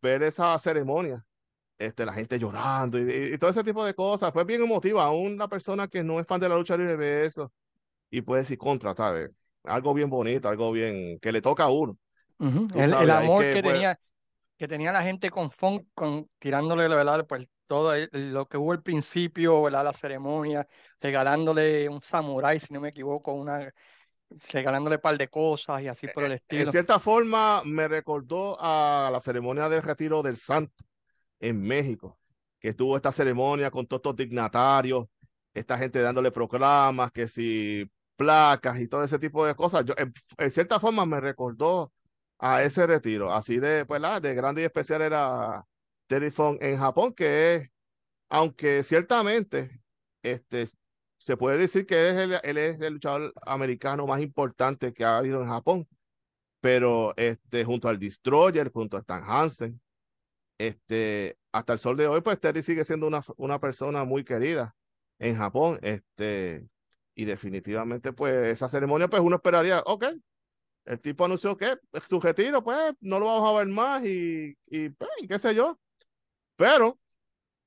ver 0.00 0.22
esa 0.22 0.58
ceremonia, 0.58 1.24
este, 1.78 2.06
la 2.06 2.12
gente 2.12 2.38
llorando 2.38 2.98
y, 2.98 3.36
todo 3.38 3.50
ese 3.50 3.64
tipo 3.64 3.84
de 3.84 3.94
cosas, 3.94 4.32
fue 4.32 4.44
bien 4.44 4.62
emotiva. 4.62 5.04
Aún 5.04 5.34
una 5.34 5.48
persona 5.48 5.88
que 5.88 6.02
no 6.02 6.20
es 6.20 6.26
fan 6.26 6.40
de 6.40 6.48
la 6.48 6.56
lucha 6.56 6.76
libre 6.76 6.96
ve 6.96 7.26
eso 7.26 7.52
y 8.10 8.22
puede 8.22 8.42
decir 8.42 8.58
contra, 8.58 8.94
¿sabes? 8.94 9.30
Algo 9.64 9.92
bien 9.94 10.08
bonito, 10.08 10.48
algo 10.48 10.72
bien 10.72 11.18
que 11.18 11.32
le 11.32 11.42
toca 11.42 11.64
a 11.64 11.70
uno. 11.70 11.98
el, 12.38 12.94
amor 13.10 13.42
que, 13.44 13.62
pues 13.62 13.74
tenía 13.74 13.98
que 14.56 14.68
tenía 14.68 14.92
la 14.92 15.02
gente 15.02 15.30
con 15.30 15.50
funk, 15.50 15.86
con 15.94 16.30
tirándole, 16.38 16.88
¿verdad? 16.88 17.26
Pues 17.26 17.46
todo 17.66 17.92
lo 18.12 18.46
que 18.46 18.56
hubo 18.56 18.72
al 18.72 18.82
principio, 18.82 19.62
¿verdad? 19.62 19.84
La 19.84 19.92
ceremonia, 19.92 20.66
regalándole 21.00 21.88
un 21.88 22.00
samurái, 22.00 22.60
si 22.60 22.72
no 22.72 22.80
me 22.80 22.88
equivoco, 22.88 23.32
una, 23.32 23.70
regalándole 24.52 24.96
un 24.96 25.02
par 25.02 25.16
de 25.16 25.28
cosas 25.28 25.82
y 25.82 25.88
así 25.88 26.06
por 26.08 26.24
el 26.24 26.32
e, 26.32 26.34
estilo. 26.36 26.62
En 26.64 26.72
cierta 26.72 26.98
forma 26.98 27.62
me 27.64 27.88
recordó 27.88 28.56
a 28.60 29.08
la 29.12 29.20
ceremonia 29.20 29.68
del 29.68 29.82
retiro 29.82 30.22
del 30.22 30.36
santo 30.36 30.84
en 31.40 31.60
México, 31.62 32.18
que 32.58 32.74
tuvo 32.74 32.96
esta 32.96 33.12
ceremonia 33.12 33.70
con 33.70 33.86
todos 33.86 34.00
estos 34.00 34.16
dignatarios, 34.16 35.06
esta 35.54 35.78
gente 35.78 36.00
dándole 36.00 36.30
proclamas, 36.30 37.10
que 37.12 37.28
si 37.28 37.90
placas 38.16 38.80
y 38.80 38.88
todo 38.88 39.04
ese 39.04 39.18
tipo 39.18 39.46
de 39.46 39.54
cosas. 39.54 39.84
Yo, 39.84 39.94
en 39.96 40.50
cierta 40.50 40.80
forma 40.80 41.06
me 41.06 41.20
recordó 41.20 41.92
a 42.38 42.62
ese 42.62 42.86
retiro. 42.86 43.32
Así 43.32 43.58
de, 43.58 43.86
pues, 43.86 44.00
la, 44.00 44.20
de 44.20 44.34
grande 44.34 44.62
y 44.62 44.64
especial 44.64 45.02
era 45.02 45.64
Funk 46.32 46.58
en 46.62 46.78
Japón, 46.78 47.14
que 47.14 47.54
es, 47.54 47.70
aunque 48.28 48.82
ciertamente, 48.84 49.80
este, 50.22 50.68
se 51.18 51.36
puede 51.36 51.58
decir 51.58 51.86
que 51.86 52.10
él 52.10 52.58
es 52.58 52.80
el 52.80 52.94
luchador 52.94 53.32
americano 53.42 54.06
más 54.06 54.20
importante 54.20 54.92
que 54.92 55.04
ha 55.04 55.18
habido 55.18 55.42
en 55.42 55.48
Japón, 55.48 55.88
pero 56.60 57.14
este, 57.16 57.64
junto 57.64 57.88
al 57.88 57.98
Destroyer, 57.98 58.70
junto 58.72 58.96
a 58.96 59.00
Stan 59.00 59.22
Hansen, 59.24 59.80
este, 60.58 61.38
hasta 61.52 61.72
el 61.74 61.78
sol 61.78 61.96
de 61.96 62.06
hoy, 62.06 62.20
pues 62.20 62.40
Terry 62.40 62.62
sigue 62.62 62.84
siendo 62.84 63.06
una, 63.06 63.22
una 63.36 63.60
persona 63.60 64.04
muy 64.04 64.24
querida 64.24 64.74
en 65.18 65.36
Japón, 65.36 65.78
este, 65.82 66.66
y 67.14 67.24
definitivamente, 67.24 68.12
pues, 68.12 68.46
esa 68.46 68.68
ceremonia, 68.68 69.08
pues 69.08 69.22
uno 69.22 69.36
esperaría, 69.36 69.82
ok, 69.86 70.04
el 70.84 71.00
tipo 71.00 71.24
anunció 71.24 71.56
que 71.56 71.76
su 72.08 72.20
retiro, 72.20 72.62
pues, 72.62 72.94
no 73.00 73.18
lo 73.18 73.26
vamos 73.26 73.48
a 73.48 73.58
ver 73.58 73.66
más 73.68 74.04
y, 74.04 74.56
y, 74.66 74.90
pues, 74.90 75.10
qué 75.28 75.38
sé 75.38 75.54
yo. 75.54 75.78
Pero 76.56 76.98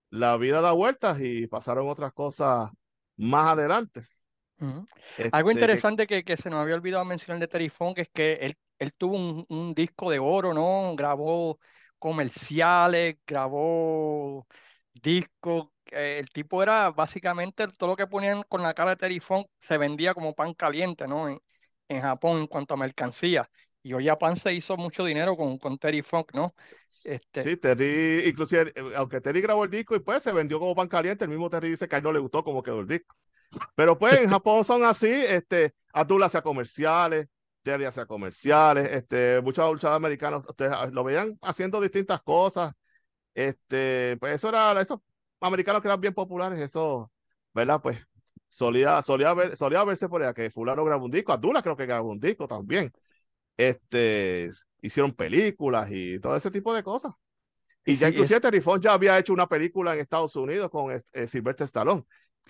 la 0.09 0.37
vida 0.37 0.61
da 0.61 0.71
vueltas 0.71 1.19
y 1.21 1.47
pasaron 1.47 1.89
otras 1.89 2.13
cosas 2.13 2.71
más 3.19 3.53
adelante. 3.53 4.07
Algo 5.31 5.51
este, 5.51 5.61
interesante 5.61 6.07
que, 6.07 6.23
que, 6.23 6.35
se 6.35 6.49
nos 6.49 6.59
había 6.59 6.75
olvidado 6.75 7.05
mencionar 7.05 7.39
de 7.39 7.47
Terry 7.47 7.69
Funk 7.69 7.99
es 7.99 8.09
que 8.09 8.33
él, 8.33 8.57
él 8.77 8.93
tuvo 8.93 9.15
un, 9.15 9.45
un, 9.47 9.73
disco 9.73 10.09
de 10.11 10.19
oro, 10.19 10.53
¿no? 10.53 10.95
Grabó 10.95 11.59
comerciales, 11.97 13.17
grabó 13.25 14.45
discos. 14.93 15.69
el 15.85 16.29
tipo 16.29 16.61
era 16.61 16.91
básicamente 16.91 17.67
todo 17.69 17.91
lo 17.91 17.95
que 17.95 18.07
ponían 18.07 18.43
con 18.49 18.61
la 18.61 18.73
cara 18.73 18.91
de 18.91 18.97
Terry 18.97 19.19
Funk 19.19 19.47
se 19.59 19.77
vendía 19.77 20.13
como 20.13 20.33
pan 20.35 20.53
caliente, 20.53 21.07
¿no? 21.07 21.29
en 21.89 22.01
Japón 22.01 22.39
en 22.39 22.47
cuanto 22.47 22.73
a 22.75 22.77
mercancía. 22.77 23.49
Y 23.81 23.93
hoy 23.93 24.07
Japan 24.07 24.35
se 24.35 24.53
hizo 24.53 24.75
mucho 24.75 25.05
dinero 25.05 25.37
con, 25.37 25.57
con 25.57 25.77
Terry 25.77 26.01
Funk, 26.01 26.33
¿no? 26.33 26.53
Este... 27.05 27.43
Sí, 27.43 27.57
Terry, 27.57 28.23
inclusive, 28.27 28.73
eh, 28.75 28.91
aunque 28.95 29.21
Terry 29.21 29.41
grabó 29.41 29.63
el 29.63 29.71
disco 29.71 29.95
y 29.95 29.99
pues 29.99 30.21
se 30.21 30.33
vendió 30.33 30.59
como 30.59 30.75
pan 30.75 30.89
caliente, 30.89 31.23
el 31.23 31.29
mismo 31.29 31.49
Terry 31.49 31.69
dice 31.69 31.87
que 31.87 31.95
a 31.95 31.99
él 31.99 32.03
no 32.03 32.11
le 32.11 32.19
gustó 32.19 32.43
como 32.43 32.61
quedó 32.61 32.81
el 32.81 32.87
disco. 32.87 33.15
Pero 33.75 33.97
pues 33.97 34.21
en 34.21 34.29
Japón 34.29 34.63
son 34.63 34.83
así, 34.83 35.09
este, 35.09 35.73
Abdullah 35.93 36.27
hacía 36.27 36.41
comerciales, 36.41 37.27
Terry 37.63 37.85
hacía 37.85 38.05
comerciales, 38.05 38.91
este, 38.91 39.41
muchos 39.41 39.71
luchadores 39.71 39.95
americanos, 39.97 40.43
ustedes 40.47 40.71
ah, 40.73 40.87
lo 40.91 41.03
veían 41.03 41.37
haciendo 41.41 41.81
distintas 41.81 42.21
cosas, 42.21 42.73
este, 43.33 44.17
pues 44.19 44.33
eso 44.35 44.49
era, 44.49 44.79
esos 44.81 44.99
americanos 45.39 45.81
que 45.81 45.87
eran 45.87 46.01
bien 46.01 46.13
populares, 46.13 46.59
eso, 46.59 47.11
¿verdad? 47.53 47.81
Pues 47.81 47.97
solía, 48.49 49.01
solía, 49.01 49.33
ver, 49.33 49.55
solía 49.55 49.83
verse 49.83 50.09
por 50.09 50.21
allá 50.21 50.33
que 50.33 50.51
fulano 50.51 50.83
grabó 50.83 51.05
un 51.05 51.11
disco, 51.11 51.31
Abdullah 51.31 51.61
creo 51.63 51.77
que 51.77 51.85
grabó 51.85 52.09
un 52.11 52.19
disco 52.19 52.47
también. 52.47 52.91
Este, 53.59 54.49
hicieron 54.81 55.11
películas 55.11 55.91
y 55.91 56.17
todo 56.21 56.33
ese 56.37 56.49
tipo 56.49 56.73
de 56.73 56.81
cosas. 56.81 57.11
Y 57.83 57.97
ya 57.97 58.07
inclusive 58.07 58.39
Terry 58.39 58.61
Funk 58.61 58.83
ya 58.83 58.93
había 58.93 59.19
hecho 59.19 59.33
una 59.33 59.47
película 59.47 59.93
en 59.93 59.99
Estados 59.99 60.33
Unidos 60.37 60.69
con 60.69 60.95
eh, 60.95 61.27
Sylvester 61.27 61.65
Stallone 61.65 62.03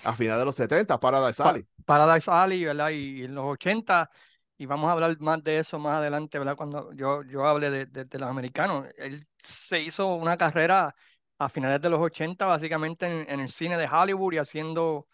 a 0.03 0.13
finales 0.13 0.41
de 0.41 0.45
los 0.45 0.55
70, 0.55 0.99
Paradise 0.99 1.41
Alley. 1.41 1.67
Paradise 1.83 2.29
Alley, 2.29 2.63
¿verdad? 2.63 2.91
Y 2.91 3.23
en 3.23 3.33
los 3.33 3.45
80, 3.45 4.07
y 4.59 4.67
vamos 4.67 4.87
a 4.87 4.91
hablar 4.91 5.19
más 5.19 5.43
de 5.43 5.57
eso 5.57 5.79
más 5.79 5.95
adelante, 5.95 6.37
¿verdad? 6.37 6.55
Cuando 6.55 6.93
yo, 6.93 7.23
yo 7.23 7.43
hable 7.43 7.71
de, 7.71 7.85
de, 7.87 8.19
los 8.19 8.29
americanos. 8.29 8.85
Él 8.95 9.25
se 9.41 9.81
hizo 9.81 10.13
una 10.13 10.37
carrera 10.37 10.93
a 11.39 11.49
finales 11.49 11.81
de 11.81 11.89
los 11.89 11.99
80, 11.99 12.45
básicamente 12.45 13.07
en, 13.07 13.27
en 13.27 13.39
el 13.39 13.49
cine 13.49 13.79
de 13.79 13.87
Hollywood 13.87 14.33
y 14.33 14.37
haciendo 14.37 15.07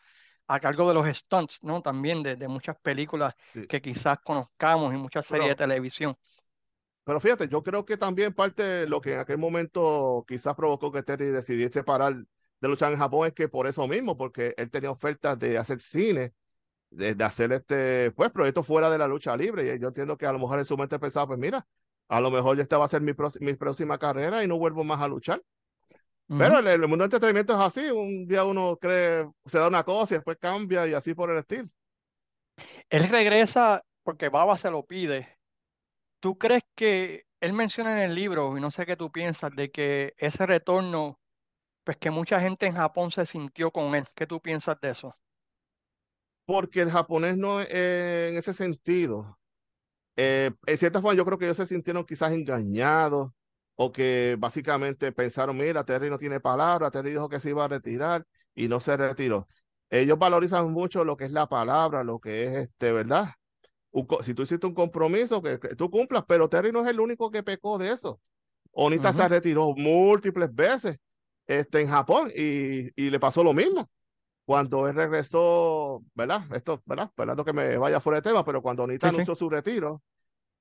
a 0.47 0.59
cargo 0.59 0.87
de 0.87 0.93
los 0.93 1.17
stunts, 1.17 1.63
¿no? 1.63 1.81
También 1.81 2.21
de, 2.23 2.35
de 2.35 2.47
muchas 2.47 2.77
películas 2.79 3.35
que 3.67 3.81
quizás 3.81 4.19
conozcamos 4.19 4.93
y 4.93 4.97
muchas 4.97 5.25
series 5.25 5.49
de 5.49 5.55
televisión. 5.55 6.15
Pero 7.03 7.19
fíjate, 7.19 7.47
yo 7.47 7.63
creo 7.63 7.85
que 7.85 7.97
también 7.97 8.33
parte 8.33 8.63
de 8.63 8.87
lo 8.87 8.99
que 8.99 9.13
en 9.13 9.19
aquel 9.19 9.37
momento 9.37 10.25
quizás 10.27 10.55
provocó 10.55 10.91
que 10.91 11.03
Terry 11.03 11.27
decidiese 11.27 11.83
parar 11.83 12.15
de 12.15 12.67
luchar 12.67 12.91
en 12.91 12.97
Japón 12.97 13.27
es 13.27 13.33
que 13.33 13.47
por 13.47 13.67
eso 13.67 13.87
mismo, 13.87 14.17
porque 14.17 14.55
él 14.57 14.71
tenía 14.71 14.89
ofertas 14.89 15.37
de 15.37 15.57
hacer 15.57 15.79
cine, 15.79 16.33
de, 16.89 17.15
hacer 17.23 17.51
este, 17.51 18.11
pues, 18.11 18.31
proyectos 18.31 18.65
fuera 18.65 18.89
de 18.89 18.97
la 18.97 19.07
lucha 19.07 19.37
libre. 19.37 19.75
Y 19.75 19.79
yo 19.79 19.89
entiendo 19.89 20.17
que 20.17 20.25
a 20.25 20.31
lo 20.33 20.39
mejor 20.39 20.59
en 20.59 20.65
su 20.65 20.77
mente 20.77 20.97
pensaba, 20.99 21.27
pues 21.27 21.39
mira, 21.39 21.67
a 22.07 22.21
lo 22.21 22.31
mejor 22.31 22.59
esta 22.59 22.77
va 22.77 22.85
a 22.85 22.87
ser 22.87 23.01
mi, 23.01 23.13
mi 23.39 23.55
próxima 23.55 23.99
carrera 23.99 24.43
y 24.43 24.47
no 24.47 24.57
vuelvo 24.57 24.83
más 24.83 25.01
a 25.01 25.07
luchar. 25.07 25.43
Pero 26.27 26.59
el, 26.59 26.79
mundo 26.87 26.97
del 26.97 27.05
entretenimiento 27.05 27.53
es 27.53 27.59
así, 27.59 27.91
un 27.91 28.27
día 28.27 28.43
uno 28.43 28.77
cree, 28.77 29.29
se 29.45 29.59
da 29.59 29.67
una 29.67 29.83
cosa 29.83 30.15
y 30.15 30.17
después 30.17 30.37
cambia 30.37 30.87
y 30.87 30.93
así 30.93 31.13
por 31.13 31.29
el 31.29 31.37
estilo. 31.37 31.69
Él 32.89 33.07
regresa 33.09 33.83
porque 34.03 34.29
Baba 34.29 34.57
se 34.57 34.71
lo 34.71 34.85
pide. 34.85 35.37
¿Tú 36.19 36.37
crees 36.37 36.63
que 36.75 37.25
él 37.41 37.53
menciona 37.53 37.91
en 37.91 38.09
el 38.09 38.15
libro, 38.15 38.57
y 38.57 38.61
no 38.61 38.71
sé 38.71 38.85
qué 38.85 38.95
tú 38.95 39.11
piensas, 39.11 39.55
de 39.55 39.69
que 39.69 40.13
ese 40.17 40.47
retorno, 40.47 41.19
pues 41.83 41.97
que 41.97 42.09
mucha 42.09 42.39
gente 42.39 42.65
en 42.65 42.73
Japón 42.73 43.11
se 43.11 43.25
sintió 43.25 43.69
con 43.69 43.93
él? 43.93 44.07
¿Qué 44.15 44.25
tú 44.25 44.41
piensas 44.41 44.79
de 44.81 44.89
eso? 44.89 45.15
Porque 46.47 46.81
el 46.81 46.89
japonés 46.89 47.37
no, 47.37 47.61
eh, 47.61 48.29
en 48.29 48.37
ese 48.37 48.53
sentido, 48.53 49.37
eh, 50.15 50.51
en 50.65 50.77
cierta 50.77 51.01
forma 51.01 51.15
yo 51.15 51.25
creo 51.25 51.37
que 51.37 51.45
ellos 51.45 51.57
se 51.57 51.65
sintieron 51.67 52.05
quizás 52.05 52.31
engañados 52.31 53.31
o 53.75 53.91
que 53.91 54.35
básicamente 54.39 55.11
pensaron, 55.11 55.57
mira, 55.57 55.83
Terry 55.83 56.09
no 56.09 56.17
tiene 56.17 56.39
palabra, 56.39 56.91
Terry 56.91 57.11
dijo 57.11 57.29
que 57.29 57.39
se 57.39 57.49
iba 57.49 57.65
a 57.65 57.67
retirar 57.67 58.25
y 58.53 58.67
no 58.67 58.79
se 58.79 58.95
retiró. 58.97 59.47
Ellos 59.89 60.17
valorizan 60.17 60.71
mucho 60.71 61.03
lo 61.03 61.17
que 61.17 61.25
es 61.25 61.31
la 61.31 61.47
palabra, 61.47 62.03
lo 62.03 62.19
que 62.19 62.45
es 62.45 62.53
este, 62.69 62.91
¿verdad? 62.91 63.29
si 64.23 64.33
tú 64.33 64.43
hiciste 64.43 64.67
un 64.67 64.73
compromiso, 64.73 65.41
que, 65.41 65.57
tú 65.77 65.89
cumplas, 65.89 66.23
pero 66.27 66.49
Terry 66.49 66.71
no 66.71 66.81
es 66.81 66.87
el 66.87 66.99
único 66.99 67.31
que 67.31 67.43
pecó 67.43 67.77
de 67.77 67.93
eso. 67.93 68.19
Onita 68.71 69.13
se 69.13 69.27
retiró 69.29 69.73
múltiples 69.73 70.53
veces 70.53 70.99
este, 71.47 71.79
en 71.79 71.87
Japón 71.87 72.29
y, 72.35 72.89
y, 73.01 73.09
le 73.09 73.19
pasó 73.21 73.41
lo 73.41 73.53
mismo. 73.53 73.87
Cuando 74.43 74.87
él 74.89 74.95
regresó, 74.95 76.03
¿verdad? 76.13 76.43
Esto, 76.53 76.81
¿verdad? 76.85 77.05
Esperando 77.05 77.45
que 77.45 77.53
me 77.53 77.77
vaya 77.77 78.01
fuera 78.01 78.19
de 78.19 78.29
tema, 78.29 78.43
pero 78.43 78.61
cuando 78.61 78.83
Onita 78.83 79.07
anunció 79.07 79.33
su 79.33 79.49
retiro, 79.49 80.03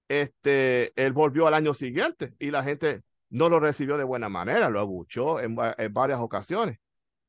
este, 0.09 0.93
él 1.03 1.13
volvió 1.13 1.47
al 1.47 1.55
año 1.55 1.75
siguiente 1.75 2.35
y 2.39 2.51
la 2.51 2.63
gente 2.63 3.03
no 3.31 3.49
lo 3.49 3.59
recibió 3.61 3.97
de 3.97 4.05
buena 4.05 4.29
manera, 4.29 4.69
lo 4.71 4.81
abuchó 4.81 5.41
en, 5.41 5.57
varias 5.57 6.21
ocasiones. 6.21 6.79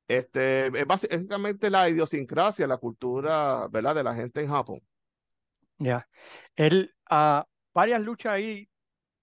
Este, 0.08 0.68
es 0.68 0.86
básicamente 0.86 1.70
la 1.70 1.90
idiosincrasia, 1.90 2.68
la 2.68 2.78
cultura, 2.78 3.68
¿verdad? 3.70 3.96
De 3.96 4.04
la 4.04 4.14
gente 4.14 4.42
en 4.42 4.50
Japón. 4.50 4.82
Ya. 5.80 6.08
Él, 6.56 6.94
a 7.10 7.48
varias 7.74 8.02
luchas 8.02 8.34
ahí 8.34 8.70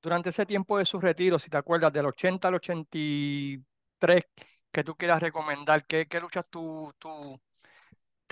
durante 0.03 0.31
ese 0.31 0.45
tiempo 0.45 0.79
de 0.79 0.85
su 0.85 1.01
retiro, 1.01 1.39
si 1.39 1.49
te 1.49 1.57
acuerdas, 1.57 1.93
del 1.93 2.07
80 2.07 2.49
al 2.49 2.55
83, 2.55 4.25
que 4.73 4.85
tú 4.85 4.97
quieras 4.97 5.23
recomendar, 5.23 5.87
¿qué, 5.87 6.09
qué 6.09 6.19
luchas 6.19 6.49
tú, 6.51 6.93
tú 6.99 7.41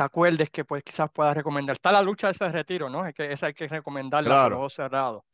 te 0.01 0.05
acuerdes 0.05 0.48
que 0.48 0.64
pues 0.64 0.82
quizás 0.82 1.11
puedas 1.12 1.36
recomendar. 1.36 1.74
Está 1.74 1.92
la 1.92 2.01
lucha 2.01 2.28
de 2.28 2.30
ese 2.30 2.48
retiro, 2.48 2.88
¿no? 2.88 3.05
Es 3.05 3.14
que 3.14 3.30
esa 3.30 3.48
hay 3.48 3.53
que 3.53 3.68
recomendarla 3.68 4.30
claro. 4.30 4.57
por 4.57 4.70
cerrado. 4.70 5.26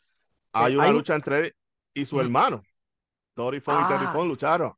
Hay 0.53 0.75
eh, 0.75 0.77
una 0.77 0.91
lucha 0.91 1.15
entre 1.15 1.39
él 1.39 1.57
y 1.95 2.05
su 2.05 2.21
hermano. 2.21 2.65
Tori 3.35 3.61
Fong 3.61 3.85
y 3.85 3.89
Terry 3.89 4.07
ah. 4.09 4.13
Fong 4.13 4.27
lucharon. 4.27 4.73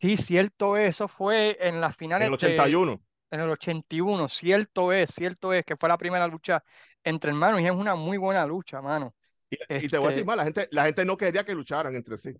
Sí, 0.00 0.16
cierto 0.16 0.76
es. 0.76 0.90
Eso 0.90 1.08
fue 1.08 1.58
en 1.60 1.80
las 1.80 1.96
finales. 1.96 2.26
En 2.26 2.28
el 2.28 2.34
81. 2.34 3.00
en 3.32 3.40
el 3.40 3.50
81, 3.50 4.28
cierto 4.28 4.92
es, 4.92 5.10
cierto 5.12 5.52
es 5.52 5.64
que 5.64 5.76
fue 5.76 5.88
la 5.88 5.98
primera 5.98 6.28
lucha 6.28 6.62
entre 7.02 7.32
hermanos 7.32 7.62
y 7.62 7.66
es 7.66 7.72
una 7.72 7.96
muy 7.96 8.18
buena 8.18 8.46
lucha, 8.46 8.80
mano. 8.80 9.12
Y, 9.50 9.56
te 9.88 9.98
voy 9.98 10.06
a 10.06 10.08
decir 10.10 10.20
este 10.20 10.24
más, 10.24 10.36
la 10.36 10.44
gente, 10.44 10.68
la 10.70 10.84
gente 10.84 11.04
no 11.04 11.16
quería 11.16 11.44
que 11.44 11.56
lucharan 11.56 11.96
entre 11.96 12.16
sí. 12.16 12.32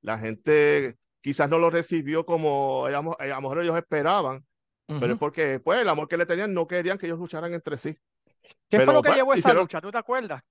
La 0.00 0.16
gente 0.18 0.96
quizás 1.20 1.50
no 1.50 1.58
lo 1.58 1.68
recibió 1.68 2.24
como 2.24 2.86
a 2.86 2.90
lo 2.92 3.40
mejor 3.42 3.60
ellos 3.60 3.76
esperaban, 3.76 4.42
pero 4.86 5.12
es 5.14 5.18
porque 5.18 5.60
pues 5.60 5.80
el 5.82 5.88
amor 5.88 6.08
que 6.08 6.16
le 6.16 6.26
tenían 6.26 6.54
no 6.54 6.66
querían 6.66 6.96
que 6.98 7.06
ellos 7.06 7.18
lucharan 7.18 7.52
entre 7.52 7.76
sí. 7.76 7.96
¿Qué 8.68 8.78
pero, 8.78 8.84
fue 8.86 8.94
lo 8.94 9.02
que 9.02 9.08
pues, 9.08 9.16
llevó 9.16 9.34
esa 9.34 9.48
hicieron- 9.48 9.62
lucha? 9.62 9.80
¿Tú 9.80 9.90
te 9.90 9.98
acuerdas? 9.98 10.42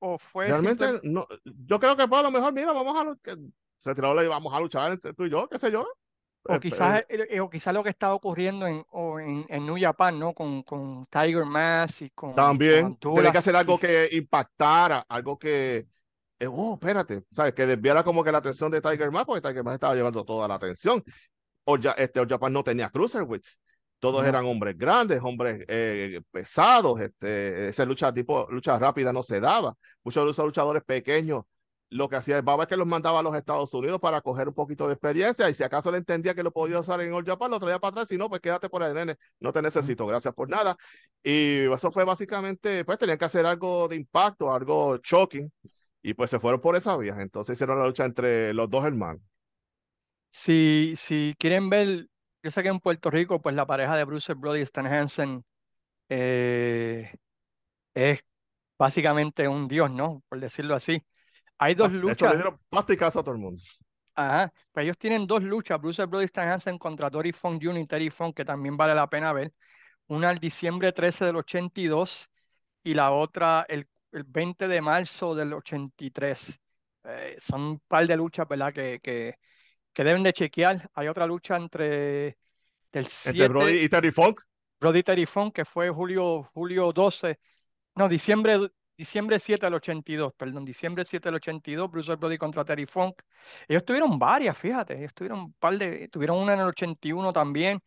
¿O 0.00 0.18
fue 0.18 0.48
Realmente, 0.48 0.86
simple- 0.88 1.10
no, 1.10 1.26
yo 1.44 1.78
creo 1.80 1.96
que 1.96 2.06
pues, 2.06 2.20
a 2.20 2.22
lo 2.24 2.30
mejor, 2.30 2.52
mira, 2.52 2.72
vamos 2.72 2.96
a, 2.98 3.04
lu- 3.04 3.18
que 3.22 3.36
se 3.80 3.94
tiró, 3.94 4.14
le 4.14 4.28
vamos 4.28 4.52
a 4.52 4.60
luchar 4.60 4.90
entre 4.92 5.14
tú 5.14 5.24
y 5.24 5.30
yo, 5.30 5.48
qué 5.48 5.58
sé 5.58 5.70
yo. 5.70 5.86
o 6.46 6.54
Eh, 6.54 6.60
quizás, 6.60 7.04
eh, 7.08 7.40
o 7.40 7.48
quizás 7.48 7.72
lo 7.72 7.82
que 7.82 7.90
estaba 7.90 8.14
ocurriendo 8.14 8.66
en, 8.66 8.84
o 8.90 9.18
en, 9.18 9.46
en 9.48 9.64
New 9.64 9.76
Japan, 9.80 10.18
¿no? 10.18 10.34
Con, 10.34 10.62
con 10.62 11.06
Tiger 11.06 11.44
Mask 11.46 12.02
y 12.02 12.10
con, 12.10 12.34
También 12.34 12.94
con 12.96 13.14
que 13.32 13.38
hacer 13.38 13.56
algo 13.56 13.78
que 13.78 14.08
impactara, 14.12 15.06
algo 15.08 15.38
que, 15.38 15.86
eh, 16.38 16.46
oh, 16.46 16.74
espérate, 16.74 17.22
¿sabes? 17.30 17.54
Que 17.54 17.64
desviara 17.66 18.04
como 18.04 18.22
que 18.22 18.32
la 18.32 18.38
atención 18.38 18.70
de 18.70 18.82
Tiger 18.82 19.10
Mask, 19.10 19.26
porque 19.26 19.40
Tiger 19.48 19.64
Mask 19.64 19.74
estaba 19.74 19.94
llevando 19.94 20.24
toda 20.24 20.46
la 20.48 20.56
atención. 20.56 21.02
O 21.64 21.78
ya, 21.78 21.92
este, 21.92 22.20
All 22.20 22.28
Japan 22.28 22.52
no 22.52 22.62
tenía 22.62 22.90
cruiserweights. 22.90 23.58
Todos 23.98 24.26
eran 24.26 24.44
hombres 24.44 24.76
grandes, 24.76 25.20
hombres 25.22 25.64
eh, 25.68 26.20
pesados. 26.30 27.00
Este, 27.00 27.68
esa 27.68 27.84
lucha 27.84 28.12
tipo, 28.12 28.46
lucha 28.50 28.78
rápida 28.78 29.12
no 29.12 29.22
se 29.22 29.40
daba. 29.40 29.74
Muchos 30.02 30.24
de 30.24 30.30
esos 30.32 30.44
luchadores 30.44 30.82
pequeños, 30.84 31.44
lo 31.90 32.08
que 32.08 32.16
hacía 32.16 32.36
el 32.36 32.42
Baba 32.42 32.64
es 32.64 32.68
que 32.68 32.76
los 32.76 32.86
mandaba 32.86 33.20
a 33.20 33.22
los 33.22 33.36
Estados 33.36 33.72
Unidos 33.72 34.00
para 34.00 34.20
coger 34.20 34.48
un 34.48 34.54
poquito 34.54 34.88
de 34.88 34.94
experiencia. 34.94 35.48
Y 35.48 35.54
si 35.54 35.62
acaso 35.62 35.90
le 35.92 35.98
entendía 35.98 36.34
que 36.34 36.42
lo 36.42 36.50
podía 36.52 36.80
usar 36.80 37.00
en 37.00 37.12
All 37.12 37.24
Japan, 37.24 37.50
lo 37.52 37.60
traía 37.60 37.78
para 37.78 37.90
atrás. 37.92 38.08
Si 38.08 38.16
no, 38.16 38.28
pues 38.28 38.40
quédate 38.40 38.68
por 38.68 38.82
ahí, 38.82 38.92
nene. 38.92 39.16
No 39.38 39.52
te 39.52 39.62
necesito. 39.62 40.04
Gracias 40.06 40.34
por 40.34 40.48
nada. 40.50 40.76
Y 41.22 41.72
eso 41.72 41.92
fue 41.92 42.04
básicamente, 42.04 42.84
pues 42.84 42.98
tenían 42.98 43.16
que 43.16 43.26
hacer 43.26 43.46
algo 43.46 43.86
de 43.86 43.96
impacto, 43.96 44.52
algo 44.52 44.98
shocking. 44.98 45.50
Y 46.02 46.14
pues 46.14 46.30
se 46.30 46.40
fueron 46.40 46.60
por 46.60 46.74
esa 46.74 46.96
vía. 46.96 47.14
Entonces 47.20 47.54
hicieron 47.54 47.78
la 47.78 47.86
lucha 47.86 48.04
entre 48.04 48.52
los 48.52 48.68
dos 48.68 48.84
hermanos. 48.84 49.22
Si, 50.30 50.94
si 50.96 51.36
quieren 51.38 51.70
ver, 51.70 52.08
yo 52.44 52.52
sé 52.52 52.62
que 52.64 52.70
en 52.70 52.80
Puerto 52.80 53.10
Rico, 53.10 53.42
pues 53.42 53.56
la 53.56 53.66
pareja 53.66 53.96
de 53.96 54.04
Bruce 54.04 54.34
Brody 54.34 54.60
y 54.60 54.62
Stan 54.64 54.86
Hansen 54.86 55.44
eh, 56.10 57.12
es 57.94 58.24
básicamente 58.78 59.48
un 59.48 59.68
dios, 59.68 59.90
¿no? 59.90 60.22
Por 60.28 60.40
decirlo 60.40 60.74
así. 60.76 61.02
Hay 61.58 61.74
dos 61.74 61.92
Ah, 62.02 62.12
Eso 62.12 62.26
le 62.28 62.36
luchas, 62.36 62.54
plasticazo 62.70 63.20
a 63.20 63.22
todo 63.24 63.34
el 63.34 63.40
mundo. 63.40 63.62
ajá, 64.14 64.52
pues 64.72 64.84
ellos 64.84 64.98
tienen 64.98 65.26
dos 65.26 65.42
luchas, 65.42 65.80
Bruce 65.80 66.04
Brody 66.06 66.24
y 66.24 66.26
Stan 66.26 66.48
Hansen 66.48 66.78
contra 66.78 67.10
Dory 67.10 67.32
Funk 67.32 67.62
Jr. 67.62 67.78
y 67.82 67.86
Terry 67.86 68.10
Funk, 68.10 68.36
que 68.36 68.44
también 68.44 68.76
vale 68.76 68.94
la 68.94 69.08
pena 69.08 69.32
ver. 69.32 69.52
Una 70.08 70.30
el 70.30 70.38
diciembre 70.40 70.92
13 70.92 71.26
del 71.26 71.36
82 71.36 72.30
y 72.84 72.94
la 72.94 73.12
otra 73.12 73.66
el, 73.68 73.88
el 74.12 74.24
20 74.24 74.68
de 74.68 74.80
marzo 74.82 75.34
del 75.34 75.52
83. 75.54 76.60
Eh, 77.04 77.36
son 77.40 77.62
un 77.62 77.80
par 77.88 78.06
de 78.06 78.16
luchas, 78.16 78.48
¿verdad? 78.48 78.72
Que, 78.74 79.00
que, 79.02 79.36
que 79.94 80.04
deben 80.04 80.24
de 80.24 80.34
chequear. 80.34 80.90
Hay 80.94 81.08
otra 81.08 81.26
lucha 81.26 81.56
entre 81.56 82.38
del 82.92 83.08
Entre 83.24 83.48
7 83.48 83.48
Brody 83.48 83.78
y 83.84 83.88
Terry 83.88 84.10
Funk. 84.12 84.40
Brody 84.80 85.02
Terry 85.02 85.26
Funk, 85.26 85.54
que 85.54 85.64
fue 85.64 85.88
julio, 85.90 86.50
julio 86.54 86.92
12, 86.92 87.38
no, 87.96 88.08
diciembre, 88.08 88.70
diciembre 88.96 89.38
7 89.38 89.66
del 89.66 89.74
82, 89.74 90.34
perdón, 90.34 90.64
diciembre 90.64 91.04
7 91.04 91.28
del 91.28 91.36
82, 91.36 91.90
Bruce 91.90 92.14
Brody 92.16 92.38
contra 92.38 92.64
Terry 92.64 92.86
Funk. 92.86 93.22
Ellos 93.68 93.84
tuvieron 93.84 94.18
varias, 94.18 94.56
fíjate, 94.58 94.98
ellos 94.98 95.14
tuvieron 95.14 95.40
un 95.40 95.52
par 95.54 95.78
de, 95.78 96.08
tuvieron 96.08 96.38
una 96.38 96.54
en 96.54 96.60
el 96.60 96.66
81 96.68 97.32
también, 97.32 97.80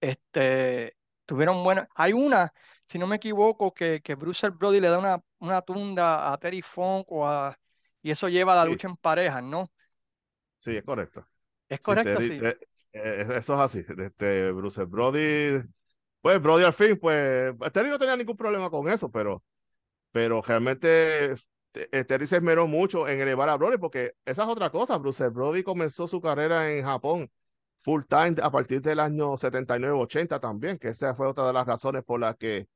este, 0.00 0.96
tuvieron 1.26 1.62
buenas, 1.64 1.88
hay 1.94 2.12
una, 2.12 2.52
si 2.84 2.98
no 2.98 3.06
me 3.06 3.16
equivoco, 3.16 3.72
que, 3.74 4.00
que 4.02 4.14
Bruce 4.16 4.50
Brody 4.50 4.80
le 4.80 4.88
da 4.90 4.98
una, 4.98 5.22
una 5.40 5.62
tunda 5.62 6.32
a 6.32 6.38
Terry 6.38 6.62
Funk 6.62 7.10
o 7.12 7.26
a, 7.28 7.56
y 8.02 8.10
eso 8.10 8.28
lleva 8.28 8.54
a 8.54 8.56
la 8.56 8.64
Sí. 8.64 8.68
lucha 8.70 8.88
en 8.88 8.96
parejas, 8.96 9.42
¿no? 9.42 9.70
Sí, 10.58 10.76
es 10.76 10.82
correcto. 10.84 11.26
¿Es 11.74 11.80
correcto? 11.80 12.20
Sí. 12.20 12.36
te- 12.38 12.58
eh, 12.92 13.26
eso 13.36 13.54
es 13.54 13.60
así. 13.60 13.84
Este, 13.98 14.52
Bruce 14.52 14.84
Brody, 14.84 15.62
pues 16.20 16.40
Brody 16.40 16.64
al 16.64 16.72
fin, 16.72 16.98
pues 16.98 17.54
Terry 17.72 17.90
no 17.90 17.98
tenía 17.98 18.16
ningún 18.16 18.36
problema 18.36 18.70
con 18.70 18.88
eso, 18.88 19.10
pero, 19.10 19.42
pero 20.12 20.42
realmente 20.42 21.34
eh, 21.74 22.04
Terry 22.04 22.26
se 22.26 22.36
esmeró 22.36 22.66
mucho 22.66 23.08
en 23.08 23.20
elevar 23.20 23.48
a 23.48 23.56
Brody, 23.56 23.78
porque 23.78 24.14
esa 24.24 24.44
es 24.44 24.48
otra 24.48 24.70
cosa. 24.70 24.98
Bruce 24.98 25.28
Brody 25.30 25.62
comenzó 25.62 26.06
su 26.08 26.20
carrera 26.20 26.70
en 26.72 26.84
Japón 26.84 27.30
full 27.80 28.02
time 28.08 28.36
a 28.42 28.50
partir 28.50 28.80
del 28.82 29.00
año 29.00 29.36
79-80 29.36 30.40
también, 30.40 30.78
que 30.78 30.88
esa 30.88 31.14
fue 31.14 31.26
otra 31.28 31.46
de 31.46 31.52
las 31.52 31.66
razones 31.66 32.04
por 32.04 32.20
las 32.20 32.36
que 32.36 32.68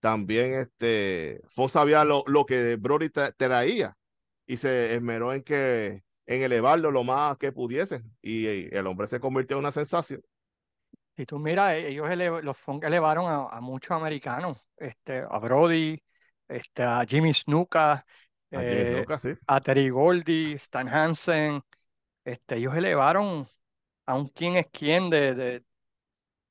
también 0.00 0.54
este, 0.54 1.40
Fox 1.48 1.72
sabía 1.74 2.04
lo, 2.04 2.24
lo 2.26 2.46
que 2.46 2.76
Brody 2.76 3.08
tra- 3.08 3.34
traía 3.36 3.96
y 4.46 4.56
se 4.58 4.94
esmeró 4.96 5.32
en 5.32 5.42
que 5.42 6.02
en 6.26 6.42
elevarlo 6.42 6.90
lo 6.90 7.04
más 7.04 7.36
que 7.38 7.52
pudiesen 7.52 8.04
y, 8.22 8.48
y 8.48 8.68
el 8.72 8.86
hombre 8.86 9.06
se 9.06 9.20
convirtió 9.20 9.56
en 9.56 9.60
una 9.60 9.72
sensación. 9.72 10.22
Si 11.16 11.26
tú 11.26 11.38
miras, 11.38 11.74
e- 11.74 11.88
ellos 11.88 12.08
los 12.44 12.56
Funk 12.58 12.84
elevaron 12.84 13.26
a, 13.26 13.48
a 13.56 13.60
muchos 13.60 13.90
americanos, 13.92 14.58
este, 14.76 15.20
a 15.28 15.38
Brody, 15.38 16.02
este, 16.48 16.82
a 16.82 17.04
Jimmy 17.06 17.34
Snuka, 17.34 18.04
A 18.54 18.62
eh, 18.62 18.86
Snuka, 18.86 19.18
sí. 19.18 19.34
a 19.46 19.60
Terry 19.60 19.90
Goldie, 19.90 20.54
Stan 20.54 20.88
Hansen, 20.88 21.62
este, 22.24 22.56
ellos 22.58 22.74
elevaron 22.76 23.48
a 24.06 24.14
un 24.16 24.28
quién 24.28 24.56
es 24.56 24.68
quién 24.72 25.10
de, 25.10 25.34
de, 25.34 25.50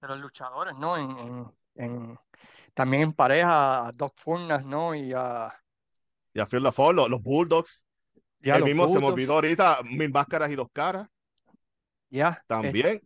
de 0.02 0.08
los 0.08 0.20
luchadores, 0.20 0.76
¿no? 0.78 0.98
En, 0.98 1.18
en, 1.20 1.52
en- 1.76 2.20
también 2.74 3.04
en 3.04 3.14
pareja 3.14 3.88
a 3.88 3.92
Doc 3.94 4.14
Furnas, 4.18 4.66
¿no? 4.66 4.96
Y 4.96 5.14
a, 5.14 5.54
Y 6.34 6.40
a 6.42 6.46
Phil 6.46 6.62
LaFleur, 6.64 6.94
los, 6.96 7.10
los 7.10 7.22
Bulldogs. 7.24 7.86
El 8.44 8.64
mismo 8.64 8.88
se 8.88 9.00
me 9.00 9.06
olvidó 9.08 9.34
ahorita, 9.34 9.80
Mil 9.84 10.12
Máscaras 10.12 10.52
y 10.52 10.56
Dos 10.56 10.68
Caras 10.74 11.08
ya, 12.10 12.30
eh, 12.40 12.44
también. 12.48 13.02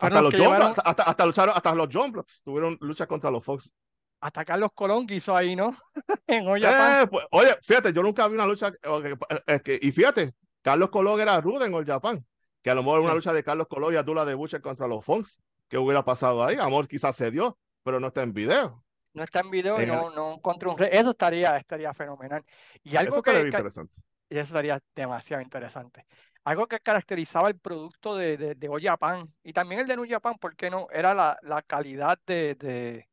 Hasta 0.00 0.20
los 0.20 0.34
llevaron, 0.34 0.74
hasta, 0.84 1.02
hasta 1.04 1.26
lucharon, 1.26 1.54
hasta 1.56 1.74
los 1.74 1.88
John 1.92 2.10
Blocks 2.12 2.42
tuvieron 2.42 2.76
lucha 2.80 3.06
contra 3.06 3.30
los 3.30 3.44
Fox. 3.44 3.72
hasta 4.20 4.44
Carlos 4.44 4.70
Colón 4.74 5.06
que 5.06 5.14
hizo 5.14 5.34
ahí, 5.34 5.56
¿no? 5.56 5.74
En 6.26 6.46
All 6.46 6.60
Japan. 6.60 7.02
Eh, 7.02 7.06
pues, 7.06 7.24
oye, 7.30 7.56
fíjate, 7.62 7.92
yo 7.92 8.02
nunca 8.02 8.26
vi 8.28 8.34
una 8.34 8.46
lucha. 8.46 8.68
eh, 8.68 9.16
eh, 9.46 9.60
que- 9.60 9.78
y 9.80 9.92
fíjate, 9.92 10.32
Carlos 10.62 10.90
Colón 10.90 11.20
era 11.20 11.40
rudo 11.40 11.64
en 11.64 11.72
All 11.74 11.86
Japan. 11.86 12.24
Que 12.62 12.70
a 12.70 12.74
lo 12.74 12.82
mejor 12.82 13.00
una 13.00 13.14
lucha 13.14 13.32
de 13.32 13.42
Carlos 13.42 13.66
Colón 13.68 13.94
y 13.94 13.96
Abdullah 13.96 14.26
de 14.26 14.34
Butcher 14.34 14.60
contra 14.60 14.86
los 14.86 15.02
Fox. 15.04 15.40
que 15.68 15.78
hubiera 15.78 16.04
pasado 16.04 16.44
ahí? 16.44 16.56
Amor 16.56 16.86
quizás 16.88 17.14
se 17.16 17.30
dio, 17.30 17.56
pero 17.84 18.00
no 18.00 18.08
está 18.08 18.22
en 18.22 18.32
video. 18.34 18.84
No 19.14 19.22
está 19.22 19.40
en 19.40 19.50
video 19.50 19.78
no, 19.86 20.10
no 20.10 20.34
encontré 20.34 20.68
un 20.68 20.76
re- 20.76 20.96
Eso 20.98 21.10
estaría, 21.12 21.56
estaría 21.56 21.94
fenomenal. 21.94 22.44
Y 22.82 22.96
algo 22.96 23.14
Eso 23.14 23.22
que, 23.22 23.32
que- 23.32 23.46
interesante. 23.46 23.98
Y 24.30 24.38
eso 24.38 24.54
estaría 24.54 24.80
demasiado 24.94 25.42
interesante. 25.42 26.06
Algo 26.44 26.66
que 26.66 26.80
caracterizaba 26.80 27.48
el 27.48 27.58
producto 27.58 28.16
de, 28.16 28.36
de, 28.38 28.54
de 28.54 28.68
All 28.68 28.82
Japan 28.82 29.32
y 29.42 29.52
también 29.52 29.82
el 29.82 29.86
de 29.86 29.96
New 29.96 30.06
Japan, 30.08 30.36
¿por 30.40 30.56
qué 30.56 30.70
no? 30.70 30.86
Era 30.90 31.14
la, 31.14 31.38
la 31.42 31.62
calidad 31.62 32.18
de, 32.26 32.54
de, 32.54 33.08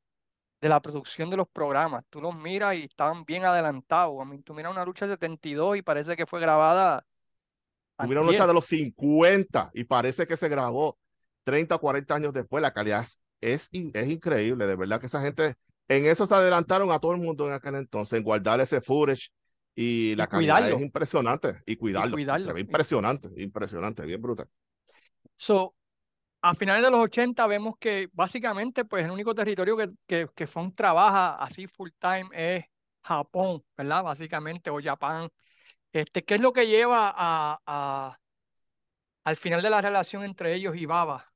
de 0.61 0.69
la 0.69 0.81
producción 0.81 1.29
de 1.29 1.37
los 1.37 1.47
programas. 1.49 2.05
Tú 2.09 2.21
los 2.21 2.35
miras 2.35 2.75
y 2.75 2.83
estaban 2.83 3.25
bien 3.25 3.45
adelantados. 3.45 4.21
A 4.21 4.25
mí, 4.25 4.41
tú 4.43 4.53
miras 4.53 4.71
una 4.71 4.85
lucha 4.85 5.05
de 5.05 5.13
72 5.13 5.77
y 5.77 5.81
parece 5.81 6.15
que 6.15 6.25
fue 6.25 6.39
grabada 6.39 7.05
Hubiera 7.99 8.21
una 8.21 8.31
lucha 8.31 8.47
de 8.47 8.53
los 8.53 8.67
50 8.67 9.71
y 9.73 9.83
parece 9.83 10.27
que 10.27 10.37
se 10.37 10.49
grabó 10.49 10.97
30 11.43 11.75
o 11.75 11.81
40 11.81 12.15
años 12.15 12.33
después. 12.33 12.61
La 12.61 12.71
calidad 12.73 13.03
es, 13.41 13.69
es 13.71 14.07
increíble, 14.07 14.67
de 14.67 14.75
verdad 14.75 14.99
que 14.99 15.07
esa 15.07 15.21
gente 15.21 15.55
en 15.87 16.05
eso 16.05 16.27
se 16.27 16.35
adelantaron 16.35 16.91
a 16.91 16.99
todo 16.99 17.13
el 17.13 17.21
mundo 17.21 17.47
en 17.47 17.53
aquel 17.53 17.75
entonces, 17.75 18.17
en 18.17 18.23
guardar 18.23 18.61
ese 18.61 18.81
footage 18.81 19.29
y 19.77 20.15
la 20.17 20.27
calidad 20.29 20.69
es 20.69 20.79
cuidarlo. 20.79 20.81
impresionante 20.81 21.63
y 21.67 21.77
cuidarlo. 21.77 22.23
cuidarlo, 22.23 22.35
Se 22.35 22.53
ve 22.53 22.61
y- 22.67 22.77
impresionante, 22.77 23.29
impresionante, 23.37 24.05
bien 24.05 24.21
brutal. 24.21 24.49
So, 25.35 25.75
a 26.41 26.53
finales 26.55 26.83
de 26.83 26.91
los 26.91 27.01
80 27.03 27.47
vemos 27.47 27.75
que 27.79 28.09
básicamente 28.13 28.85
pues 28.85 29.05
el 29.05 29.11
único 29.11 29.35
territorio 29.35 29.77
que, 29.77 29.89
que, 30.07 30.27
que 30.35 30.47
Funk 30.47 30.75
trabaja 30.75 31.35
así 31.37 31.67
full 31.67 31.89
time 31.99 32.29
es 32.33 32.65
Japón, 33.03 33.63
¿verdad? 33.77 34.03
Básicamente, 34.03 34.69
o 34.69 34.81
Japón. 34.81 35.29
Este, 35.93 36.23
¿qué 36.25 36.35
es 36.35 36.41
lo 36.41 36.53
que 36.53 36.67
lleva 36.67 37.13
a, 37.15 37.59
a- 37.67 38.19
al 39.25 39.35
final 39.37 39.61
de 39.61 39.69
la 39.69 39.79
relación 39.81 40.23
entre 40.23 40.55
ellos 40.55 40.75
y 40.75 40.87
Baba? 40.87 41.31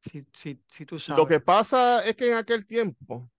Si, 0.00 0.26
si, 0.34 0.62
si 0.68 0.86
tú 0.86 0.98
Lo 1.06 1.26
sabes. 1.26 1.26
que 1.26 1.40
pasa 1.40 2.04
es 2.04 2.16
que 2.16 2.30
en 2.30 2.36
aquel 2.36 2.66
tiempo 2.66 3.30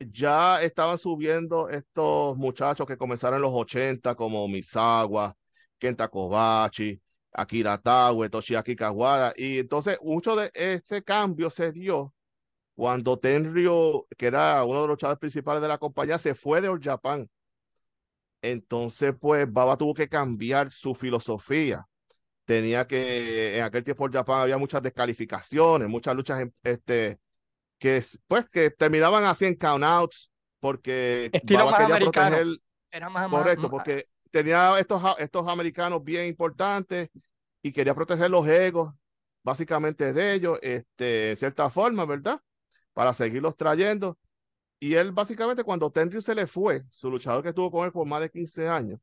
ya 0.00 0.62
estaban 0.62 0.98
subiendo 0.98 1.68
estos 1.68 2.36
muchachos 2.36 2.86
que 2.86 2.96
comenzaron 2.96 3.36
en 3.36 3.42
los 3.42 3.52
80 3.54 4.14
como 4.14 4.46
Misawa, 4.48 5.36
Kenta 5.78 6.08
Kobashi, 6.08 7.00
Akira 7.32 7.78
Taue, 7.78 8.28
Toshiaki 8.30 8.76
Kawada 8.76 9.32
y 9.36 9.58
entonces 9.58 9.98
mucho 10.02 10.36
de 10.36 10.50
ese 10.54 11.02
cambio 11.02 11.50
se 11.50 11.72
dio 11.72 12.14
cuando 12.78 13.18
Tenryo, 13.18 14.06
que 14.16 14.26
era 14.26 14.64
uno 14.64 14.82
de 14.82 14.88
los 14.88 14.90
luchadores 14.90 15.18
principales 15.18 15.60
de 15.62 15.68
la 15.68 15.78
compañía, 15.78 16.16
se 16.18 16.34
fue 16.36 16.60
de 16.60 16.68
All 16.68 16.80
Japan. 16.80 17.28
Entonces, 18.42 19.14
pues 19.20 19.52
Baba 19.52 19.76
tuvo 19.76 19.94
que 19.94 20.08
cambiar 20.08 20.70
su 20.70 20.94
filosofía. 20.94 21.86
Tenía 22.44 22.86
que, 22.86 23.58
en 23.58 23.64
aquel 23.64 23.84
tiempo 23.84 24.04
All 24.04 24.12
Japan 24.12 24.42
había 24.42 24.58
muchas 24.58 24.82
descalificaciones, 24.82 25.88
muchas 25.88 26.14
luchas 26.14 26.44
este, 26.62 27.18
que 27.78 28.02
pues 28.26 28.46
que 28.48 28.70
terminaban 28.70 29.24
así 29.24 29.44
en 29.46 29.54
countouts 29.56 30.30
porque 30.60 31.26
Estilo 31.32 31.58
Baba 31.64 31.70
más 31.72 31.80
quería 31.80 31.94
americano. 31.96 32.36
proteger, 32.36 32.58
Era 32.90 33.08
más, 33.08 33.30
más- 33.30 33.30
correcto, 33.30 33.62
más- 33.62 33.70
porque 33.70 34.08
tenía 34.30 34.78
estos, 34.78 35.02
estos 35.18 35.48
americanos 35.48 36.02
bien 36.04 36.26
importantes 36.26 37.10
y 37.62 37.72
quería 37.72 37.94
proteger 37.94 38.30
los 38.30 38.46
egos 38.46 38.92
básicamente 39.42 40.12
de 40.12 40.34
ellos, 40.34 40.58
este, 40.62 41.30
en 41.30 41.36
cierta 41.36 41.70
forma, 41.70 42.04
¿verdad? 42.04 42.40
Para 42.92 43.14
seguirlos 43.14 43.56
trayendo. 43.56 44.18
Y 44.80 44.94
él 44.94 45.12
básicamente 45.12 45.64
cuando 45.64 45.90
Tendry 45.90 46.22
se 46.22 46.34
le 46.34 46.46
fue, 46.46 46.84
su 46.90 47.10
luchador 47.10 47.42
que 47.42 47.50
estuvo 47.50 47.70
con 47.70 47.84
él 47.86 47.92
por 47.92 48.06
más 48.06 48.20
de 48.20 48.30
15 48.30 48.68
años, 48.68 49.00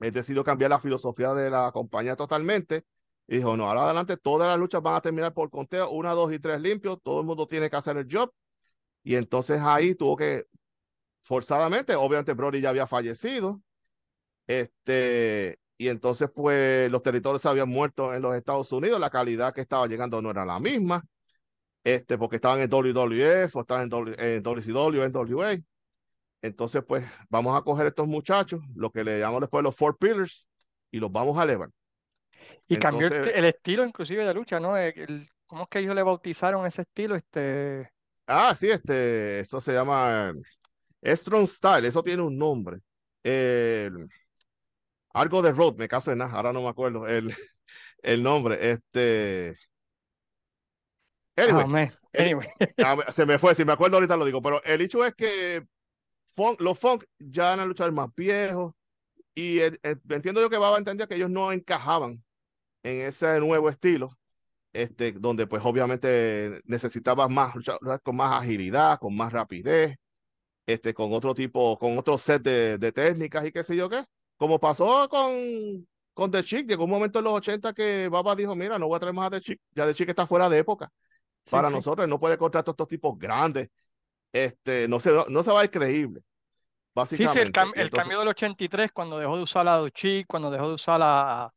él 0.00 0.12
decidió 0.12 0.44
cambiar 0.44 0.70
la 0.70 0.78
filosofía 0.80 1.34
de 1.34 1.50
la 1.50 1.70
compañía 1.72 2.16
totalmente. 2.16 2.84
Y 3.28 3.38
dijo, 3.38 3.56
no, 3.56 3.68
ahora 3.68 3.84
adelante 3.84 4.16
todas 4.16 4.48
las 4.48 4.58
luchas 4.58 4.82
van 4.82 4.94
a 4.96 5.00
terminar 5.00 5.34
por 5.34 5.50
conteo, 5.50 5.90
una, 5.90 6.12
dos 6.12 6.32
y 6.32 6.38
tres 6.38 6.60
limpios, 6.60 6.98
todo 7.02 7.20
el 7.20 7.26
mundo 7.26 7.46
tiene 7.46 7.68
que 7.70 7.76
hacer 7.76 7.96
el 7.96 8.06
job. 8.10 8.32
Y 9.02 9.16
entonces 9.16 9.60
ahí 9.62 9.94
tuvo 9.94 10.16
que, 10.16 10.46
forzadamente, 11.22 11.94
obviamente 11.96 12.34
Brody 12.34 12.60
ya 12.60 12.70
había 12.70 12.86
fallecido, 12.86 13.62
este, 14.46 15.58
y 15.78 15.88
entonces 15.88 16.30
pues 16.34 16.90
los 16.90 17.02
territorios 17.02 17.44
habían 17.46 17.68
muerto 17.68 18.14
en 18.14 18.22
los 18.22 18.34
Estados 18.36 18.72
Unidos, 18.72 19.00
la 19.00 19.10
calidad 19.10 19.54
que 19.54 19.62
estaba 19.62 19.86
llegando 19.88 20.22
no 20.22 20.30
era 20.30 20.44
la 20.44 20.60
misma, 20.60 21.04
este, 21.84 22.18
porque 22.18 22.36
estaban 22.36 22.60
en 22.60 22.70
WWF 22.70 23.56
o 23.56 23.60
estaban 23.60 23.90
en, 23.92 24.14
en 24.18 24.42
WCW, 24.42 25.02
en 25.04 25.12
WA. 25.16 25.56
Entonces, 26.42 26.82
pues 26.86 27.04
vamos 27.28 27.56
a 27.58 27.62
coger 27.62 27.86
estos 27.86 28.06
muchachos, 28.08 28.60
lo 28.74 28.90
que 28.90 29.04
le 29.04 29.18
llamamos 29.20 29.42
después 29.42 29.64
los 29.64 29.76
Four 29.76 29.98
Pillars, 29.98 30.48
y 30.90 30.98
los 31.00 31.10
vamos 31.12 31.38
a 31.38 31.44
elevar. 31.44 31.70
Y 32.68 32.76
cambió 32.78 33.08
el, 33.08 33.44
estilo 33.44 33.84
inclusive 33.84 34.24
de 34.24 34.34
lucha, 34.34 34.58
¿no? 34.58 34.74
¿Cómo 35.46 35.62
es 35.62 35.68
que 35.68 35.78
ellos 35.78 35.94
le 35.94 36.02
bautizaron 36.02 36.66
ese 36.66 36.82
estilo? 36.82 37.14
Este... 37.14 37.90
Ah, 38.26 38.54
sí, 38.54 38.68
este, 38.68 39.40
eso 39.40 39.60
se 39.60 39.72
llama 39.72 40.32
Strong 41.04 41.48
Style, 41.48 41.86
eso 41.86 42.02
tiene 42.02 42.22
un 42.22 42.36
nombre. 42.36 42.78
algo 45.12 45.42
de 45.42 45.52
Road, 45.52 45.76
me 45.76 45.88
caso 45.88 46.12
en 46.12 46.18
nada, 46.18 46.32
ahora 46.32 46.52
no 46.52 46.62
me 46.62 46.68
acuerdo 46.68 47.06
el, 47.06 47.32
el 48.02 48.22
nombre. 48.22 48.70
Este. 48.70 49.56
Anyway, 51.36 51.90
anyway. 52.14 52.48
Ah, 52.84 52.96
se 53.12 53.26
me 53.26 53.38
fue, 53.38 53.54
si 53.54 53.64
me 53.64 53.72
acuerdo 53.72 53.96
ahorita 53.96 54.16
lo 54.16 54.24
digo, 54.24 54.40
pero 54.40 54.62
el 54.64 54.80
hecho 54.80 55.04
es 55.04 55.14
que 55.14 55.66
los 56.58 56.78
funk 56.78 57.04
ya 57.18 57.50
van 57.50 57.60
a 57.60 57.66
luchar 57.66 57.92
más 57.92 58.08
viejos 58.14 58.74
y 59.34 59.60
entiendo 59.60 60.40
yo 60.40 60.50
que 60.50 60.58
Baba 60.58 60.78
entender 60.78 61.08
que 61.08 61.14
ellos 61.14 61.30
no 61.30 61.52
encajaban 61.52 62.22
en 62.86 63.06
ese 63.06 63.40
nuevo 63.40 63.68
estilo, 63.68 64.16
este, 64.72 65.12
donde 65.12 65.46
pues 65.46 65.62
obviamente 65.64 66.60
necesitabas 66.64 67.28
más, 67.28 67.54
con 68.02 68.16
más 68.16 68.42
agilidad, 68.42 68.98
con 69.00 69.16
más 69.16 69.32
rapidez, 69.32 69.96
este, 70.66 70.94
con 70.94 71.12
otro 71.12 71.34
tipo, 71.34 71.78
con 71.78 71.98
otro 71.98 72.18
set 72.18 72.42
de, 72.42 72.78
de 72.78 72.92
técnicas 72.92 73.44
y 73.46 73.52
qué 73.52 73.64
sé 73.64 73.76
yo 73.76 73.88
qué, 73.88 74.04
como 74.36 74.60
pasó 74.60 75.08
con, 75.08 75.32
con 76.14 76.30
The 76.30 76.44
Chick, 76.44 76.68
llegó 76.68 76.84
un 76.84 76.90
momento 76.90 77.18
en 77.18 77.24
los 77.24 77.34
80 77.34 77.72
que 77.72 78.08
Baba 78.08 78.36
dijo, 78.36 78.54
mira, 78.54 78.78
no 78.78 78.86
voy 78.86 78.96
a 78.96 79.00
traer 79.00 79.14
más 79.14 79.26
a 79.28 79.30
The 79.30 79.40
Chick, 79.40 79.60
ya 79.74 79.86
The 79.86 79.94
Chick 79.94 80.08
está 80.10 80.26
fuera 80.26 80.48
de 80.48 80.58
época. 80.58 80.90
Para 81.50 81.70
nosotros 81.70 82.08
no 82.08 82.18
puede 82.18 82.36
contratar 82.36 82.72
estos 82.72 82.88
tipos 82.88 83.16
grandes 83.18 83.68
este, 84.32 84.86
no, 84.88 85.00
se, 85.00 85.12
no 85.28 85.42
se 85.42 85.50
va 85.50 85.60
a 85.60 85.64
ir 85.64 85.70
creíble. 85.70 86.20
Básicamente. 86.94 87.46
Sí, 87.46 87.52
sí, 87.52 87.62
el, 87.74 87.80
el 87.80 87.90
cambio 87.90 88.18
del 88.18 88.28
83, 88.28 88.90
cuando 88.92 89.18
dejó 89.18 89.36
de 89.36 89.42
usar 89.42 89.68
a 89.68 89.76
Duchi, 89.76 90.24
cuando 90.24 90.50
dejó 90.50 90.68
de 90.68 90.74
usar 90.74 91.00
a, 91.02 91.52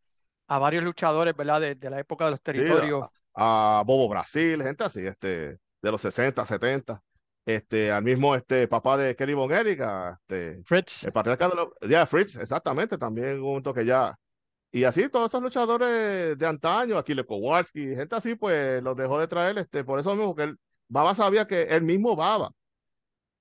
a 0.49 0.57
varios 0.57 0.83
luchadores, 0.83 1.35
¿verdad? 1.35 1.61
De, 1.61 1.89
la 1.89 1.99
época 1.99 2.25
de 2.25 2.31
los 2.31 2.41
territorios. 2.41 3.07
a, 3.35 3.83
Bobo 3.85 4.09
Brasil, 4.09 4.61
gente 4.61 4.83
así, 4.83 5.05
este, 5.05 5.59
de 5.81 5.91
los 5.91 6.01
60, 6.01 6.43
70. 6.43 7.01
Este, 7.45 7.91
al 7.91 8.03
mismo 8.03 8.35
este, 8.35 8.67
papá 8.67 8.97
de 8.97 9.15
Kelly 9.15 9.33
Von 9.33 9.51
Erika, 9.51 10.19
este, 10.21 10.63
Fritz. 10.63 11.03
El 11.03 11.11
patriarca 11.11 11.49
de 11.49 11.55
los, 11.55 11.69
ya, 11.87 12.05
Fritz, 12.05 12.35
exactamente, 12.35 12.97
también 12.97 13.41
un 13.41 13.61
que 13.61 13.85
ya. 13.85 14.17
Y 14.71 14.83
así, 14.83 15.07
todos 15.09 15.29
esos 15.29 15.41
luchadores 15.41 16.37
de 16.37 16.45
antaño, 16.45 16.97
Aquiles 16.97 17.25
Kowalski, 17.25 17.95
gente 17.95 18.15
así, 18.15 18.35
pues 18.35 18.83
los 18.83 18.97
dejó 18.97 19.19
de 19.19 19.27
traer, 19.27 19.57
este, 19.59 19.83
por 19.83 19.99
eso 19.99 20.15
mismo 20.15 20.35
que 20.35 20.43
él, 20.43 20.57
Baba 20.87 21.13
sabía 21.13 21.45
que 21.45 21.63
él 21.63 21.83
mismo 21.83 22.15
Baba 22.15 22.51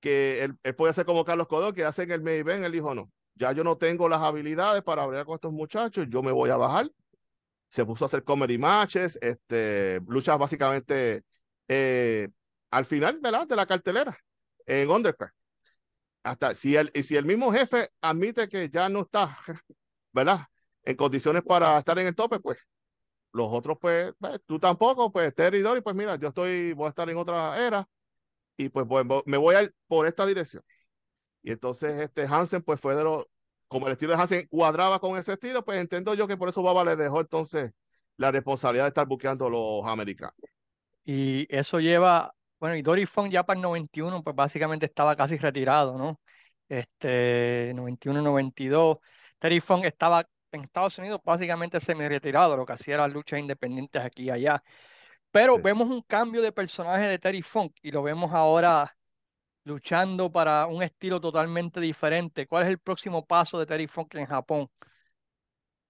que 0.00 0.44
él, 0.44 0.56
él 0.62 0.74
podía 0.74 0.92
ser 0.92 1.06
como 1.06 1.24
Carlos 1.24 1.48
Codó, 1.48 1.72
que 1.72 1.84
hacen 1.84 2.11
el 2.11 2.22
main 2.22 2.40
event, 2.40 2.64
él 2.64 2.72
dijo, 2.72 2.94
no, 2.94 3.11
ya 3.39 3.53
yo 3.53 3.64
no 3.64 3.78
tengo 3.78 4.09
las 4.09 4.20
habilidades 4.20 4.82
para 4.82 5.03
hablar 5.05 5.24
con 5.24 5.36
estos 5.36 5.53
muchachos, 5.53 6.07
yo 6.11 6.22
me 6.22 6.32
voy 6.32 6.51
a 6.51 6.57
bajar. 6.57 6.91
Se 7.68 7.84
puso 7.84 8.05
a 8.05 8.09
hacer 8.09 8.24
comedy 8.24 8.59
matches, 8.59 9.18
este, 9.22 10.01
luchas 10.07 10.39
básicamente 10.39 11.24
eh, 11.68 12.28
al 12.70 12.84
final 12.84 13.20
¿verdad? 13.20 13.47
de 13.47 13.57
la 13.57 13.66
cartelera 13.66 14.18
en 14.66 14.91
Undercard. 14.91 15.32
Hasta 16.22 16.53
si 16.55 16.76
el, 16.76 16.91
si 17.03 17.16
el 17.16 17.24
mismo 17.24 17.53
jefe 17.53 17.91
admite 18.01 18.49
que 18.49 18.68
ya 18.70 18.89
no 18.89 19.03
está, 19.03 19.36
¿verdad? 20.12 20.41
En 20.82 20.97
condiciones 20.97 21.43
para 21.43 21.78
estar 21.78 21.99
en 21.99 22.09
el 22.09 22.14
tope, 22.14 22.41
pues 22.41 22.59
los 23.32 23.49
otros, 23.51 23.78
pues, 23.80 24.12
pues 24.18 24.41
tú 24.47 24.59
tampoco, 24.59 25.12
pues 25.12 25.34
Terry 25.34 25.61
Dory, 25.61 25.82
pues 25.82 25.95
mira, 25.95 26.16
yo 26.16 26.28
estoy, 26.28 26.72
voy 26.72 26.86
a 26.86 26.89
estar 26.91 27.09
en 27.09 27.16
otra 27.18 27.59
era, 27.66 27.89
y 28.57 28.68
pues, 28.70 28.86
me 29.26 29.36
voy 29.36 29.55
a 29.55 29.62
ir 29.62 29.74
por 29.86 30.07
esta 30.07 30.26
dirección. 30.26 30.62
Y 31.43 31.53
entonces 31.53 32.01
este 32.01 32.26
Hansen 32.26 32.62
pues 32.62 32.80
fue 32.80 32.95
de 32.95 33.05
los, 33.05 33.26
como 33.68 33.86
el 33.86 33.93
estilo 33.93 34.14
de 34.14 34.22
Hansen 34.22 34.47
cuadraba 34.49 34.99
con 34.99 35.18
ese 35.18 35.34
estilo, 35.34 35.64
pues 35.64 35.78
entiendo 35.78 36.14
yo 36.14 36.26
que 36.26 36.36
por 36.36 36.49
eso 36.49 36.62
Baba 36.62 36.84
le 36.84 36.97
dejó 36.97 37.20
entonces 37.20 37.72
la 38.16 38.30
responsabilidad 38.30 38.84
de 38.84 38.89
estar 38.89 39.07
buqueando 39.07 39.49
los 39.49 39.86
americanos. 39.86 40.34
Y 41.05 41.47
eso 41.49 41.80
lleva, 41.80 42.34
bueno, 42.59 42.76
y 42.76 42.82
Dory 42.82 43.07
Funk 43.07 43.30
ya 43.30 43.45
para 43.45 43.59
el 43.59 43.62
91 43.62 44.22
pues 44.22 44.36
básicamente 44.36 44.86
estaba 44.86 45.16
casi 45.16 45.39
retirado, 45.39 45.97
¿no? 45.97 46.20
Este, 46.68 47.72
91-92. 47.74 48.99
Terry 49.39 49.61
Funk 49.61 49.84
estaba 49.84 50.28
en 50.53 50.62
Estados 50.62 50.99
Unidos 50.99 51.20
básicamente 51.24 51.80
semi-retirado, 51.80 52.57
lo 52.57 52.66
que 52.66 52.72
hacía 52.74 52.95
era 52.95 53.09
luchas 53.09 53.41
independientes 53.41 54.03
aquí 54.03 54.24
y 54.24 54.30
allá. 54.30 54.62
Pero 55.30 55.59
vemos 55.59 55.89
un 55.89 56.03
cambio 56.03 56.43
de 56.43 56.53
personaje 56.53 57.07
de 57.07 57.18
Terry 57.18 57.43
Funk 57.43 57.76
y 57.82 57.91
lo 57.91 58.03
vemos 58.03 58.32
ahora 58.32 58.97
luchando 59.69 60.33
para 60.33 60.66
un 60.66 60.83
estilo 60.83 61.21
totalmente 61.21 61.81
diferente. 61.81 62.47
¿Cuál 62.47 62.64
es 62.64 62.71
el 62.71 62.79
próximo 62.79 63.25
paso 63.25 63.59
de 63.59 63.66
Terry 63.66 63.87
Funk 63.87 64.14
en 64.16 64.27
Japón? 64.27 64.69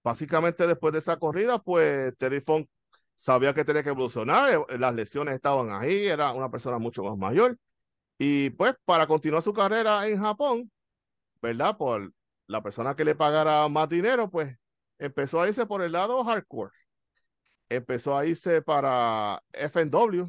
Básicamente 0.03 0.67
después 0.67 0.93
de 0.93 0.99
esa 0.99 1.17
corrida, 1.17 1.59
pues 1.59 2.15
Terry 2.17 2.41
Funk 2.41 2.67
sabía 3.15 3.53
que 3.53 3.65
tenía 3.65 3.83
que 3.83 3.89
evolucionar, 3.89 4.65
eh, 4.69 4.77
las 4.77 4.93
lesiones 4.93 5.35
estaban 5.35 5.71
ahí, 5.71 6.07
era 6.07 6.31
una 6.31 6.49
persona 6.49 6.77
mucho 6.77 7.03
más 7.03 7.17
mayor. 7.17 7.57
Y 8.17 8.51
pues 8.51 8.75
para 8.85 9.07
continuar 9.07 9.41
su 9.41 9.53
carrera 9.53 10.07
en 10.07 10.21
Japón, 10.21 10.71
¿verdad? 11.41 11.77
Por 11.77 12.13
la 12.47 12.61
persona 12.61 12.95
que 12.95 13.05
le 13.05 13.15
pagara 13.15 13.67
más 13.69 13.89
dinero, 13.89 14.29
pues 14.29 14.55
empezó 14.97 15.41
a 15.41 15.47
irse 15.47 15.65
por 15.65 15.81
el 15.81 15.93
lado 15.93 16.23
hardcore 16.23 16.71
empezó 17.69 18.17
a 18.17 18.25
irse 18.25 18.61
para 18.61 19.41
FNW. 19.53 20.27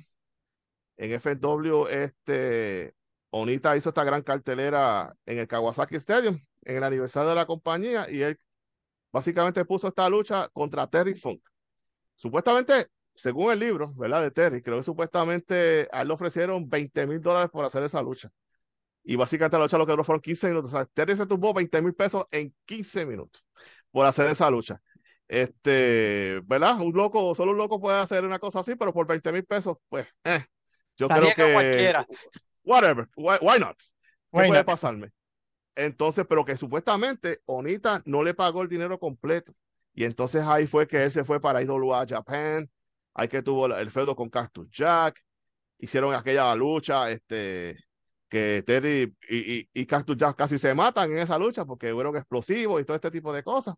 En 0.97 1.13
FNW, 1.13 1.89
este, 1.89 2.95
Onita 3.31 3.77
hizo 3.77 3.91
esta 3.91 4.05
gran 4.05 4.23
cartelera 4.23 5.15
en 5.27 5.39
el 5.39 5.49
Kawasaki 5.49 5.97
Stadium, 5.97 6.39
en 6.63 6.77
el 6.77 6.85
aniversario 6.85 7.31
de 7.31 7.37
la 7.37 7.47
compañía, 7.47 8.11
y 8.11 8.23
él 8.23 8.39
básicamente 9.13 9.65
puso 9.65 9.89
esta 9.89 10.09
lucha 10.09 10.49
contra 10.49 10.87
Terry 10.89 11.15
Funk. 11.15 11.41
Supuestamente, 12.15 12.87
según 13.15 13.53
el 13.53 13.61
libro, 13.61 13.93
¿verdad? 13.97 14.23
De 14.23 14.31
Terry, 14.31 14.63
creo 14.63 14.79
que 14.79 14.83
supuestamente 14.83 15.89
a 15.93 16.03
él 16.03 16.09
le 16.09 16.15
ofrecieron 16.15 16.69
20 16.69 17.07
mil 17.07 17.21
dólares 17.21 17.51
por 17.51 17.65
hacer 17.65 17.83
esa 17.83 18.03
lucha. 18.03 18.31
Y 19.03 19.17
básicamente 19.17 19.57
la 19.57 19.65
lucha 19.65 19.79
lo 19.79 19.87
que 19.87 19.93
duró 19.93 20.05
fueron 20.05 20.21
15 20.21 20.49
minutos. 20.49 20.73
O 20.73 20.77
sea, 20.77 20.85
Terry 20.87 21.17
se 21.17 21.27
tuvo 21.27 21.55
20 21.55 21.81
mil 21.83 21.95
pesos 21.95 22.27
en 22.31 22.55
15 22.67 23.07
minutos 23.07 23.45
por 23.91 24.07
hacer 24.07 24.27
esa 24.29 24.51
lucha. 24.51 24.81
Este, 25.27 26.41
¿verdad? 26.45 26.81
Un 26.81 26.93
loco, 26.93 27.35
solo 27.35 27.53
un 27.53 27.59
loco 27.59 27.81
puede 27.81 27.99
hacer 27.99 28.25
una 28.25 28.39
cosa 28.39 28.61
así, 28.61 28.75
pero 28.75 28.93
por 28.93 29.07
20 29.07 29.33
mil 29.33 29.45
pesos, 29.45 29.79
pues, 29.89 30.07
eh, 30.25 30.45
yo 30.97 31.09
creo 31.09 31.33
que. 31.35 31.53
Cualquiera. 31.53 32.07
Whatever, 32.65 33.09
why, 33.17 33.59
not? 33.59 33.77
¿Qué 34.33 34.47
puede 34.47 34.65
pasarme? 34.65 35.13
Entonces, 35.75 36.27
pero 36.29 36.45
que 36.45 36.57
supuestamente 36.57 37.41
Onita 37.47 38.03
no 38.05 38.23
le 38.23 38.35
pagó 38.35 38.63
el 38.63 38.69
dinero 38.69 38.99
completo. 38.99 39.55
Y 39.95 40.05
entonces 40.05 40.45
ahí 40.45 40.67
fue 40.67 40.87
que 40.87 41.03
él 41.03 41.11
se 41.11 41.25
fue 41.25 41.41
para 41.41 41.63
IWA 41.63 42.07
Japan. 42.07 42.71
Ahí 43.15 43.29
que 43.29 43.43
tuvo 43.43 43.67
el 43.67 43.91
feudo 43.91 44.15
con 44.15 44.29
Cactus 44.29 44.71
Jack. 44.71 45.21
Hicieron 45.79 46.15
aquella 46.15 46.55
lucha, 46.55 47.11
este, 47.11 47.77
que 48.29 48.63
Terry 48.67 49.15
y, 49.29 49.61
y, 49.61 49.71
y 49.73 49.87
Cactus 49.87 50.17
Jack 50.17 50.37
casi 50.37 50.59
se 50.59 50.75
matan 50.75 51.11
en 51.11 51.19
esa 51.19 51.39
lucha 51.39 51.65
porque 51.65 51.93
fueron 51.93 52.17
explosivos 52.17 52.81
y 52.81 52.85
todo 52.85 52.95
este 52.95 53.11
tipo 53.11 53.33
de 53.33 53.43
cosas. 53.43 53.75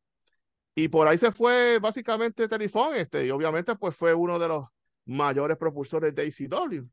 Y 0.74 0.88
por 0.88 1.06
ahí 1.06 1.18
se 1.18 1.32
fue 1.32 1.78
básicamente 1.80 2.48
Telefón, 2.48 2.94
este, 2.94 3.26
y 3.26 3.30
obviamente 3.30 3.76
pues 3.76 3.94
fue 3.94 4.14
uno 4.14 4.38
de 4.38 4.48
los 4.48 4.66
mayores 5.04 5.56
propulsores 5.56 6.14
de 6.14 6.26
ECW. 6.26 6.88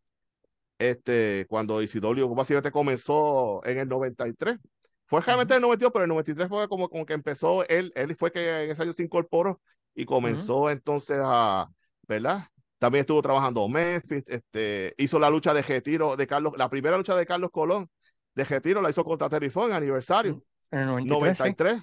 Este, 0.80 1.46
cuando 1.50 1.82
ECW 1.82 2.34
básicamente 2.34 2.72
comenzó 2.72 3.62
en 3.66 3.80
el 3.80 3.88
93. 3.88 4.58
Fue 5.06 5.22
realmente 5.22 5.54
en 5.54 5.58
el 5.58 5.64
92, 5.64 5.92
pero 5.92 6.06
el 6.06 6.10
93 6.10 6.48
fue 6.48 6.70
como, 6.70 6.88
como 6.88 7.06
que 7.06 7.14
empezó, 7.14 7.68
él, 7.68 7.92
él 7.96 8.16
fue 8.16 8.32
que 8.32 8.64
en 8.64 8.72
ese 8.72 8.84
año 8.84 8.94
se 8.94 9.04
incorporó 9.04 9.60
y 9.94 10.06
comenzó 10.06 10.70
entonces 10.70 11.20
a, 11.22 11.68
¿verdad? 12.08 12.46
También 12.78 13.02
estuvo 13.02 13.22
trabajando 13.22 13.68
Memphis, 13.68 14.24
este, 14.28 14.94
hizo 14.98 15.20
la 15.20 15.30
lucha 15.30 15.54
de 15.54 15.64
Getiro 15.64 16.16
de 16.16 16.28
Carlos, 16.28 16.54
la 16.58 16.70
primera 16.70 16.96
lucha 16.96 17.16
de 17.16 17.26
Carlos 17.26 17.50
Colón 17.52 17.90
de 18.36 18.46
Getiro 18.46 18.82
la 18.82 18.92
hizo 18.92 19.04
contra 19.04 19.30
Terry 19.30 19.52
en 19.54 19.74
aniversario. 19.74 20.44
En 20.72 20.88
el 20.90 21.06
93. 21.06 21.82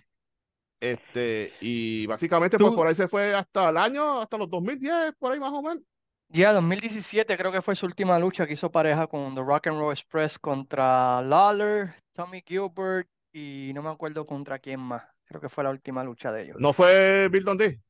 Este, 0.80 1.52
y 1.60 2.06
básicamente, 2.06 2.58
pues 2.58 2.74
por 2.74 2.86
ahí 2.86 2.94
se 2.94 3.08
fue 3.08 3.34
hasta 3.34 3.70
el 3.70 3.76
año, 3.76 4.20
hasta 4.20 4.38
los 4.38 4.48
2010, 4.48 5.14
por 5.18 5.32
ahí 5.32 5.40
más 5.40 5.52
o 5.52 5.62
menos. 5.62 5.82
Ya, 6.28 6.52
2017 6.52 7.36
creo 7.36 7.52
que 7.52 7.62
fue 7.62 7.76
su 7.76 7.86
última 7.86 8.18
lucha 8.18 8.46
que 8.46 8.54
hizo 8.54 8.70
pareja 8.70 9.06
con 9.06 9.34
The 9.34 9.40
Rock 9.42 9.68
and 9.68 9.78
Roll 9.78 9.92
Express 9.92 10.38
contra 10.38 11.22
Lawler, 11.22 11.94
Tommy 12.12 12.42
Gilbert 12.44 13.08
y 13.32 13.70
no 13.74 13.82
me 13.82 13.90
acuerdo 13.90 14.26
contra 14.26 14.58
quién 14.58 14.80
más. 14.80 15.04
Creo 15.24 15.40
que 15.40 15.48
fue 15.48 15.64
la 15.64 15.70
última 15.70 16.04
lucha 16.04 16.32
de 16.32 16.42
ellos. 16.42 16.56
¿No 16.58 16.72
fue 16.72 17.28
Bill 17.28 17.44
Dundee? 17.44 17.80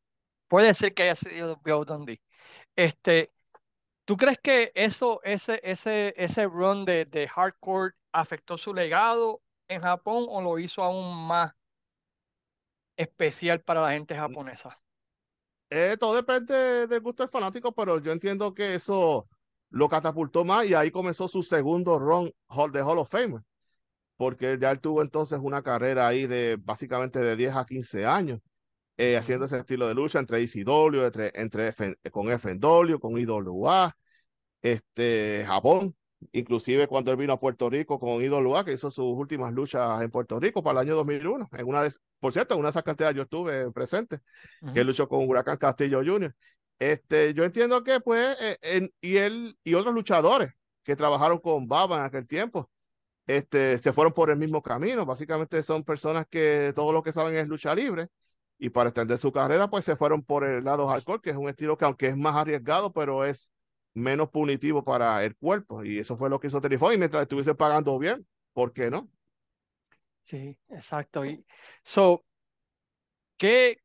Puede 0.49 0.75
ser 0.75 0.95
que 0.95 1.05
haya 1.05 1.15
sido 1.15 1.61
Bill 1.65 1.85
Dundee. 1.87 2.21
Este, 2.77 3.33
¿tú 4.05 4.17
crees 4.17 4.39
que 4.43 4.71
eso, 4.75 5.21
ese, 5.25 5.61
ese, 5.65 6.15
ese 6.17 6.47
run 6.47 6.85
de, 6.85 7.05
de 7.07 7.29
hardcore 7.29 7.95
afectó 8.13 8.57
su 8.57 8.73
legado 8.73 9.43
en 9.69 9.83
Japón 9.83 10.27
o 10.29 10.41
lo 10.41 10.59
hizo 10.59 10.83
aún 10.83 11.27
más 11.27 11.53
especial 12.97 13.61
para 13.61 13.83
la 13.83 13.93
gente 13.93 14.15
japonesa? 14.15 14.79
Eh, 15.71 15.97
todo 15.99 16.15
depende 16.15 16.87
del 16.87 17.01
gusto 17.01 17.23
del 17.25 17.31
fanático, 17.31 17.73
pero 17.73 17.99
yo 18.01 18.13
entiendo 18.13 18.55
que 18.55 18.77
eso 18.77 19.29
lo 19.71 19.89
catapultó 19.89 20.45
más 20.45 20.67
y 20.67 20.75
ahí 20.75 20.91
comenzó 20.91 21.27
su 21.29 21.43
segundo 21.43 21.99
run 21.99 22.33
de 22.73 22.81
Hall 22.83 22.99
of 22.99 23.11
Fame, 23.11 23.41
porque 24.17 24.59
ya 24.61 24.71
él 24.71 24.81
tuvo 24.81 25.03
entonces 25.03 25.41
una 25.43 25.63
carrera 25.63 26.07
ahí 26.07 26.27
de 26.27 26.57
básicamente 26.61 27.19
de 27.21 27.37
10 27.37 27.57
a 27.57 27.67
15 27.67 28.07
años, 28.07 28.41
eh, 28.97 29.17
haciendo 29.17 29.47
ese 29.47 29.59
estilo 29.59 29.89
de 29.89 29.95
lucha 29.95 30.21
entre 30.21 30.43
ECW, 30.43 31.05
entre, 31.05 31.33
entre 31.35 31.75
con 32.13 32.31
FNW, 32.31 32.99
con 33.01 33.19
IWA, 33.19 33.97
este, 34.63 35.45
Japón, 35.47 35.97
inclusive 36.33 36.87
cuando 36.87 37.11
él 37.11 37.17
vino 37.17 37.33
a 37.33 37.41
Puerto 37.41 37.69
Rico 37.69 37.99
con 37.99 38.23
IWA, 38.23 38.65
que 38.65 38.73
hizo 38.73 38.91
sus 38.91 39.17
últimas 39.17 39.53
luchas 39.53 40.03
en 40.03 40.11
Puerto 40.11 40.39
Rico 40.41 40.63
para 40.63 40.81
el 40.81 40.89
año 40.89 40.97
2001. 40.97 41.49
En 41.53 41.67
una 41.67 41.83
de, 41.83 41.93
por 42.21 42.33
cierto, 42.33 42.55
en 42.55 42.61
una 42.61 42.69
de 42.69 42.71
esas 42.71 42.83
carteras 42.83 43.15
yo 43.15 43.23
estuve 43.23 43.71
presente, 43.73 44.21
que 44.73 44.85
luchó 44.85 45.09
con 45.09 45.29
Huracán 45.29 45.57
Castillo 45.59 46.03
Jr. 46.05 46.35
Este, 46.79 47.33
yo 47.35 47.45
entiendo 47.45 47.83
que, 47.83 48.01
pues, 48.01 48.37
eh, 48.41 48.89
y 49.01 49.17
él 49.17 49.57
y 49.65 49.75
otros 49.75 49.95
luchadores 49.95 50.53
que 50.83 50.97
trabajaron 50.97 51.39
con 51.39 51.67
Baba 51.67 51.99
en 51.99 52.05
aquel 52.05 52.27
tiempo, 52.27 52.71
este, 53.27 53.79
se 53.79 53.93
fueron 53.93 54.13
por 54.13 54.31
el 54.31 54.37
mismo 54.37 54.63
camino. 54.63 55.05
Básicamente 55.05 55.63
son 55.63 55.85
personas 55.85 56.27
que 56.29 56.73
todo 56.75 56.93
lo 56.93 57.03
que 57.03 57.13
saben 57.13 57.35
es 57.37 57.49
lucha 57.49 57.75
libre 57.75 58.09
y 58.59 58.71
para 58.71 58.91
extender 58.91 59.19
su 59.19 59.33
carrera, 59.33 59.69
pues 59.69 59.85
se 59.85 59.97
fueron 59.97 60.23
por 60.23 60.45
el 60.45 60.65
lado 60.65 60.89
hardcore, 60.89 61.21
que 61.21 61.31
es 61.31 61.37
un 61.37 61.49
estilo 61.49 61.77
que 61.77 61.85
aunque 61.85 62.09
es 62.09 62.17
más 62.17 62.37
arriesgado, 62.37 62.93
pero 62.93 63.25
es 63.25 63.51
menos 63.97 64.29
punitivo 64.31 64.85
para 64.85 65.25
el 65.25 65.35
cuerpo. 65.37 65.83
Y 65.83 65.99
eso 65.99 66.17
fue 66.17 66.31
lo 66.31 66.39
que 66.39 66.49
hizo 66.49 66.61
Telefón. 66.61 66.95
Y 66.95 66.99
mientras 66.99 67.23
estuviese 67.23 67.55
pagando 67.55 67.99
bien, 67.99 68.27
¿por 68.53 68.73
qué 68.73 68.91
no? 68.91 69.11
Sí, 70.23 70.59
exacto. 70.69 71.25
Y 71.25 71.45
so, 71.83 72.25
¿qué, 73.39 73.81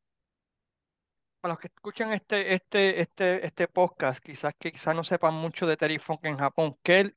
para 1.40 1.54
los 1.54 1.60
que 1.60 1.68
escuchan 1.68 2.12
este, 2.12 2.54
este, 2.54 3.00
este, 3.00 3.46
este 3.46 3.68
podcast, 3.68 4.22
quizás 4.22 4.54
que 4.58 4.70
quizás 4.70 4.94
no 4.94 5.02
sepan 5.02 5.34
mucho 5.34 5.66
de 5.66 5.76
Terry 5.76 5.98
Funk 5.98 6.26
en 6.26 6.36
Japón, 6.36 6.76
¿qué 6.82 7.14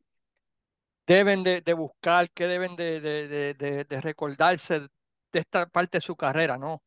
deben 1.06 1.44
de, 1.44 1.62
buscar, 1.74 2.32
qué 2.32 2.48
deben 2.48 2.76
de, 2.76 3.02
de, 3.02 3.54
de, 3.54 4.02
recordarse 4.02 4.80
de 4.80 5.40
esta 5.40 5.68
parte 5.68 5.98
de 5.98 6.02
su 6.02 6.16
carrera, 6.16 6.58
¿no? 6.58 6.82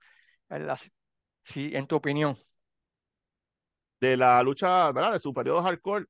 Sí, 1.42 1.70
en 1.74 1.86
tu 1.86 1.96
opinión 1.96 2.36
de 4.00 4.16
la 4.16 4.42
lucha, 4.42 4.90
¿verdad? 4.92 5.14
De 5.14 5.20
su 5.20 5.32
periodo 5.32 5.62
hardcore. 5.62 6.06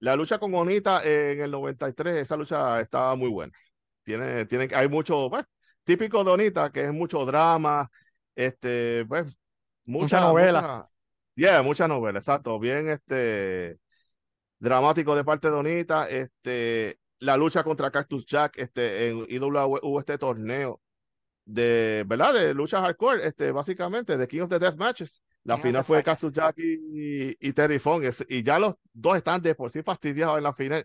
La 0.00 0.16
lucha 0.16 0.38
con 0.38 0.54
Onita 0.54 1.02
en 1.04 1.40
el 1.40 1.50
93, 1.50 2.16
esa 2.16 2.36
lucha 2.36 2.80
estaba 2.80 3.16
muy 3.16 3.30
buena. 3.30 3.52
Tiene, 4.02 4.44
tiene, 4.46 4.68
hay 4.74 4.88
mucho, 4.88 5.28
pues, 5.30 5.44
típico 5.84 6.22
de 6.22 6.30
Onita, 6.30 6.70
que 6.70 6.84
es 6.84 6.92
mucho 6.92 7.24
drama, 7.24 7.90
este, 8.34 9.04
pues, 9.06 9.26
mucha, 9.84 10.20
novela. 10.20 10.60
Mucha, 10.60 10.90
yeah, 11.34 11.62
mucha 11.62 11.88
novela, 11.88 12.18
exacto. 12.18 12.58
Bien, 12.58 12.90
este, 12.90 13.78
dramático 14.58 15.16
de 15.16 15.24
parte 15.24 15.48
de 15.48 15.54
Onita, 15.54 16.08
este, 16.08 16.98
la 17.18 17.36
lucha 17.36 17.64
contra 17.64 17.90
Cactus 17.90 18.26
Jack, 18.26 18.58
este, 18.58 19.08
en 19.08 19.26
IWA 19.28 19.66
hubo 19.66 19.98
este 19.98 20.18
torneo 20.18 20.80
de, 21.46 22.04
¿verdad? 22.06 22.34
De 22.34 22.54
lucha 22.54 22.80
hardcore, 22.80 23.26
este, 23.26 23.52
básicamente, 23.52 24.16
de 24.16 24.28
King 24.28 24.42
of 24.42 24.50
the 24.50 24.58
Death 24.58 24.76
Matches. 24.76 25.22
La 25.46 25.58
final 25.58 25.84
fue 25.84 26.02
Cactus 26.02 26.32
Jack 26.32 26.58
y, 26.58 27.36
y, 27.38 27.52
Terry 27.52 27.78
Fong. 27.78 28.02
y 28.28 28.42
ya 28.42 28.58
los 28.58 28.74
dos 28.92 29.16
están 29.16 29.40
de 29.40 29.54
por 29.54 29.70
sí 29.70 29.80
fastidiados 29.80 30.38
en 30.38 30.44
la 30.44 30.52
final. 30.52 30.84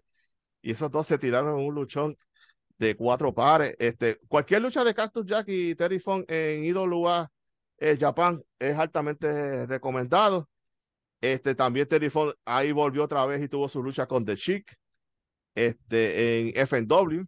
Y 0.62 0.72
esos 0.72 0.91
dos 0.91 1.07
se 1.07 1.18
tiraron 1.18 1.59
en 1.59 1.66
un 1.66 1.74
luchón 1.74 2.16
de 2.78 2.95
cuatro 2.95 3.34
pares. 3.34 3.76
Este, 3.80 4.20
cualquier 4.28 4.62
lucha 4.62 4.84
de 4.84 4.93
Cactus 4.93 5.26
Jack 5.26 5.45
y 5.47 5.74
Terry 5.74 5.99
Fong 5.99 6.26
en 6.28 6.64
IWA 6.64 7.32
eh, 7.80 7.97
Japan 7.99 8.39
es 8.59 8.78
altamente 8.78 9.66
recomendado. 9.66 10.47
Este, 11.20 11.55
también 11.55 11.88
Terry 11.88 12.12
Fong 12.12 12.32
ahí 12.45 12.72
volvió 12.72 13.03
otra 13.03 13.26
vez 13.26 13.41
y 13.41 13.47
tuvo 13.47 13.68
su 13.68 13.82
lucha 13.82 14.05
con 14.05 14.26
The 14.26 14.38
Chic 14.38 14.78
este, 15.55 16.39
en 16.39 16.68
FNW. 16.68 17.24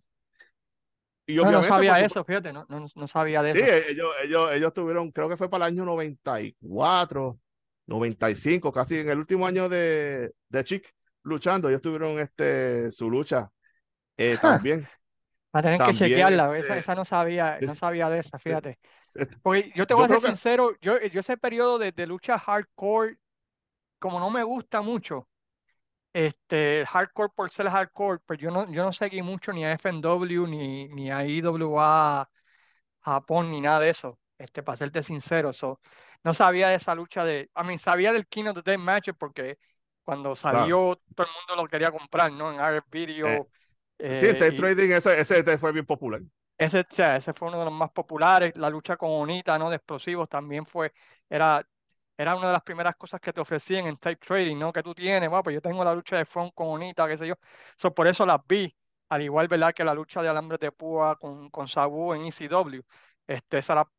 Y 1.25 1.35
no, 1.35 1.49
no 1.49 1.63
sabía 1.63 1.99
eso, 2.01 2.23
fíjate, 2.23 2.51
no, 2.51 2.65
no, 2.67 2.85
no, 2.93 3.07
sabía 3.07 3.41
de 3.41 3.51
eso. 3.51 3.89
Ellos, 3.89 4.13
ellos, 4.23 4.51
ellos 4.51 4.73
tuvieron, 4.73 5.11
creo 5.11 5.29
que 5.29 5.37
fue 5.37 5.49
para 5.49 5.67
el 5.67 5.73
año 5.73 5.85
94, 5.85 7.39
95, 7.87 8.71
casi 8.71 8.99
en 8.99 9.09
el 9.09 9.19
último 9.19 9.47
año 9.47 9.69
de, 9.69 10.33
de 10.49 10.63
Chic 10.63 10.93
luchando, 11.23 11.69
ellos 11.69 11.81
tuvieron 11.81 12.19
este, 12.19 12.91
su 12.91 13.09
lucha 13.09 13.49
eh, 14.17 14.37
también. 14.41 14.87
Va 15.55 15.59
a 15.59 15.63
tener 15.63 15.81
que 15.81 15.93
chequearla, 15.93 16.57
esa, 16.57 16.73
este, 16.73 16.79
esa, 16.79 16.95
no 16.95 17.05
sabía, 17.05 17.57
no 17.61 17.75
sabía 17.75 18.09
de 18.09 18.19
esa, 18.19 18.39
fíjate. 18.39 18.79
Porque 19.41 19.71
yo 19.75 19.85
te 19.85 19.93
voy 19.93 20.05
a 20.05 20.07
ser 20.07 20.21
sincero, 20.21 20.75
yo, 20.81 20.99
yo 20.99 21.19
ese 21.19 21.37
periodo 21.37 21.77
de, 21.77 21.91
de 21.91 22.07
lucha 22.07 22.39
hardcore, 22.39 23.17
como 23.99 24.19
no 24.19 24.29
me 24.29 24.43
gusta 24.43 24.81
mucho, 24.81 25.27
este, 26.13 26.85
hardcore 26.87 27.33
por 27.35 27.51
ser 27.51 27.69
hardcore, 27.69 28.21
pero 28.25 28.39
yo 28.39 28.51
no, 28.51 28.71
yo 28.71 28.83
no 28.83 28.93
seguí 28.93 29.21
mucho 29.21 29.51
ni 29.51 29.65
a 29.65 29.73
FNW, 29.73 30.47
ni, 30.47 30.87
ni 30.89 31.11
a 31.11 31.25
IWA 31.25 32.29
Japón, 33.01 33.51
ni 33.51 33.59
nada 33.59 33.79
de 33.79 33.89
eso, 33.89 34.19
este, 34.37 34.63
para 34.63 34.77
serte 34.77 35.03
sincero. 35.03 35.51
no 36.23 36.33
sabía 36.33 36.69
de 36.69 36.75
esa 36.75 36.95
lucha 36.95 37.25
de, 37.25 37.49
a 37.53 37.63
mí 37.63 37.77
sabía 37.77 38.13
del 38.13 38.27
King 38.27 38.45
of 38.45 38.55
the 38.55 38.61
Dead 38.61 38.77
Match 38.77 39.09
porque 39.17 39.57
cuando 40.03 40.35
salió 40.35 40.99
todo 41.15 41.27
el 41.27 41.33
mundo 41.33 41.63
lo 41.63 41.67
quería 41.67 41.91
comprar, 41.91 42.31
¿no? 42.31 42.51
En 42.53 42.59
RF 42.59 42.85
Video. 42.91 43.47
Eh, 43.97 44.15
sí, 44.15 44.25
el 44.27 44.41
eh, 44.41 44.51
trading 44.51 44.91
ese, 44.91 45.19
ese 45.19 45.57
fue 45.57 45.71
bien 45.71 45.85
popular. 45.85 46.21
Ese, 46.57 46.85
ese 46.89 47.33
fue 47.33 47.47
uno 47.47 47.59
de 47.59 47.65
los 47.65 47.73
más 47.73 47.91
populares. 47.91 48.55
La 48.55 48.69
lucha 48.69 48.97
con 48.97 49.11
Onita, 49.11 49.57
¿no? 49.57 49.69
De 49.69 49.77
explosivos 49.77 50.29
también 50.29 50.65
fue, 50.65 50.93
era 51.29 51.65
era 52.17 52.35
una 52.35 52.47
de 52.47 52.53
las 52.53 52.63
primeras 52.63 52.95
cosas 52.95 53.19
que 53.19 53.33
te 53.33 53.41
ofrecían 53.41 53.87
en 53.87 53.97
type 53.97 54.25
trading, 54.25 54.57
¿no? 54.57 54.71
Que 54.71 54.83
tú 54.83 54.93
tienes, 54.93 55.29
bueno, 55.29 55.43
pues 55.43 55.53
yo 55.55 55.61
tengo 55.61 55.83
la 55.83 55.95
lucha 55.95 56.17
de 56.17 56.25
front 56.25 56.53
con 56.53 56.67
Onita, 56.67 57.07
qué 57.07 57.17
sé 57.17 57.27
yo. 57.27 57.35
So, 57.77 57.93
por 57.93 58.07
eso 58.07 58.25
las 58.25 58.39
vi, 58.47 58.75
al 59.09 59.21
igual, 59.21 59.47
¿verdad? 59.47 59.73
Que 59.73 59.83
la 59.83 59.93
lucha 59.93 60.21
de 60.21 60.29
alambre 60.29 60.57
de 60.59 60.71
púa 60.71 61.17
con, 61.17 61.49
con 61.49 61.67
Sabu 61.67 62.13
en 62.13 62.25
ECW. 62.25 62.81
Este, 63.25 63.57
esa 63.57 63.73
era 63.73 63.89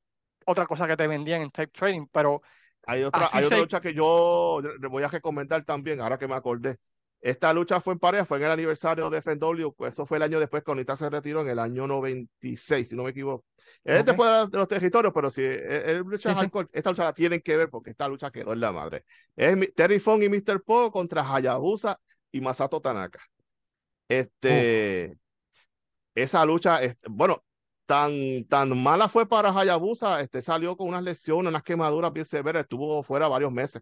otra 0.47 0.67
cosa 0.67 0.87
que 0.87 0.97
te 0.97 1.07
vendían 1.07 1.43
en 1.43 1.51
type 1.51 1.73
trading, 1.73 2.07
pero... 2.11 2.43
Hay 2.87 3.03
otra, 3.03 3.31
hay 3.33 3.45
otra 3.45 3.59
lucha 3.59 3.81
que 3.81 3.95
yo 3.95 4.61
voy 4.91 5.03
a 5.03 5.09
recomendar 5.09 5.65
también, 5.65 6.01
ahora 6.01 6.19
que 6.19 6.29
me 6.29 6.35
acordé. 6.35 6.77
Esta 7.25 7.55
lucha 7.55 7.81
fue 7.81 7.95
en 7.95 7.99
pareja, 7.99 8.27
fue 8.27 8.37
en 8.37 8.45
el 8.45 8.51
aniversario 8.51 9.09
de 9.09 9.17
FNW, 9.17 9.73
pues 9.75 9.95
eso 9.95 10.05
fue 10.05 10.19
el 10.19 10.25
año 10.25 10.39
después 10.39 10.63
que 10.63 10.73
Onita 10.73 10.95
se 10.95 11.09
retiró 11.09 11.41
en 11.41 11.49
el 11.49 11.59
año 11.59 11.87
96, 11.87 12.91
si 12.91 12.95
no 12.95 13.05
me 13.05 13.11
equivoco. 13.13 13.47
Es 13.83 14.05
después 14.05 14.51
de 14.51 14.59
los 14.59 14.69
territorios, 14.69 15.11
pero 15.15 15.31
si 15.31 15.43
es, 15.43 15.97
lucha 16.05 16.35
esta 16.71 16.91
lucha 16.91 17.05
la 17.05 17.15
tienen 17.15 17.41
que 17.41 17.57
ver 17.57 17.71
porque 17.71 17.89
esta 17.89 18.09
lucha 18.09 18.31
quedó 18.31 18.53
en 18.53 18.61
la 18.61 18.73
madre. 18.73 19.07
Es 19.35 19.57
Terry 19.75 20.01
Fong 20.01 20.23
y 20.23 20.29
Mr. 20.29 20.63
Po 20.63 20.93
contra 20.93 21.23
Hayabusa 21.23 21.99
y 22.31 22.43
Masato 22.43 22.83
Tanaka. 22.83 23.21
Este, 24.07 25.19
esa 26.15 26.45
lucha, 26.45 26.79
bueno, 27.09 27.43
tan, 27.87 28.45
tan 28.51 28.79
mala 28.83 29.09
fue 29.09 29.27
para 29.27 29.49
Hayabusa, 29.49 30.21
este 30.21 30.43
salió 30.43 30.77
con 30.77 30.89
unas 30.89 31.03
lesiones, 31.03 31.49
unas 31.49 31.63
quemaduras 31.63 32.13
bien 32.13 32.27
severas, 32.27 32.65
estuvo 32.65 33.03
fuera 33.03 33.29
varios 33.29 33.51
meses 33.51 33.81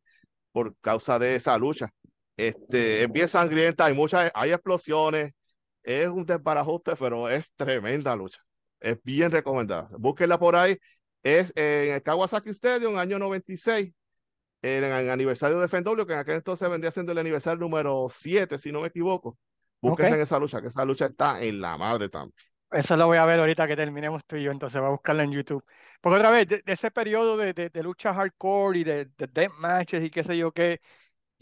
por 0.53 0.77
causa 0.77 1.19
de 1.19 1.35
esa 1.35 1.59
lucha. 1.59 1.93
Este, 2.37 3.05
es 3.05 3.13
bien 3.13 3.29
sangrienta, 3.29 3.87
hay 3.87 3.95
muchas, 3.95 4.31
hay 4.35 4.53
explosiones, 4.53 5.33
es 5.83 6.09
un 6.09 6.25
desbarajuste, 6.25 6.97
pero 6.97 7.29
es 7.29 7.53
tremenda 7.55 8.17
lucha. 8.17 8.41
Es 8.81 9.03
bien 9.03 9.31
recomendada. 9.31 9.89
Búsquenla 9.99 10.39
por 10.39 10.57
ahí. 10.57 10.77
Es 11.23 11.53
en 11.57 11.95
el 11.95 12.03
Kawasaki 12.03 12.51
Stadium, 12.51 12.97
año 12.99 13.19
96, 13.19 13.93
en 14.63 14.85
el 14.85 15.11
aniversario 15.11 15.59
de 15.61 15.67
FNW, 15.67 16.05
que 16.05 16.13
en 16.15 16.19
aquel 16.19 16.37
entonces 16.37 16.69
vendría 16.69 16.91
siendo 16.91 17.13
el 17.13 17.19
aniversario 17.19 17.61
número 17.61 18.09
7, 18.11 18.59
si 18.59 18.73
no 18.73 18.81
me 18.81 18.89
equivoco. 18.89 19.39
Búsquense 19.81 20.15
en 20.15 20.21
esa 20.23 20.39
lucha, 20.39 20.61
que 20.61 20.69
esa 20.69 20.85
lucha 20.85 21.07
está 21.07 21.43
en 21.43 21.61
la 21.61 21.77
madre 21.77 22.09
también. 22.09 22.35
Eso 22.71 22.97
lo 22.97 23.07
voy 23.07 23.19
a 23.19 23.27
ver 23.27 23.39
ahorita 23.39 23.69
que 23.69 23.77
terminemos 23.77 24.25
tú 24.25 24.37
y 24.37 24.45
yo, 24.45 24.51
entonces 24.51 24.81
voy 24.81 24.89
a 24.89 24.93
buscarla 24.93 25.25
en 25.25 25.33
YouTube. 25.33 25.63
Porque 26.01 26.17
otra 26.17 26.31
vez, 26.31 26.49
de, 26.49 26.63
ese 26.67 26.91
periodo 26.91 27.37
de, 27.37 27.53
de, 27.53 27.83
lucha 27.83 28.15
hardcore 28.15 28.79
y 28.79 28.85
de, 28.85 29.05
de 29.17 29.27
death 29.27 29.53
matches 29.59 30.03
y 30.03 30.11
qué 30.11 30.25
sé 30.25 30.39
yo 30.39 30.53
qué, 30.53 30.81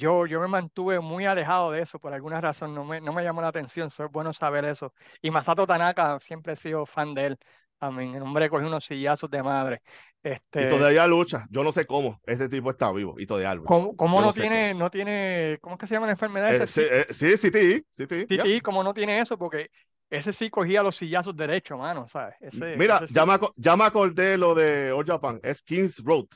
yo, 0.01 0.27
yo 0.27 0.41
me 0.41 0.49
mantuve 0.49 0.99
muy 1.01 1.27
alejado 1.27 1.71
de 1.71 1.83
eso 1.83 1.99
por 1.99 2.13
alguna 2.13 2.41
razón, 2.41 2.75
no 2.75 2.85
me, 2.85 3.01
no 3.01 3.13
me 3.13 3.23
llamó 3.23 3.43
la 3.43 3.49
atención, 3.49 3.89
es 3.89 3.99
bueno 4.11 4.33
saber 4.33 4.65
eso. 4.65 4.93
Y 5.23 5.31
Masato 5.31 5.67
Tanaka, 5.67 6.19
siempre 6.21 6.55
he 6.55 6.57
sido 6.57 6.87
fan 6.87 7.15
de 7.15 7.27
él, 7.27 7.39
Amén. 7.83 8.15
El 8.15 8.23
hombre 8.23 8.51
cogió 8.51 8.67
unos 8.67 8.85
sillazos 8.85 9.31
de 9.31 9.43
madre. 9.43 9.81
Y 10.23 10.29
Este, 10.29 10.69
todavía 10.69 11.07
lucha. 11.07 11.47
Yo 11.51 11.65
no 11.65 11.73
sé 11.73 11.87
cómo 11.87 12.21
ese 12.27 12.47
tipo 12.49 12.71
está 12.71 12.93
vivo 12.93 13.15
y 13.19 13.27
todavía 13.27 13.55
lucha. 13.55 13.69
¿cómo, 13.69 13.97
cómo 13.97 14.21
no 14.21 14.27
no 14.27 14.33
tiene, 14.35 14.75
no 14.75 14.91
tiene, 14.91 15.59
¿cómo 15.63 15.77
es 15.77 15.81
que 15.81 15.87
se 15.87 15.95
llama 15.95 16.07
la 16.07 16.13
enfermedad 16.13 16.55
Eh, 16.55 16.67
sí, 16.67 16.83
Sí, 16.83 16.89
eh, 16.91 17.07
sí, 17.09 17.37
sí, 17.39 17.51
sí, 17.51 17.85
sí, 17.91 18.07
sí, 18.07 18.27
ya. 18.37 18.43
Titi, 18.43 18.61
¿cómo 18.61 18.85
no 18.85 18.93
tiene 18.93 19.19
eso? 19.21 19.39
Porque 19.39 19.71
ese 20.11 20.33
sí 20.35 20.51
cogía 20.51 20.83
los 20.83 20.97
sillazos 20.97 21.35
derechos, 21.35 21.79
mano, 21.79 22.07
¿sabes? 22.07 22.35
Ese, 22.41 22.77
Mira, 22.77 22.97
ese 22.97 23.07
sí. 23.07 23.15
ya 23.15 23.25
me, 23.25 23.39
ya 23.57 23.77
me 23.77 23.85
acordé 23.85 24.37
lo 24.37 24.55
de 24.55 24.93
All 24.93 25.07
Japan. 25.07 25.41
Es 25.43 25.63
Kings 25.63 26.05
Road. 26.05 26.27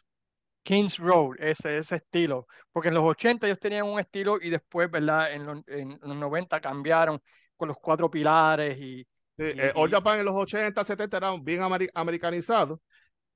Kings 0.65 0.99
Road, 0.99 1.37
ese, 1.41 1.79
ese 1.79 1.97
estilo. 1.97 2.49
Porque 2.73 2.89
en 2.91 2.95
los 2.97 3.05
80 3.05 3.47
ellos 3.47 3.61
tenían 3.61 3.87
un 3.87 4.01
estilo 4.01 4.39
y 4.43 4.51
después, 4.51 4.91
¿verdad? 4.91 5.33
En 5.35 5.47
los, 5.47 5.63
en 5.69 5.99
los 6.03 6.17
90 6.17 6.61
cambiaron 6.61 7.23
con 7.57 7.69
los 7.69 7.79
cuatro 7.79 8.11
pilares 8.11 8.79
y, 8.81 9.07
Sí, 9.37 9.45
y- 9.53 9.59
eh, 9.59 9.73
All 9.75 9.91
Japan 9.91 10.21
en 10.21 10.27
los 10.27 10.35
80, 10.37 10.85
70 10.85 11.17
eran 11.17 11.43
bien 11.45 11.61
ameri- 11.63 11.91
americanizados 11.95 12.79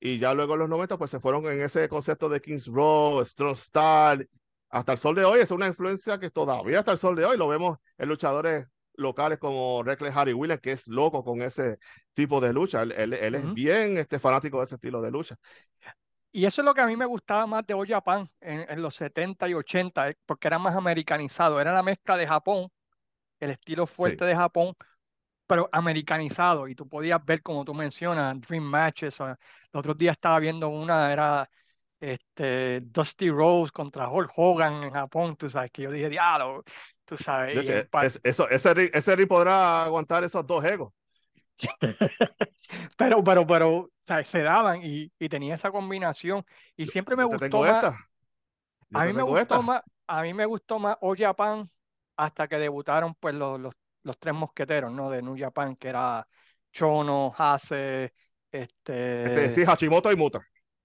y 0.01 0.19
ya 0.19 0.35
luego 0.35 0.55
en 0.55 0.61
los 0.61 0.71
90 0.71 0.99
pues 0.99 1.11
se 1.11 1.21
fueron 1.21 1.47
en 1.47 1.63
ese 1.63 1.89
concepto 1.89 2.29
de 2.29 2.41
Kings 2.41 2.67
Row, 2.69 3.25
Strong 3.25 3.57
Style. 3.57 4.29
Hasta 4.71 4.93
el 4.93 4.99
sol 4.99 5.17
de 5.17 5.25
hoy 5.25 5.41
es 5.41 5.51
una 5.53 5.69
influencia 5.69 6.19
que 6.21 6.31
todavía 6.31 6.81
hasta 6.81 6.93
el 6.93 6.99
sol 6.99 7.17
de 7.17 7.25
hoy 7.27 7.39
lo 7.39 7.49
vemos 7.49 7.79
en 7.99 8.09
luchadores 8.09 8.67
locales 8.95 9.39
como 9.39 9.83
Reckless 9.85 10.17
Harry 10.17 10.35
Williams, 10.35 10.63
que 10.63 10.73
es 10.73 10.89
loco 10.89 11.25
con 11.25 11.43
ese 11.43 11.79
tipo 12.15 12.41
de 12.41 12.53
lucha. 12.53 12.83
Él, 12.83 12.93
él- 12.93 13.15
él 13.15 13.35
es 13.37 13.45
Ujú. 13.45 13.55
bien 13.55 13.99
este, 13.99 14.19
fanático 14.19 14.59
de 14.59 14.65
ese 14.65 14.77
estilo 14.77 15.03
de 15.03 15.11
lucha. 15.13 15.37
Y 16.39 16.47
eso 16.47 16.61
es 16.63 16.65
lo 16.65 16.73
que 16.75 16.81
a 16.81 16.87
mí 16.87 16.97
me 16.97 17.05
gustaba 17.07 17.47
más 17.49 17.67
de 17.67 17.75
All 17.75 17.87
Japan 17.89 18.31
en, 18.41 18.65
en 18.71 18.81
los 18.81 18.95
70 18.95 19.49
y 19.49 19.55
80, 19.55 20.09
eh, 20.09 20.15
porque 20.25 20.47
era 20.47 20.59
más 20.59 20.77
americanizado. 20.77 21.61
Era 21.61 21.73
la 21.73 21.83
mezcla 21.83 22.17
de 22.17 22.29
Japón, 22.29 22.69
el 23.41 23.51
estilo 23.51 23.87
fuerte 23.87 24.25
Sí. 24.25 24.29
de 24.31 24.37
Japón, 24.37 24.75
pero 25.47 25.69
americanizado. 25.73 26.69
Y 26.69 26.75
tú 26.75 26.89
podías 26.89 27.25
ver, 27.25 27.43
como 27.43 27.65
tú 27.65 27.75
mencionas, 27.75 28.41
Dream 28.41 28.65
Matches. 28.65 29.21
o- 29.21 29.27
Los 29.29 29.37
otros 29.75 29.99
días 29.99 30.13
estaba 30.15 30.39
viendo 30.41 30.69
una, 30.69 31.13
era 31.13 31.49
este, 32.01 32.81
Dusty 32.83 33.31
Rose 33.31 33.73
contra 33.73 34.09
Hulk 34.11 34.33
Hogan 34.37 34.85
en 34.85 34.93
Japón. 34.93 35.37
Tú 35.37 35.51
sabes 35.51 35.71
que 35.73 35.83
yo 35.83 35.91
dije, 35.93 36.09
diablo, 36.09 36.65
tú 37.05 37.17
sabes. 37.19 37.57
Hecho, 37.59 37.89
es- 38.03 38.21
eso, 38.25 38.49
ese, 38.49 38.75
ring- 38.75 38.91
ese 38.95 39.17
ring 39.17 39.29
podrá 39.29 39.85
aguantar 39.85 40.25
esos 40.25 40.47
dos 40.47 40.65
egos. 40.65 40.93
Pero, 42.97 43.23
pero, 43.25 43.47
pero. 43.47 43.91
Se 44.25 44.43
daban 44.43 44.81
y, 44.83 45.13
y 45.19 45.29
tenía 45.29 45.55
esa 45.55 45.71
combinación. 45.71 46.45
Y 46.77 46.87
siempre 46.87 47.17
me 47.17 47.25
gustó 47.25 47.39
tengo 47.39 47.65
más. 47.65 47.89
esta. 47.89 47.97
A 48.93 49.05
mí 49.05 49.13
me 49.13 49.23
gustó 49.23 49.63
esta. 49.63 49.63
más, 49.63 49.83
a 50.07 50.23
mí 50.23 50.35
me 50.35 50.47
gustó 50.47 50.79
más 50.79 50.97
All 51.01 51.17
Japan 51.17 51.71
hasta 52.17 52.49
que 52.49 52.59
debutaron 52.59 53.15
pues 53.15 53.35
los, 53.35 53.61
los, 53.61 53.75
los 54.03 54.19
tres 54.19 54.35
mosqueteros, 54.35 54.93
¿no? 54.93 55.11
De 55.11 55.23
New 55.23 55.37
Japan, 55.39 55.77
que 55.77 55.89
era 55.89 56.27
Chono, 56.73 57.33
Hase, 57.37 58.15
Este, 59.23 59.49
este, 59.49 59.55
sí, 59.55 59.65
Hashimoto 59.65 60.11
y 60.13 60.17
Muta. 60.17 60.41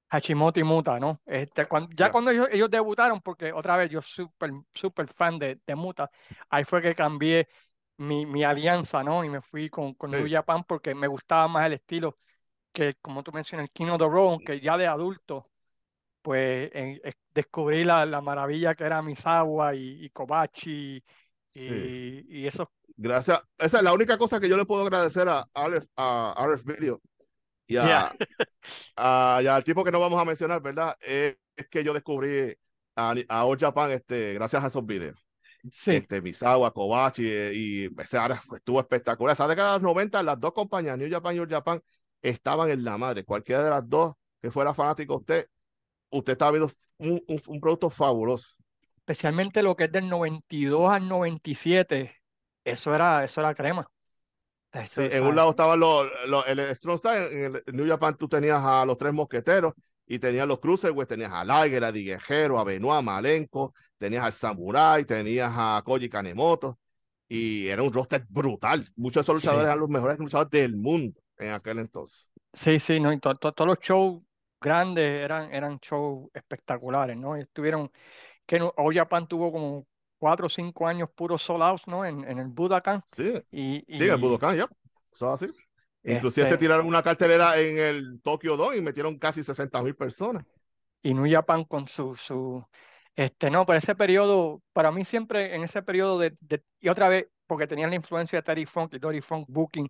Hashimoto 0.09 0.59
y 0.59 0.63
Muta, 0.63 0.99
¿no? 0.99 1.21
Este, 1.25 1.65
cuan- 1.67 1.89
ya 1.95 2.07
Ya. 2.07 2.11
cuando 2.11 2.29
ellos, 2.31 2.47
ellos 2.51 2.69
debutaron, 2.69 3.19
porque 3.21 3.51
otra 3.51 3.77
vez 3.77 3.89
yo 3.89 4.01
súper, 4.01 4.51
súper 4.73 5.07
fan 5.07 5.39
de, 5.39 5.59
de 5.65 5.75
Muta, 5.75 6.09
ahí 6.49 6.63
fue 6.65 6.81
que 6.81 6.93
cambié 6.95 7.47
mi, 7.97 8.25
mi 8.25 8.43
alianza, 8.43 9.03
¿no? 9.03 9.23
Y 9.23 9.29
me 9.29 9.41
fui 9.41 9.69
con, 9.69 9.93
con 9.95 10.11
New 10.11 10.27
Sí. 10.27 10.31
Japan 10.31 10.63
porque 10.65 10.95
me 10.95 11.07
gustaba 11.07 11.47
más 11.47 11.65
el 11.67 11.73
estilo 11.73 12.17
que, 12.73 12.95
como 13.01 13.23
tú 13.23 13.31
mencionas, 13.31 13.65
el 13.65 13.71
King 13.71 13.87
of 13.89 13.99
the 13.99 14.05
Road, 14.07 14.39
que 14.45 14.59
ya 14.61 14.77
de 14.77 14.87
adulto 14.87 15.49
pues 16.21 16.71
en- 16.73 17.01
descubrí 17.33 17.83
la, 17.83 18.05
la 18.05 18.21
maravilla 18.21 18.75
que 18.75 18.83
era 18.85 19.01
Misawa 19.01 19.75
y, 19.75 20.05
y 20.05 20.09
Kobachi 20.11 21.03
Sí. 21.51 21.71
y, 21.71 22.41
y 22.41 22.47
esos 22.47 22.67
Gracias. 22.95 23.41
Esa 23.57 23.77
es 23.77 23.83
la 23.83 23.93
única 23.93 24.17
cosa 24.17 24.39
que 24.39 24.49
yo 24.49 24.57
le 24.57 24.65
puedo 24.65 24.83
agradecer 24.83 25.27
a 25.27 25.47
Aleph, 25.53 25.85
a 25.95 26.33
Aleph 26.37 26.63
Video 26.63 27.01
y 27.67 27.77
a, 27.77 27.85
Yeah. 27.85 28.11
a- 28.97 29.41
y 29.43 29.47
al 29.47 29.63
tipo 29.63 29.83
que 29.83 29.91
no 29.91 29.99
vamos 29.99 30.21
a 30.21 30.25
mencionar, 30.25 30.61
¿verdad? 30.61 30.97
Eh, 31.01 31.37
es 31.55 31.67
que 31.69 31.83
yo 31.83 31.93
descubrí 31.93 32.55
a, 32.95 33.15
a 33.29 33.45
All 33.45 33.57
Japan 33.59 33.91
este, 33.91 34.33
gracias 34.33 34.63
a 34.63 34.67
esos 34.67 34.85
videos. 34.85 35.19
Sí, 35.71 35.91
Este, 35.91 36.21
Misawa, 36.21 36.71
Kobachi 36.73 37.27
eh, 37.29 37.51
y 37.53 38.01
ese 38.01 38.17
ahora 38.17 38.41
estuvo 38.55 38.79
espectacular. 38.79 39.33
Esa 39.33 39.47
década 39.47 39.73
de 39.73 39.79
los 39.79 39.83
90, 39.83 40.23
las 40.23 40.39
dos 40.39 40.53
compañías, 40.53 40.97
New 40.97 41.09
Japan 41.11 41.35
y 41.35 41.39
All 41.39 41.49
Japan, 41.49 41.81
estaban 42.21 42.69
en 42.71 42.83
la 42.83 42.97
madre. 42.97 43.25
Cualquiera 43.25 43.63
de 43.63 43.69
las 43.69 43.87
dos 43.89 44.13
que 44.41 44.51
fuera 44.51 44.73
fanático 44.73 45.17
usted, 45.17 45.47
usted 46.11 46.33
estaba 46.33 46.51
viendo 46.51 46.71
un, 46.99 47.23
un- 47.27 47.41
un 47.47 47.61
producto 47.61 47.89
fabuloso. 47.89 48.55
especialmente 48.97 49.61
lo 49.63 49.75
que 49.75 49.85
es 49.85 49.91
del 49.91 50.09
92 50.09 50.91
al 50.91 51.07
97, 51.07 52.15
eso 52.63 52.93
era, 52.95 53.23
eso 53.23 53.41
era 53.41 53.55
crema. 53.55 53.87
Eso, 54.73 55.01
Sí, 55.01 55.01
en 55.09 55.23
un 55.23 55.35
lado 55.35 55.49
estaban 55.51 55.79
los, 55.79 56.07
los- 56.27 56.45
el 56.47 56.59
Strong 56.75 56.99
Style, 56.99 57.25
en 57.45 57.55
el 57.55 57.63
New 57.75 57.87
Japan 57.87 58.15
tú 58.17 58.27
tenías 58.27 58.61
a 58.63 58.85
los 58.85 58.97
tres 58.97 59.13
mosqueteros 59.13 59.73
y 60.07 60.19
tenías 60.19 60.47
los 60.47 60.59
Cruiserweights, 60.59 61.09
tenías 61.09 61.31
a 61.31 61.43
Liger, 61.45 61.83
a 61.83 61.91
Di 61.91 62.05
Guerrero, 62.05 62.59
a 62.59 62.63
Benoit, 62.63 62.99
a 62.99 63.01
Malenko, 63.01 63.73
tenías 63.97 64.23
al 64.23 64.33
Samurai, 64.33 65.05
tenías 65.05 65.51
a 65.55 65.81
Koji 65.85 66.09
Kanemoto 66.09 66.79
y 67.27 67.67
era 67.67 67.83
un 67.83 67.93
roster 67.93 68.25
brutal. 68.29 68.87
Muchos 68.95 69.21
de 69.21 69.21
esos 69.23 69.35
Sí. 69.35 69.47
luchadores 69.47 69.65
eran 69.67 69.79
los 69.79 69.89
mejores 69.89 70.19
luchadores 70.19 70.51
del 70.51 70.75
mundo 70.77 71.19
en 71.37 71.51
aquel 71.53 71.79
entonces. 71.79 72.31
Sí, 72.53 72.79
sí, 72.79 72.99
no, 72.99 73.11
y 73.11 73.19
to- 73.19 73.35
to- 73.35 73.51
todos 73.53 73.67
los 73.67 73.79
shows 73.79 74.21
grandes 74.61 75.03
eran, 75.23 75.51
eran 75.53 75.79
shows 75.79 76.29
espectaculares, 76.33 77.17
¿no? 77.17 77.35
Y 77.37 77.41
estuvieron, 77.41 77.91
que 78.45 78.61
All 78.77 78.95
Japan 78.95 79.27
tuvo 79.27 79.51
como 79.51 79.87
cuatro 80.19 80.47
o 80.47 80.49
cinco 80.49 80.87
años 80.87 81.09
puros 81.15 81.41
sold 81.43 81.63
outs, 81.63 81.87
¿no? 81.87 82.05
En, 82.05 82.23
en 82.29 82.39
el 82.39 82.47
Budokan 82.49 83.03
Sí, 83.05 83.23
y, 83.51 83.85
sí, 83.91 84.05
en 84.05 84.09
el 84.09 84.17
y 84.17 84.17
Budokan, 84.17 84.57
ya. 84.57 84.69
Eso 85.11 85.33
es 85.35 85.43
así. 85.43 85.53
Inclusive 86.03 86.47
se 86.47 86.53
este, 86.53 86.65
tiraron 86.65 86.85
una 86.85 87.01
cartelera 87.01 87.57
en 87.59 87.77
el 87.77 88.21
Tokyo 88.21 88.57
Dome 88.57 88.77
y 88.77 88.81
metieron 88.81 89.17
casi 89.17 89.43
60 89.43 89.81
mil 89.81 89.95
personas. 89.95 90.45
y 91.01 91.13
New 91.13 91.29
Japan 91.29 91.63
con 91.65 91.87
su, 91.87 92.15
su, 92.15 92.65
este, 93.15 93.49
no, 93.49 93.65
pero 93.65 93.77
ese 93.77 93.95
periodo, 93.95 94.61
para 94.73 94.91
mí 94.91 95.05
siempre 95.05 95.55
en 95.55 95.63
ese 95.63 95.81
periodo 95.81 96.19
de, 96.19 96.35
de- 96.39 96.63
y 96.79 96.89
otra 96.89 97.09
vez, 97.09 97.27
porque 97.47 97.67
tenían 97.67 97.89
la 97.89 97.95
influencia 97.95 98.39
de 98.39 98.43
Terry 98.43 98.65
Funk 98.65 98.93
y 98.93 98.99
Dory 98.99 99.21
Funk 99.21 99.47
Booking, 99.49 99.89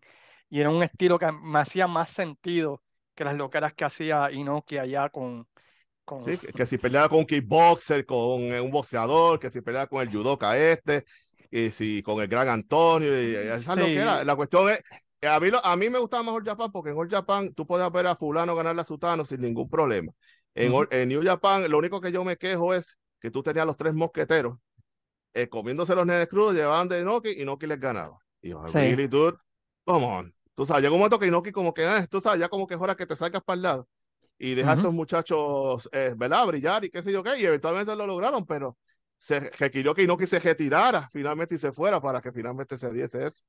y 0.50 0.60
era 0.60 0.70
un 0.70 0.84
estilo 0.84 1.18
que 1.18 1.32
me 1.32 1.60
hacía 1.60 1.88
más 1.88 2.10
sentido 2.12 2.82
que 3.16 3.24
las 3.24 3.36
loqueras 3.36 3.74
que 3.74 3.86
hacía 3.86 4.32
Inoki 4.32 4.78
allá 4.78 5.10
con, 5.10 5.48
con, 6.04 6.20
Sí, 6.20 6.38
que, 6.38 6.48
que 6.54 6.66
si 6.66 6.78
peleaba 6.78 7.10
con 7.10 7.20
un 7.20 7.26
kickboxer, 7.26 8.06
con 8.06 8.52
un 8.52 8.72
boxeador, 8.72 9.40
que 9.40 9.50
si 9.50 9.62
peleaba 9.62 9.88
con 9.88 10.02
el 10.02 10.12
judoka 10.12 10.58
este, 10.58 11.06
y 11.50 11.70
si 11.70 12.02
con 12.02 12.22
el 12.22 12.28
gran 12.28 12.50
Antonio, 12.50 13.10
y, 13.22 13.36
esa 13.36 13.74
es 13.74 13.80
lo 13.80 13.86
que 13.86 13.96
era. 13.96 14.20
Sí. 14.20 14.26
La 14.26 14.36
cuestión 14.36 14.70
es, 14.72 14.82
a 15.28 15.40
mí, 15.40 15.50
lo- 15.50 15.64
a 15.66 15.76
mí 15.78 15.90
me 15.90 16.00
gustaba 16.00 16.24
mejor 16.24 16.46
Japan 16.46 16.72
porque 16.72 16.92
en 16.92 16.98
All 16.98 17.10
Japan 17.10 17.54
tú 17.54 17.66
podías 17.68 17.92
ver 17.92 18.08
a 18.08 18.16
fulano 18.16 18.56
ganarle 18.56 18.82
a 18.82 18.86
sutano 18.86 19.26
sin 19.26 19.42
ningún 19.42 19.70
problema. 19.70 20.12
En. 20.56 20.72
All- 20.74 20.88
New 21.08 21.24
Japan 21.24 21.70
lo 21.70 21.78
único 21.78 22.02
que 22.02 22.12
yo 22.12 22.24
me 22.24 22.38
quejo 22.38 22.74
es 22.74 23.00
que 23.20 23.32
tú 23.32 23.42
tenías 23.44 23.66
los 23.66 23.78
tres 23.78 23.94
mosqueteros 23.94 24.58
eh, 25.34 25.48
comiéndose 25.50 25.96
los 25.96 26.06
nenes 26.06 26.28
crudos, 26.28 26.54
llevaban 26.56 26.88
de 26.90 27.02
Inoki 27.02 27.30
y 27.30 27.42
Inoki 27.42 27.68
les 27.68 27.80
ganaba. 27.80 28.18
Y 28.42 28.50
yo, 28.50 28.64
Sí. 28.68 28.80
really, 28.80 29.08
dude, 29.08 29.38
come 29.86 30.06
on. 30.06 30.36
Tú 30.56 30.66
sabes, 30.66 30.84
llegó 30.84 30.96
un 30.96 31.00
momento 31.02 31.20
que 31.20 31.28
Inoki 31.28 31.52
como 31.52 31.74
que, 31.74 31.86
ah, 31.86 32.06
tú 32.08 32.22
sabes, 32.22 32.40
ya 32.40 32.50
como 32.50 32.68
que 32.68 32.76
es 32.76 32.82
hora 32.82 32.96
que 32.96 33.06
te 33.08 33.16
salgas 33.16 33.42
para 33.44 33.56
el 33.56 33.62
lado 33.64 33.88
y 34.38 34.56
deja 34.56 34.72
a 34.72 34.74
Ujú. 34.74 34.82
estos 34.82 34.94
muchachos, 34.94 35.90
eh, 35.92 36.14
¿verdad? 36.18 36.46
Brillar 36.48 36.86
y 36.86 36.90
qué 36.90 37.02
sé 37.02 37.12
yo 37.12 37.24
qué, 37.24 37.40
y 37.40 37.46
eventualmente 37.46 37.96
lo 37.96 38.06
lograron, 38.06 38.46
pero 38.46 38.78
se 39.18 39.40
requirió 39.52 39.94
que 39.96 40.04
Inoki 40.04 40.28
se 40.28 40.40
retirara 40.40 41.08
finalmente 41.12 41.56
y 41.56 41.58
se 41.58 41.72
fuera 41.72 42.02
para 42.02 42.22
que 42.22 42.32
finalmente 42.32 42.78
se 42.78 42.92
diese 42.92 43.26
eso. 43.26 43.46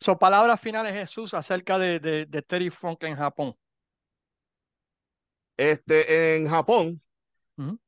So, 0.00 0.18
palabras 0.18 0.60
finales, 0.60 0.92
Jesús, 0.94 1.34
acerca 1.34 1.78
de, 1.78 2.00
de, 2.00 2.26
de 2.26 2.42
Terry 2.42 2.70
Funk 2.70 3.02
en 3.04 3.16
Japón. 3.16 3.54
Este, 5.56 6.36
en 6.36 6.48
Japón, 6.48 7.02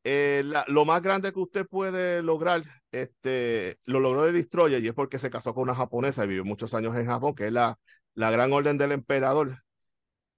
eh, 0.04 0.42
la- 0.44 0.64
lo 0.68 0.84
más 0.84 1.02
grande 1.02 1.32
que 1.32 1.40
usted 1.40 1.66
puede 1.66 2.22
lograr, 2.22 2.62
este, 2.92 3.80
lo 3.84 4.00
logró 4.00 4.24
de 4.24 4.32
Destroyer 4.32 4.82
y 4.84 4.88
es 4.88 4.94
porque 4.94 5.18
se 5.18 5.30
casó 5.30 5.54
con 5.54 5.64
una 5.64 5.74
japonesa 5.76 6.24
y 6.24 6.28
vivió 6.28 6.44
muchos 6.44 6.74
años 6.74 6.96
en 6.96 7.06
Japón, 7.06 7.34
que 7.34 7.46
es 7.48 7.52
la, 7.52 7.78
la 8.14 8.30
gran 8.30 8.52
orden 8.52 8.78
del 8.78 8.92
emperador. 8.92 9.56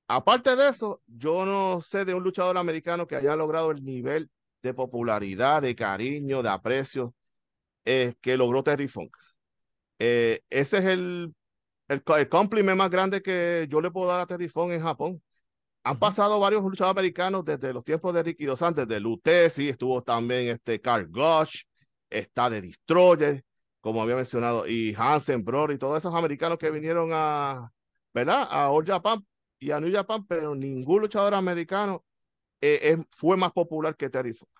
Aparte 0.09 0.57
de 0.57 0.69
eso, 0.71 1.03
yo 1.07 1.47
no 1.47 1.83
sé 1.83 2.05
de 2.05 2.15
un 2.15 2.23
luchador 2.25 2.59
americano 2.59 3.07
que 3.07 3.17
haya 3.17 3.37
logrado 3.37 3.71
el 3.73 3.85
nivel 3.85 4.31
de 4.63 4.75
popularidad, 4.75 5.63
de 5.63 5.75
cariño, 5.77 6.43
de 6.43 6.51
aprecio 6.51 7.15
eh, 7.85 8.15
que 8.21 8.37
logró 8.37 8.63
Terry 8.65 8.89
Funk. 8.89 9.17
Eh, 10.05 10.41
ese 10.51 10.79
es 10.79 10.85
el, 10.87 11.35
el, 11.89 12.05
co- 12.05 12.17
el 12.19 12.29
compliment 12.29 12.79
más 12.79 12.91
grande 12.91 13.23
que 13.23 13.67
yo 13.71 13.81
le 13.81 13.91
puedo 13.91 14.09
dar 14.09 14.21
a 14.23 14.27
Terry 14.27 14.49
Funk 14.49 14.73
en 14.73 14.83
Japón. 14.83 15.23
Han 15.85 15.99
pasado 15.99 16.41
varios 16.41 16.63
luchadores 16.63 16.93
americanos 16.99 17.45
desde 17.45 17.73
los 17.73 17.85
tiempos 17.85 18.15
de 18.15 18.23
Ricky 18.23 18.45
Dos 18.47 18.61
Santos, 18.61 18.87
desde 18.89 19.01
Lutesi, 19.01 19.69
estuvo 19.69 20.03
también 20.03 20.49
este 20.49 20.81
Carl 20.81 21.09
Gosh, 21.11 21.63
está 22.11 22.51
de 22.51 22.63
Destroyer, 22.63 23.45
como 23.81 24.03
había 24.03 24.17
mencionado, 24.17 24.67
y 24.69 24.95
Hansen, 24.97 25.45
Brody, 25.45 25.75
y 25.75 25.79
todos 25.79 25.99
esos 25.99 26.15
americanos 26.15 26.59
que 26.59 26.71
vinieron 26.71 27.11
a, 27.13 27.71
¿verdad? 28.15 28.47
A 28.51 28.71
All 28.71 28.85
Japan 28.87 29.27
y 29.59 29.73
a 29.73 29.81
New 29.81 29.93
Japan, 29.93 30.27
pero 30.27 30.55
ningún 30.55 31.03
luchador 31.03 31.35
americano 31.35 32.05
eh, 32.61 32.99
fue 33.11 33.37
más 33.37 33.53
popular 33.53 33.97
que 33.97 34.11
Terry 34.11 34.35
Funk. 34.35 34.51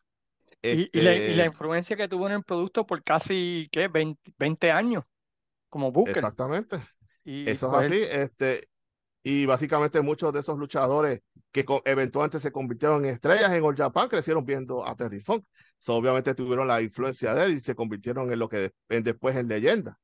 Y, 0.71 0.91
y 0.99 1.01
la, 1.03 1.15
y 1.15 1.35
la 1.35 1.45
Este, 1.45 1.47
influencia 1.47 1.97
que 1.97 2.09
tuvo 2.09 2.27
en 2.29 2.33
el 2.35 2.45
producto 2.45 2.87
por 2.87 3.03
casi, 3.05 3.69
¿qué? 3.73 3.89
20, 3.89 4.33
20 4.39 4.71
años 4.73 5.05
como 5.73 5.91
Booker. 5.91 6.15
exactamente. 6.15 6.77
Y, 7.25 7.45
y 7.45 7.51
Eso 7.51 7.67
es 7.67 7.73
pues 7.73 7.87
así. 7.87 8.03
Este, 8.03 8.69
y 9.23 9.47
básicamente 9.47 10.03
muchos 10.03 10.33
de 10.33 10.41
esos 10.41 10.59
luchadores 10.59 11.23
que 11.51 11.65
eventualmente 11.87 12.41
se 12.41 12.53
convirtieron 12.53 13.05
en 13.05 13.13
estrellas 13.13 13.51
en 13.53 13.65
All 13.65 13.77
Japan 13.77 14.09
crecieron 14.09 14.45
viendo 14.45 14.87
a 14.87 14.95
Terry 14.95 15.21
Funk. 15.21 15.45
obviamente 15.89 16.35
tuvieron 16.35 16.69
la 16.69 16.83
influencia 16.83 17.35
de 17.35 17.47
él 17.47 17.53
y 17.55 17.61
se 17.61 17.75
convirtieron 17.75 18.31
en 18.31 18.39
lo 18.39 18.49
que 18.49 18.73
después 18.89 19.35
en 19.37 19.49
leyenda. 19.49 19.99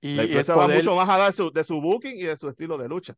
y 0.00 0.14
la 0.16 0.24
influencia 0.24 0.56
va 0.56 0.66
mucho 0.66 0.96
más 0.96 1.08
allá 1.08 1.26
de 1.26 1.32
su, 1.32 1.52
de 1.52 1.62
su 1.62 1.80
booking 1.80 2.16
y 2.16 2.24
de 2.24 2.36
su 2.36 2.48
estilo 2.48 2.76
de 2.76 2.88
lucha. 2.88 3.14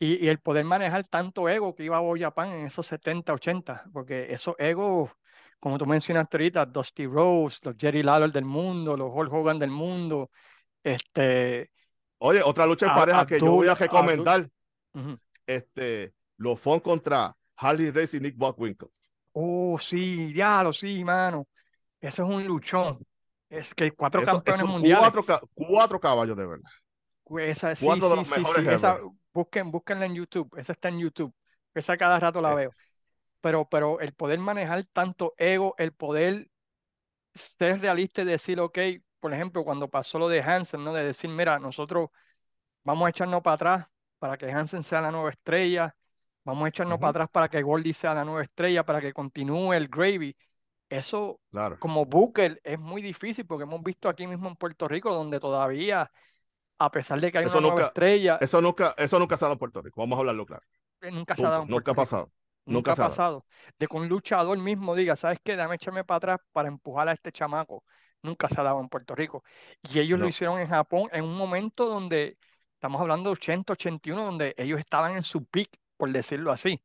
Y, 0.00 0.24
y, 0.24 0.28
el 0.28 0.38
poder 0.38 0.64
manejar 0.64 1.04
tanto 1.04 1.48
ego 1.48 1.74
que 1.74 1.82
iba 1.82 1.96
a 1.96 2.00
All 2.00 2.20
Japan 2.20 2.52
en 2.52 2.66
esos 2.66 2.86
70, 2.86 3.32
80, 3.32 3.84
porque 3.92 4.32
esos 4.32 4.54
egos, 4.58 5.10
como 5.58 5.78
tú 5.78 5.86
mencionaste 5.86 6.36
ahorita, 6.36 6.66
Dusty 6.66 7.06
Rose, 7.06 7.58
los 7.62 7.76
Jerry 7.76 8.02
Lawler 8.02 8.30
del 8.30 8.44
mundo, 8.44 8.96
los 8.96 9.10
Hulk 9.12 9.32
Hogan 9.32 9.58
del 9.58 9.70
mundo, 9.70 10.30
este, 10.82 11.70
Oye, 12.18 12.42
otra 12.42 12.66
lucha 12.66 12.86
en 12.86 12.94
pareja 12.94 13.26
que 13.26 13.40
yo 13.40 13.52
voy 13.52 13.68
a 13.68 13.74
recomendar. 13.74 14.48
Este, 15.46 16.12
los 16.36 16.60
Fon 16.60 16.80
contra 16.80 17.34
Harley 17.56 17.90
Race 17.90 18.16
y 18.16 18.20
Nick 18.20 18.36
Buckwinkle. 18.36 18.88
Oh, 19.32 19.78
sí, 19.80 20.32
diablo, 20.32 20.72
sí, 20.72 21.04
mano. 21.04 21.46
Eso 22.00 22.24
es 22.24 22.28
un 22.28 22.46
luchón. 22.46 22.98
Es 23.48 23.74
que 23.74 23.92
cuatro 23.92 24.22
campeones 24.22 24.66
mundiales. 24.66 25.10
Cuatro, 25.10 25.48
cuatro, 25.54 26.00
caballos 26.00 26.36
de 26.36 26.46
verdad. 26.46 26.70
Esa, 27.40 27.74
sí, 27.74 27.84
cuatro 27.84 28.08
de 28.10 28.16
los 28.16 28.28
mejores 28.28 28.66
esa, 28.66 28.98
busquen, 29.32 29.70
busquenla 29.70 30.06
en 30.06 30.14
YouTube. 30.14 30.52
Esa 30.58 30.72
está 30.72 30.88
en 30.88 30.98
YouTube. 30.98 31.32
Esa 31.74 31.96
cada 31.96 32.18
rato 32.18 32.40
la 32.40 32.52
eh. 32.52 32.56
veo. 32.56 32.74
Pero, 33.40 33.68
pero 33.68 34.00
el 34.00 34.12
poder 34.14 34.38
manejar 34.38 34.84
tanto 34.92 35.34
ego, 35.36 35.74
el 35.78 35.92
poder 35.92 36.48
ser 37.34 37.80
realista 37.80 38.22
y 38.22 38.24
decir, 38.24 38.60
ok, 38.60 38.78
por 39.20 39.32
ejemplo, 39.32 39.64
cuando 39.64 39.88
pasó 39.88 40.18
lo 40.18 40.28
de 40.28 40.42
Hansen, 40.42 40.84
¿no? 40.84 40.92
De 40.92 41.04
decir, 41.04 41.30
mira, 41.30 41.58
nosotros 41.58 42.10
vamos 42.84 43.06
a 43.06 43.10
echarnos 43.10 43.42
para 43.42 43.54
atrás 43.54 43.86
para 44.18 44.36
que 44.36 44.50
Hansen 44.50 44.82
sea 44.82 45.00
la 45.00 45.10
nueva 45.10 45.30
estrella, 45.30 45.94
vamos 46.44 46.64
a 46.64 46.68
echarnos 46.68 46.98
para 46.98 47.10
atrás 47.10 47.28
para 47.30 47.48
que 47.48 47.62
Goldie 47.62 47.92
sea 47.92 48.14
la 48.14 48.24
nueva 48.24 48.42
estrella, 48.42 48.84
para 48.84 49.00
que 49.00 49.12
continúe 49.12 49.72
el 49.74 49.88
Gravy. 49.88 50.36
Eso, 50.88 51.40
como 51.78 52.06
Booker, 52.06 52.60
es 52.64 52.78
muy 52.78 53.02
difícil 53.02 53.46
porque 53.46 53.64
hemos 53.64 53.82
visto 53.82 54.08
aquí 54.08 54.26
mismo 54.26 54.48
en 54.48 54.56
Puerto 54.56 54.88
Rico 54.88 55.12
donde 55.14 55.38
todavía, 55.38 56.10
a 56.78 56.90
pesar 56.90 57.20
de 57.20 57.30
que 57.30 57.38
hay 57.38 57.46
una 57.46 57.60
nueva 57.60 57.82
estrella. 57.82 58.38
Eso 58.40 58.60
nunca, 58.62 58.94
eso 58.96 59.18
nunca 59.18 59.34
ha 59.34 59.38
dado 59.38 59.52
en 59.52 59.58
Puerto 59.58 59.82
Rico, 59.82 60.00
vamos 60.00 60.16
a 60.16 60.20
hablarlo 60.20 60.46
claro. 60.46 60.64
Eh, 61.02 61.10
nunca 61.10 61.36
se 61.36 61.44
ha 61.44 61.50
dado 61.50 61.66
Nunca 61.66 61.92
ha 61.92 61.94
pasado. 61.94 62.32
Nunca, 62.68 62.92
ha 62.92 62.96
pasado. 62.96 63.44
De 63.78 63.86
que 63.86 63.96
un 63.96 64.08
luchador 64.08 64.58
mismo 64.58 64.94
diga, 64.94 65.16
¿sabes 65.16 65.38
qué? 65.42 65.56
Dame 65.56 65.76
echarme 65.76 66.04
para 66.04 66.16
atrás 66.16 66.40
para 66.52 66.68
empujar 66.68 67.08
a 67.08 67.12
este 67.12 67.32
chamaco 67.32 67.84
nunca 68.22 68.48
se 68.48 68.60
ha 68.60 68.64
dado 68.64 68.80
en 68.80 68.88
Puerto 68.88 69.14
Rico. 69.14 69.44
Y 69.82 69.98
ellos 69.98 70.18
lo 70.18 70.28
hicieron 70.28 70.58
en 70.60 70.68
Japón 70.68 71.08
en 71.12 71.24
un 71.24 71.36
momento 71.36 71.86
donde, 71.86 72.38
estamos 72.74 73.00
hablando 73.00 73.30
de 73.30 73.34
80, 73.34 73.72
81, 73.72 74.24
donde 74.24 74.54
ellos 74.56 74.78
estaban 74.78 75.16
en 75.16 75.22
su 75.22 75.44
peak, 75.44 75.70
por 75.96 76.10
decirlo 76.10 76.52
así. 76.52 76.82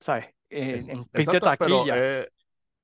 ¿Sabes? 0.00 0.26
en 0.50 1.04
pic 1.04 1.30
de 1.30 1.40
taquilla. 1.40 1.94
Eh, 1.96 2.28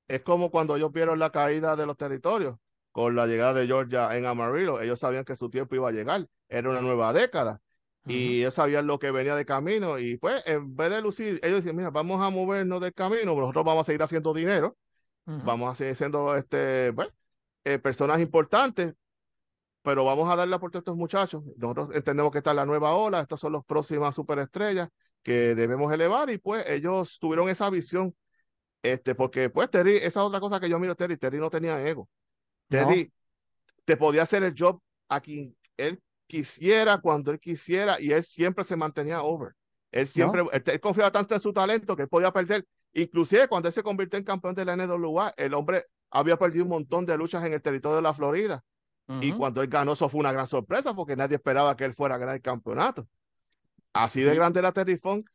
es 0.07 0.21
como 0.21 0.51
cuando 0.51 0.75
ellos 0.75 0.91
vieron 0.91 1.17
la 1.17 1.31
caída 1.31 1.75
de 1.75 1.85
los 1.87 1.97
territorios 1.97 2.57
con 2.91 3.15
la 3.15 3.25
llegada 3.25 3.55
de 3.55 3.65
Georgia 3.65 4.15
en 4.15 4.25
Amarillo. 4.25 4.79
Ellos 4.81 4.99
sabían 4.99 5.25
que 5.25 5.35
su 5.35 5.49
tiempo 5.49 5.75
iba 5.75 5.89
a 5.89 5.91
llegar. 5.91 6.27
Era 6.47 6.69
una 6.69 6.81
nueva 6.81 7.11
década. 7.11 7.61
Y 8.07 8.39
ellos 8.39 8.53
sabían 8.53 8.85
lo 8.85 8.99
que 8.99 9.11
venía 9.11 9.35
de 9.35 9.45
camino. 9.45 9.97
Y 9.97 10.17
pues, 10.17 10.43
en 10.45 10.75
vez 10.75 10.91
de 10.91 11.01
lucir, 11.01 11.39
ellos 11.41 11.57
decían, 11.57 11.75
mira, 11.75 11.89
vamos 11.89 12.21
a 12.21 12.29
movernos 12.29 12.79
del 12.81 12.93
camino, 12.93 13.35
nosotros 13.35 13.65
vamos 13.65 13.81
a 13.81 13.85
seguir 13.85 14.03
haciendo 14.03 14.33
dinero. 14.33 14.77
Vamos 15.25 15.71
a 15.71 15.75
seguir 15.75 15.95
siendo 15.95 16.35
este, 16.35 16.91
bueno, 16.91 17.11
eh, 17.63 17.79
personas 17.79 18.21
importantes, 18.21 18.93
pero 19.81 20.05
vamos 20.05 20.29
a 20.29 20.35
darle 20.35 20.51
la 20.51 20.57
oportunidad 20.57 20.81
a 20.81 20.91
estos 20.91 20.97
muchachos. 20.97 21.43
Nosotros 21.57 21.95
entendemos 21.95 22.31
que 22.31 22.37
esta 22.37 22.51
es 22.51 22.55
la 22.55 22.65
nueva 22.65 22.93
ola, 22.93 23.21
estas 23.21 23.39
son 23.39 23.53
las 23.53 23.63
próximas 23.65 24.13
superestrellas 24.13 24.89
que 25.23 25.55
debemos 25.55 25.91
elevar 25.91 26.29
y 26.29 26.37
pues 26.37 26.69
ellos 26.69 27.17
tuvieron 27.19 27.49
esa 27.49 27.71
visión, 27.71 28.15
este, 28.83 29.15
porque 29.15 29.49
pues 29.49 29.71
Terry, 29.71 29.95
esa 29.95 30.07
es 30.07 30.17
otra 30.17 30.39
cosa 30.39 30.59
que 30.59 30.69
yo 30.69 30.77
miro 30.77 30.95
Terry, 30.95 31.17
Terry 31.17 31.39
no 31.39 31.49
tenía 31.49 31.81
ego. 31.81 32.07
Terry 32.67 33.11
te 33.83 33.97
podía 33.97 34.21
hacer 34.21 34.43
el 34.43 34.53
job 34.55 34.79
a 35.09 35.21
quien 35.21 35.55
él 35.77 35.99
quisiera, 36.27 36.99
cuando 36.99 37.31
él 37.31 37.39
quisiera, 37.39 37.99
y 37.99 38.11
él 38.11 38.23
siempre 38.23 38.63
se 38.63 38.75
mantenía 38.75 39.21
over. 39.21 39.53
Él 39.91 40.07
siempre, 40.07 40.43
él, 40.51 40.79
confiaba 40.79 41.11
tanto 41.11 41.35
en 41.35 41.41
su 41.41 41.53
talento 41.53 41.95
que 41.95 42.03
él 42.03 42.09
podía 42.09 42.31
perder. 42.31 42.65
Inclusive 42.93 43.47
cuando 43.47 43.69
él 43.69 43.73
se 43.73 43.83
convirtió 43.83 44.17
en 44.17 44.25
campeón 44.25 44.55
de 44.55 44.65
la 44.65 44.75
NWA, 44.75 45.33
el 45.37 45.53
hombre 45.53 45.83
había 46.09 46.37
perdido 46.37 46.65
un 46.65 46.71
montón 46.71 47.05
de 47.05 47.17
luchas 47.17 47.43
en 47.45 47.53
el 47.53 47.61
territorio 47.61 47.97
de 47.97 48.01
la 48.01 48.13
Florida. 48.13 48.63
Y 49.21 49.33
cuando 49.33 49.61
él 49.61 49.67
ganó, 49.67 49.93
eso 49.93 50.09
fue 50.09 50.19
una 50.19 50.31
gran 50.31 50.47
sorpresa 50.47 50.95
porque 50.95 51.15
nadie 51.15 51.35
esperaba 51.35 51.75
que 51.77 51.85
él 51.85 51.93
fuera 51.93 52.15
a 52.15 52.17
ganar 52.17 52.35
el 52.35 52.41
campeonato. 52.41 53.07
Así 53.93 54.21
de 54.21 54.33
grande 54.33 54.59
era 54.59 54.71
Terry 54.71 54.97
Funk. 54.97 55.29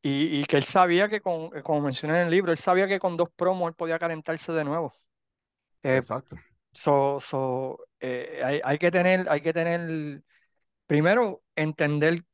Y, 0.00 0.44
que 0.44 0.58
él 0.58 0.64
sabía 0.64 1.08
que, 1.08 1.20
con, 1.20 1.50
como 1.62 1.80
mencioné 1.80 2.20
en 2.20 2.26
el 2.26 2.30
libro, 2.30 2.52
él 2.52 2.58
sabía 2.58 2.86
que 2.86 3.00
con 3.00 3.16
dos 3.16 3.30
promos 3.34 3.68
él 3.68 3.74
podía 3.74 3.98
calentarse 3.98 4.52
de 4.52 4.62
nuevo. 4.62 4.94
Eh, 5.82 5.96
Exacto. 5.96 6.36
So, 6.74 7.20
so, 7.20 7.78
eh, 8.00 8.40
hay, 8.44 8.60
hay, 8.64 8.78
que 8.78 8.90
tener, 8.90 9.28
hay 9.30 9.40
que 9.40 9.52
tener, 9.52 10.22
primero, 10.86 11.42
entender, 11.56 12.24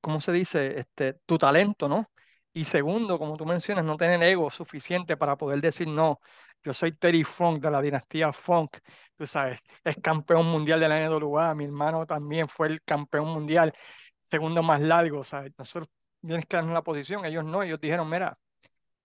¿cómo 0.00 0.20
se 0.20 0.32
dice? 0.32 0.78
Este, 0.80 1.14
tu 1.26 1.38
talento, 1.38 1.88
¿no? 1.88 2.10
Y 2.52 2.64
segundo, 2.64 3.18
como 3.18 3.36
tú 3.36 3.46
mencionas, 3.46 3.84
no 3.84 3.96
tener 3.96 4.22
ego 4.22 4.50
suficiente 4.50 5.16
para 5.16 5.36
poder 5.36 5.60
decir, 5.60 5.88
no, 5.88 6.20
yo 6.62 6.72
soy 6.72 6.92
Terry 6.92 7.24
Funk 7.24 7.60
de 7.62 7.70
la 7.70 7.82
dinastía 7.82 8.32
Funk, 8.32 8.78
tú 9.16 9.26
sabes, 9.26 9.60
es 9.84 9.96
campeón 10.02 10.46
mundial 10.46 10.80
de 10.80 10.88
la 10.88 11.54
mi 11.54 11.64
hermano 11.64 12.06
también 12.06 12.48
fue 12.48 12.68
el 12.68 12.82
campeón 12.82 13.28
mundial, 13.28 13.72
segundo 14.20 14.62
más 14.62 14.80
largo, 14.80 15.24
¿sabes? 15.24 15.52
Nosotros 15.58 15.88
tienes 16.20 16.46
que 16.46 16.56
darnos 16.56 16.74
la 16.74 16.82
posición, 16.82 17.24
ellos 17.24 17.44
no, 17.44 17.62
ellos 17.62 17.80
dijeron, 17.80 18.08
mira, 18.08 18.38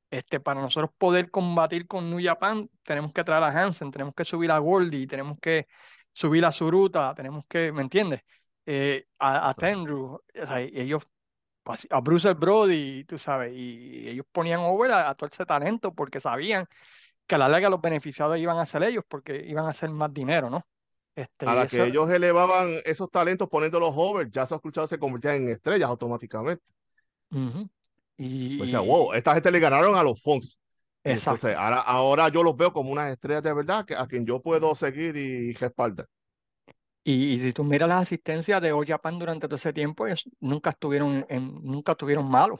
este, 0.09 0.39
para 0.39 0.61
nosotros 0.61 0.91
poder 0.97 1.29
combatir 1.29 1.87
con 1.87 2.09
New 2.09 2.23
Japan, 2.23 2.69
tenemos 2.83 3.13
que 3.13 3.23
traer 3.23 3.43
a 3.43 3.47
Hansen, 3.47 3.91
tenemos 3.91 4.13
que 4.15 4.25
subir 4.25 4.51
a 4.51 4.59
Goldie, 4.59 5.07
tenemos 5.07 5.37
que 5.39 5.67
subir 6.11 6.45
a 6.45 6.51
Suruta, 6.51 7.13
tenemos 7.15 7.45
que, 7.47 7.71
¿me 7.71 7.81
entiendes? 7.81 8.21
Eh, 8.65 9.05
a, 9.19 9.49
a 9.49 9.53
Tenru, 9.53 10.15
o 10.15 10.45
sea, 10.45 10.59
ellos 10.61 11.03
a 11.89 12.01
Bruce 12.01 12.33
Brody, 12.33 13.03
tú 13.03 13.17
sabes, 13.17 13.53
y 13.55 14.07
ellos 14.07 14.25
ponían 14.31 14.61
over 14.61 14.91
a, 14.91 15.13
todo 15.15 15.29
ese 15.31 15.45
talento 15.45 15.93
porque 15.93 16.19
sabían 16.19 16.67
que 17.27 17.35
a 17.35 17.37
la 17.37 17.49
larga 17.49 17.69
los 17.69 17.81
beneficiados 17.81 18.37
iban 18.39 18.57
a 18.57 18.65
ser 18.65 18.83
ellos 18.83 19.03
porque 19.07 19.45
iban 19.47 19.65
a 19.65 19.69
hacer 19.69 19.89
más 19.89 20.13
dinero, 20.13 20.49
¿no? 20.49 20.65
Este, 21.15 21.45
a 21.45 21.53
la 21.53 21.67
que 21.67 21.83
ellos 21.83 22.09
elevaban 22.09 22.77
esos 22.85 23.11
talentos 23.11 23.49
poniéndolos 23.49 23.93
over, 23.95 24.31
ya 24.31 24.43
esos 24.43 24.55
escuchados 24.57 24.89
se 24.89 24.97
convertían 24.97 25.35
en 25.35 25.49
estrellas 25.49 25.89
automáticamente. 25.89 26.63
Y, 28.19 28.61
o 28.61 28.67
sea, 28.67 28.81
wow, 28.81 29.13
esta 29.13 29.33
gente 29.33 29.49
le 29.49 29.59
ganaron 29.59 29.95
a 29.95 30.03
los 30.03 30.21
Fonks. 30.21 30.59
Entonces, 31.03 31.55
ahora, 31.55 31.79
ahora 31.79 32.29
yo 32.29 32.43
los 32.43 32.55
veo 32.55 32.73
como 32.73 32.91
unas 32.91 33.11
estrellas 33.11 33.41
de 33.41 33.53
verdad 33.53 33.85
que, 33.85 33.95
a 33.95 34.05
quien 34.05 34.25
yo 34.25 34.41
puedo 34.41 34.75
seguir 34.75 35.15
y 35.15 35.53
respaldar. 35.53 36.05
Y, 37.03 37.39
si 37.39 37.53
tú 37.53 37.63
miras 37.63 37.87
las 37.87 38.03
asistencias 38.03 38.61
de 38.61 38.73
All 38.73 38.85
Japan 38.85 39.17
durante 39.17 39.47
todo 39.47 39.55
ese 39.55 39.73
tiempo, 39.73 40.05
ellos 40.05 40.29
nunca 40.39 40.71
estuvieron, 40.71 41.25
en, 41.29 41.63
nunca 41.63 41.93
estuvieron 41.93 42.29
malos. 42.29 42.59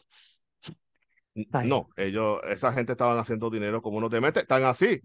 No, 1.66 1.89
ellos, 1.95 2.39
esa 2.47 2.72
gente 2.74 2.93
estaban 2.93 3.18
haciendo 3.18 3.49
dinero 3.49 3.82
como 3.82 3.97
uno 3.97 4.10
te 4.10 4.20
mete, 4.20 4.45
tan 4.45 4.64
así 4.64 5.01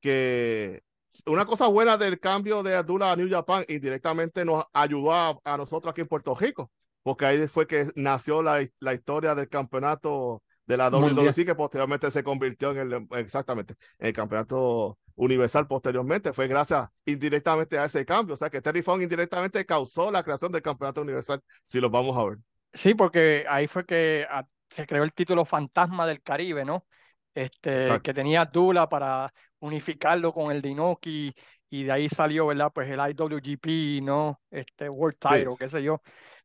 que 0.00 0.82
una 1.24 1.46
cosa 1.46 1.68
buena 1.68 1.96
del 1.96 2.20
cambio 2.20 2.62
de 2.62 2.76
Abdullah 2.76 3.12
a 3.12 3.16
New 3.16 3.30
Japan 3.30 3.64
indirectamente 3.68 4.44
nos 4.44 4.66
ayudó 4.74 5.40
a, 5.42 5.56
nosotros 5.56 5.90
aquí 5.90 6.02
en 6.02 6.08
Puerto 6.08 6.34
Rico, 6.34 6.70
porque 7.04 7.26
ahí 7.26 7.46
fue 7.46 7.66
que 7.66 7.86
nació 7.96 8.42
la, 8.42 8.66
la 8.80 8.94
historia 8.94 9.34
del 9.34 9.48
campeonato 9.48 10.42
de 10.66 10.78
la 10.78 10.88
WWC, 10.88 11.44
que 11.44 11.54
posteriormente 11.54 12.10
se 12.10 12.24
convirtió 12.24 12.72
en 12.72 12.78
el, 12.78 13.06
exactamente, 13.18 13.74
en 13.98 14.08
el 14.08 14.12
campeonato 14.14 14.98
universal 15.14 15.66
posteriormente. 15.66 16.32
Fue 16.32 16.48
gracias 16.48 16.88
indirectamente 17.04 17.78
a 17.78 17.84
ese 17.84 18.06
cambio. 18.06 18.32
O 18.32 18.36
sea 18.38 18.48
que 18.48 18.62
Terry 18.62 18.80
Funk 18.80 19.02
indirectamente 19.02 19.66
causó 19.66 20.10
la 20.10 20.22
creación 20.22 20.50
del 20.50 20.62
campeonato 20.62 21.02
universal, 21.02 21.42
si 21.66 21.78
lo 21.78 21.90
vamos 21.90 22.16
a 22.16 22.24
ver. 22.24 22.38
Sí, 22.72 22.94
porque 22.94 23.44
ahí 23.48 23.66
fue 23.66 23.84
que 23.84 24.26
ah, 24.28 24.44
se 24.70 24.86
creó 24.86 25.04
el 25.04 25.12
título 25.12 25.44
Fantasma 25.44 26.06
del 26.06 26.22
Caribe, 26.22 26.64
¿no? 26.64 26.86
Este, 27.34 28.00
que 28.02 28.14
tenía 28.14 28.46
Dula 28.46 28.88
para 28.88 29.30
unificarlo 29.60 30.32
con 30.32 30.50
el 30.50 30.62
Dinoki 30.62 31.34
y 31.68 31.82
de 31.82 31.92
ahí 31.92 32.08
salió, 32.08 32.46
¿verdad? 32.46 32.70
Pues 32.72 32.88
el 32.88 32.98
IWGP, 32.98 34.02
¿no? 34.02 34.40
Este 34.50 34.88
World 34.88 35.18
Title, 35.18 35.56
qué 35.58 35.68
sé 35.68 35.82
yo. 35.82 36.00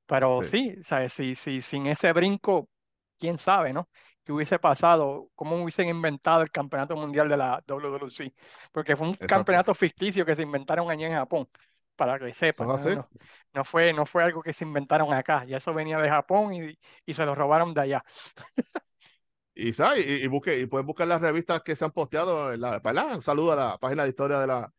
Pero 0.10 0.44
sí, 0.44 0.76
¿sabes? 0.84 1.14
Si, 1.14 1.36
si, 1.36 1.62
sin 1.62 1.86
ese 1.86 2.12
brinco, 2.14 2.68
quién 3.20 3.38
sabe, 3.38 3.72
¿no? 3.72 3.88
¿Qué 4.24 4.32
hubiese 4.32 4.58
pasado? 4.58 5.30
¿Cómo 5.36 5.62
hubiesen 5.62 5.88
inventado 5.88 6.42
el 6.42 6.50
campeonato 6.50 6.96
mundial 6.96 7.30
de 7.30 7.38
la 7.38 7.64
WWC? 7.68 8.34
Porque 8.72 8.96
fue 8.96 9.08
un 9.08 9.14
campeonato 9.14 9.74
ficticio 9.76 10.26
que 10.26 10.34
se 10.34 10.42
inventaron 10.42 10.90
allí 10.90 11.04
en 11.04 11.14
Japón, 11.14 11.48
para 11.96 12.18
que 12.18 12.34
sepan. 12.34 12.68
¿no? 13.54 13.64
fue, 13.64 13.94
no 13.94 14.08
fue 14.08 14.24
algo 14.24 14.42
que 14.42 14.52
se 14.52 14.64
inventaron 14.64 15.14
acá, 15.14 15.46
ya 15.46 15.58
eso 15.58 15.76
venía 15.76 16.00
de 16.00 16.10
Japón 16.10 16.54
y, 16.54 16.80
y 17.06 17.14
se 17.14 17.24
lo 17.24 17.36
robaron 17.36 17.76
de 17.76 17.82
allá. 17.82 18.04
y, 19.54 19.74
¿sabes? 19.74 20.08
Y, 20.08 20.24
y, 20.24 20.28
busque, 20.28 20.58
y 20.58 20.66
pueden 20.66 20.88
buscar 20.88 21.08
las 21.08 21.22
revistas 21.22 21.62
que 21.62 21.76
se 21.76 21.86
han 21.86 21.92
posteado. 21.92 22.52
En 22.52 22.62
la, 22.62 22.82
Un 23.16 23.22
saludo 23.22 23.52
a 23.52 23.56
la 23.56 23.78
página 23.78 24.04
de 24.04 24.10
historia 24.10 24.40
de 24.40 24.48
la, 24.48 24.74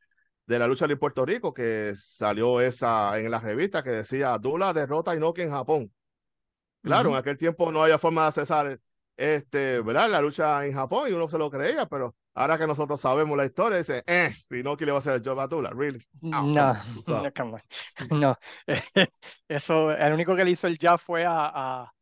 de 0.51 0.59
la 0.59 0.66
lucha 0.66 0.88
de 0.88 0.96
Puerto 0.96 1.24
Rico, 1.24 1.55
que 1.55 1.92
salió 1.94 2.61
esa 2.61 3.16
en 3.20 3.30
la 3.30 3.38
revista 3.38 3.84
que 3.84 3.90
decía 3.90 4.36
Dula 4.36 4.72
derrota 4.72 5.12
a 5.12 5.14
Inoki 5.16 5.42
en 5.42 5.53
Japón. 5.53 5.92
Claro, 6.82 7.11
en 7.11 7.16
aquel 7.16 7.38
tiempo 7.38 7.70
no 7.70 7.84
había 7.84 7.98
forma 7.98 8.22
de 8.22 8.28
accesar 8.28 8.80
este, 9.16 9.80
¿verdad? 9.80 10.11
la 10.11 10.20
lucha 10.20 10.66
en 10.66 10.72
Japón 10.72 11.09
y 11.09 11.12
uno 11.12 11.28
se 11.28 11.38
lo 11.38 11.51
creía, 11.51 11.86
pero 11.86 12.16
ahora 12.34 12.59
que 12.59 12.66
nosotros 12.66 13.01
sabemos 13.01 13.36
la 13.36 13.44
historia, 13.44 13.78
dice, 13.78 14.03
eh, 14.05 14.34
Inoki 14.51 14.84
le 14.84 14.90
va 14.90 14.96
a 14.96 14.98
hacer 14.98 15.14
el 15.14 15.22
job 15.24 15.38
a 15.38 15.46
Dula, 15.46 15.70
really? 15.70 16.05
no, 16.20 16.42
no, 16.42 16.74
no, 18.11 18.36
eso, 19.48 19.92
el 19.92 20.12
único 20.12 20.34
que 20.34 20.44
le 20.44 20.51
hizo 20.51 20.66
el 20.66 20.78
jab 20.78 20.98
fue 20.98 21.24
a, 21.24 21.46
a, 21.55 21.94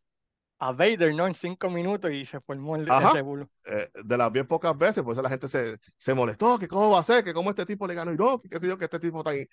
a, 0.58 0.72
Vader, 0.72 1.14
¿no? 1.14 1.26
En 1.26 1.34
cinco 1.34 1.70
minutos 1.70 2.10
y 2.12 2.24
se 2.24 2.40
formó 2.40 2.76
el, 2.76 2.82
el 2.82 3.48
eh, 3.64 3.90
de 4.04 4.16
las 4.16 4.32
bien 4.32 4.46
pocas 4.46 4.76
veces, 4.76 5.02
por 5.02 5.12
eso 5.12 5.22
la 5.22 5.28
gente 5.28 5.48
se, 5.48 5.78
se 5.96 6.14
molestó, 6.14 6.58
que 6.58 6.68
cómo 6.68 6.90
va 6.90 7.00
a 7.00 7.02
ser, 7.02 7.24
que 7.24 7.34
cómo 7.34 7.50
este 7.50 7.66
tipo 7.66 7.86
le 7.86 7.94
ganó 7.94 8.10
a 8.10 8.14
Inoki, 8.14 8.48
que 8.48 8.58
sé 8.58 8.66
yo, 8.66 8.78
que 8.78 8.84
este 8.84 8.98
tipo 8.98 9.18
está 9.18 9.30
ahí. 9.30 9.46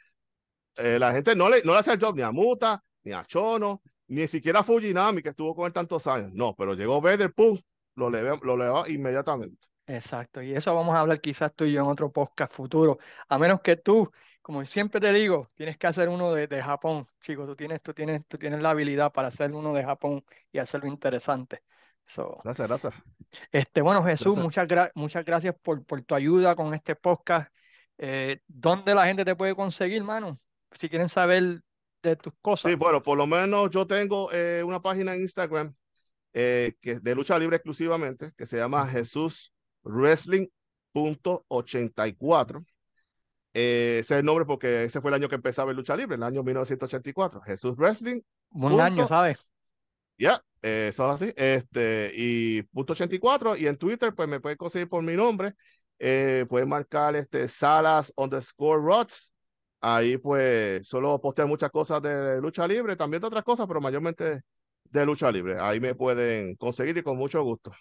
Eh, 0.77 0.99
la 0.99 1.11
gente 1.11 1.35
no 1.35 1.49
le, 1.49 1.63
no 1.63 1.73
le 1.73 1.79
hace 1.79 1.93
el 1.93 1.99
job 1.99 2.15
ni 2.15 2.21
a 2.21 2.31
Muta, 2.31 2.83
ni 3.03 3.13
a 3.13 3.23
Chono, 3.25 3.81
ni 4.07 4.27
siquiera 4.27 4.63
Fujinami, 4.63 5.21
que 5.21 5.29
estuvo 5.29 5.55
con 5.55 5.65
él 5.65 5.73
tantos 5.73 6.07
años. 6.07 6.33
No, 6.33 6.55
pero 6.55 6.73
llegó 6.73 7.01
Vader, 7.01 7.33
pum, 7.33 7.57
lo 7.95 8.09
levó 8.09 8.37
lo 8.43 8.87
inmediatamente. 8.87 9.67
Exacto, 9.87 10.41
y 10.41 10.55
eso 10.55 10.73
vamos 10.73 10.95
a 10.95 11.01
hablar 11.01 11.21
quizás 11.21 11.53
tú 11.53 11.65
y 11.65 11.73
yo 11.73 11.81
en 11.81 11.87
otro 11.87 12.11
podcast 12.11 12.51
futuro, 12.51 12.97
a 13.29 13.37
menos 13.37 13.61
que 13.61 13.75
tú, 13.75 14.11
como 14.41 14.65
siempre 14.65 14.99
te 14.99 15.13
digo, 15.13 15.51
tienes 15.53 15.77
que 15.77 15.85
hacer 15.85 16.09
uno 16.09 16.33
de, 16.33 16.47
de 16.47 16.61
Japón, 16.61 17.07
chicos, 17.21 17.45
tú 17.45 17.55
tienes, 17.55 17.81
tú, 17.81 17.93
tienes, 17.93 18.25
tú 18.27 18.37
tienes 18.37 18.61
la 18.61 18.71
habilidad 18.71 19.11
para 19.11 19.27
hacer 19.27 19.53
uno 19.53 19.73
de 19.73 19.83
Japón 19.83 20.23
y 20.51 20.57
hacerlo 20.57 20.87
interesante. 20.87 21.61
gracias, 22.43 22.67
gracias. 22.67 22.93
Este, 23.51 23.81
bueno, 23.81 24.03
Jesús, 24.03 24.37
muchas, 24.37 24.67
muchas 24.95 25.23
gracias 25.23 25.55
por, 25.61 25.85
por 25.85 26.01
tu 26.03 26.15
ayuda 26.15 26.55
con 26.55 26.73
este 26.73 26.95
podcast. 26.95 27.51
Eh, 27.97 28.39
¿Dónde 28.47 28.93
la 28.95 29.05
gente 29.05 29.23
te 29.23 29.35
puede 29.35 29.55
conseguir, 29.55 30.03
mano? 30.03 30.39
Si 30.71 30.89
quieren 30.89 31.09
saber 31.09 31.61
de 32.01 32.15
tus 32.15 32.33
cosas. 32.41 32.71
Sí, 32.71 32.75
bueno, 32.75 33.01
por 33.01 33.17
lo 33.17 33.25
menos 33.25 33.69
yo 33.71 33.87
tengo 33.87 34.31
eh, 34.31 34.63
una 34.63 34.81
página 34.81 35.15
en 35.15 35.21
Instagram 35.21 35.73
eh, 36.33 36.75
que 36.81 36.99
de 36.99 37.15
lucha 37.15 37.39
libre 37.39 37.55
exclusivamente, 37.55 38.31
que 38.37 38.45
se 38.45 38.57
llama 38.57 38.87
Jesús 38.87 39.54
Wrestling.84. 39.85 42.65
Eh, 43.53 43.99
ese 43.99 44.15
es 44.15 44.19
el 44.19 44.25
nombre 44.25 44.45
porque 44.45 44.83
ese 44.83 44.99
fue 44.99 45.11
el 45.11 45.15
año 45.15 45.29
que 45.29 45.35
empezaba 45.35 45.71
el 45.71 45.77
lucha 45.77 45.95
libre, 45.95 46.17
el 46.17 46.23
año 46.23 46.43
1984. 46.43 47.39
Jesús 47.41 47.77
Wrestling. 47.77 48.19
Un 48.51 48.81
año, 48.81 49.07
¿sabes? 49.07 49.37
Ya, 50.17 50.43
eso 50.61 51.09
es 51.09 51.21
así. 51.21 51.33
Este, 51.37 52.11
y 52.13 52.63
punto 52.63 52.91
84. 52.93 53.55
Y 53.55 53.67
en 53.67 53.77
Twitter, 53.77 54.13
pues 54.13 54.27
me 54.27 54.41
puede 54.41 54.57
conseguir 54.57 54.89
por 54.89 55.01
mi 55.03 55.13
nombre. 55.13 55.53
Eh, 55.99 56.45
puede 56.49 56.65
marcar 56.65 57.15
este 57.15 57.47
Salas 57.47 58.11
underscore 58.17 58.81
Rods 58.81 59.31
Ahí 59.87 60.17
pues 60.17 60.87
solo 60.87 61.21
postear 61.21 61.47
muchas 61.47 61.69
cosas 61.69 62.01
de 62.01 62.41
lucha 62.41 62.67
libre, 62.67 62.95
también 62.95 63.21
de 63.21 63.27
otras 63.27 63.43
cosas, 63.43 63.67
pero 63.67 63.79
mayormente 63.79 64.41
de 64.85 65.05
lucha 65.05 65.31
libre. 65.31 65.59
Ahí 65.59 65.79
me 65.79 65.93
pueden 65.93 66.55
conseguir 66.55 66.97
y 66.97 67.03
con 67.03 67.17
mucho 67.17 67.43
gusto. 67.43 67.71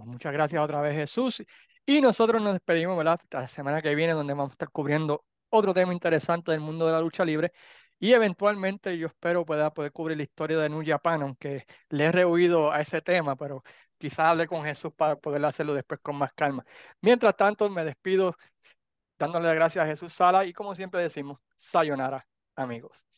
Pues, 0.00 0.08
muchas 0.08 0.32
gracias 0.32 0.62
otra 0.62 0.80
vez 0.80 0.94
Jesús. 0.96 1.42
Y 1.84 2.00
nosotros 2.00 2.40
nos 2.40 2.54
despedimos, 2.54 2.96
¿verdad? 2.96 3.20
La 3.30 3.46
semana 3.48 3.82
que 3.82 3.94
viene, 3.94 4.14
donde 4.14 4.32
vamos 4.32 4.52
a 4.52 4.54
estar 4.54 4.70
cubriendo 4.70 5.26
otro 5.50 5.74
tema 5.74 5.92
interesante 5.92 6.52
del 6.52 6.60
mundo 6.60 6.86
de 6.86 6.92
la 6.92 7.00
lucha 7.00 7.22
libre. 7.24 7.52
Y 7.98 8.12
eventualmente 8.14 8.96
yo 8.96 9.08
espero 9.08 9.44
pueda 9.44 9.70
poder 9.74 9.92
cubrir 9.92 10.16
la 10.16 10.22
historia 10.22 10.58
de 10.58 10.70
New 10.70 10.82
Japan, 10.86 11.20
aunque 11.22 11.66
le 11.90 12.04
he 12.04 12.12
rehuido 12.12 12.72
a 12.72 12.80
ese 12.80 13.02
tema, 13.02 13.36
pero 13.36 13.62
quizás 13.98 14.20
hable 14.20 14.46
con 14.46 14.64
Jesús 14.64 14.92
para 14.96 15.16
poder 15.16 15.44
hacerlo 15.44 15.74
después 15.74 16.00
con 16.00 16.16
más 16.16 16.32
calma. 16.32 16.64
Mientras 17.02 17.36
tanto, 17.36 17.68
me 17.68 17.84
despido 17.84 18.34
dándole 19.18 19.48
las 19.48 19.56
gracias 19.56 19.84
a 19.84 19.88
Jesús 19.88 20.12
Sala 20.14 20.46
y 20.46 20.52
como 20.54 20.74
siempre 20.74 21.02
decimos, 21.02 21.38
sayonara, 21.56 22.26
amigos. 22.56 23.09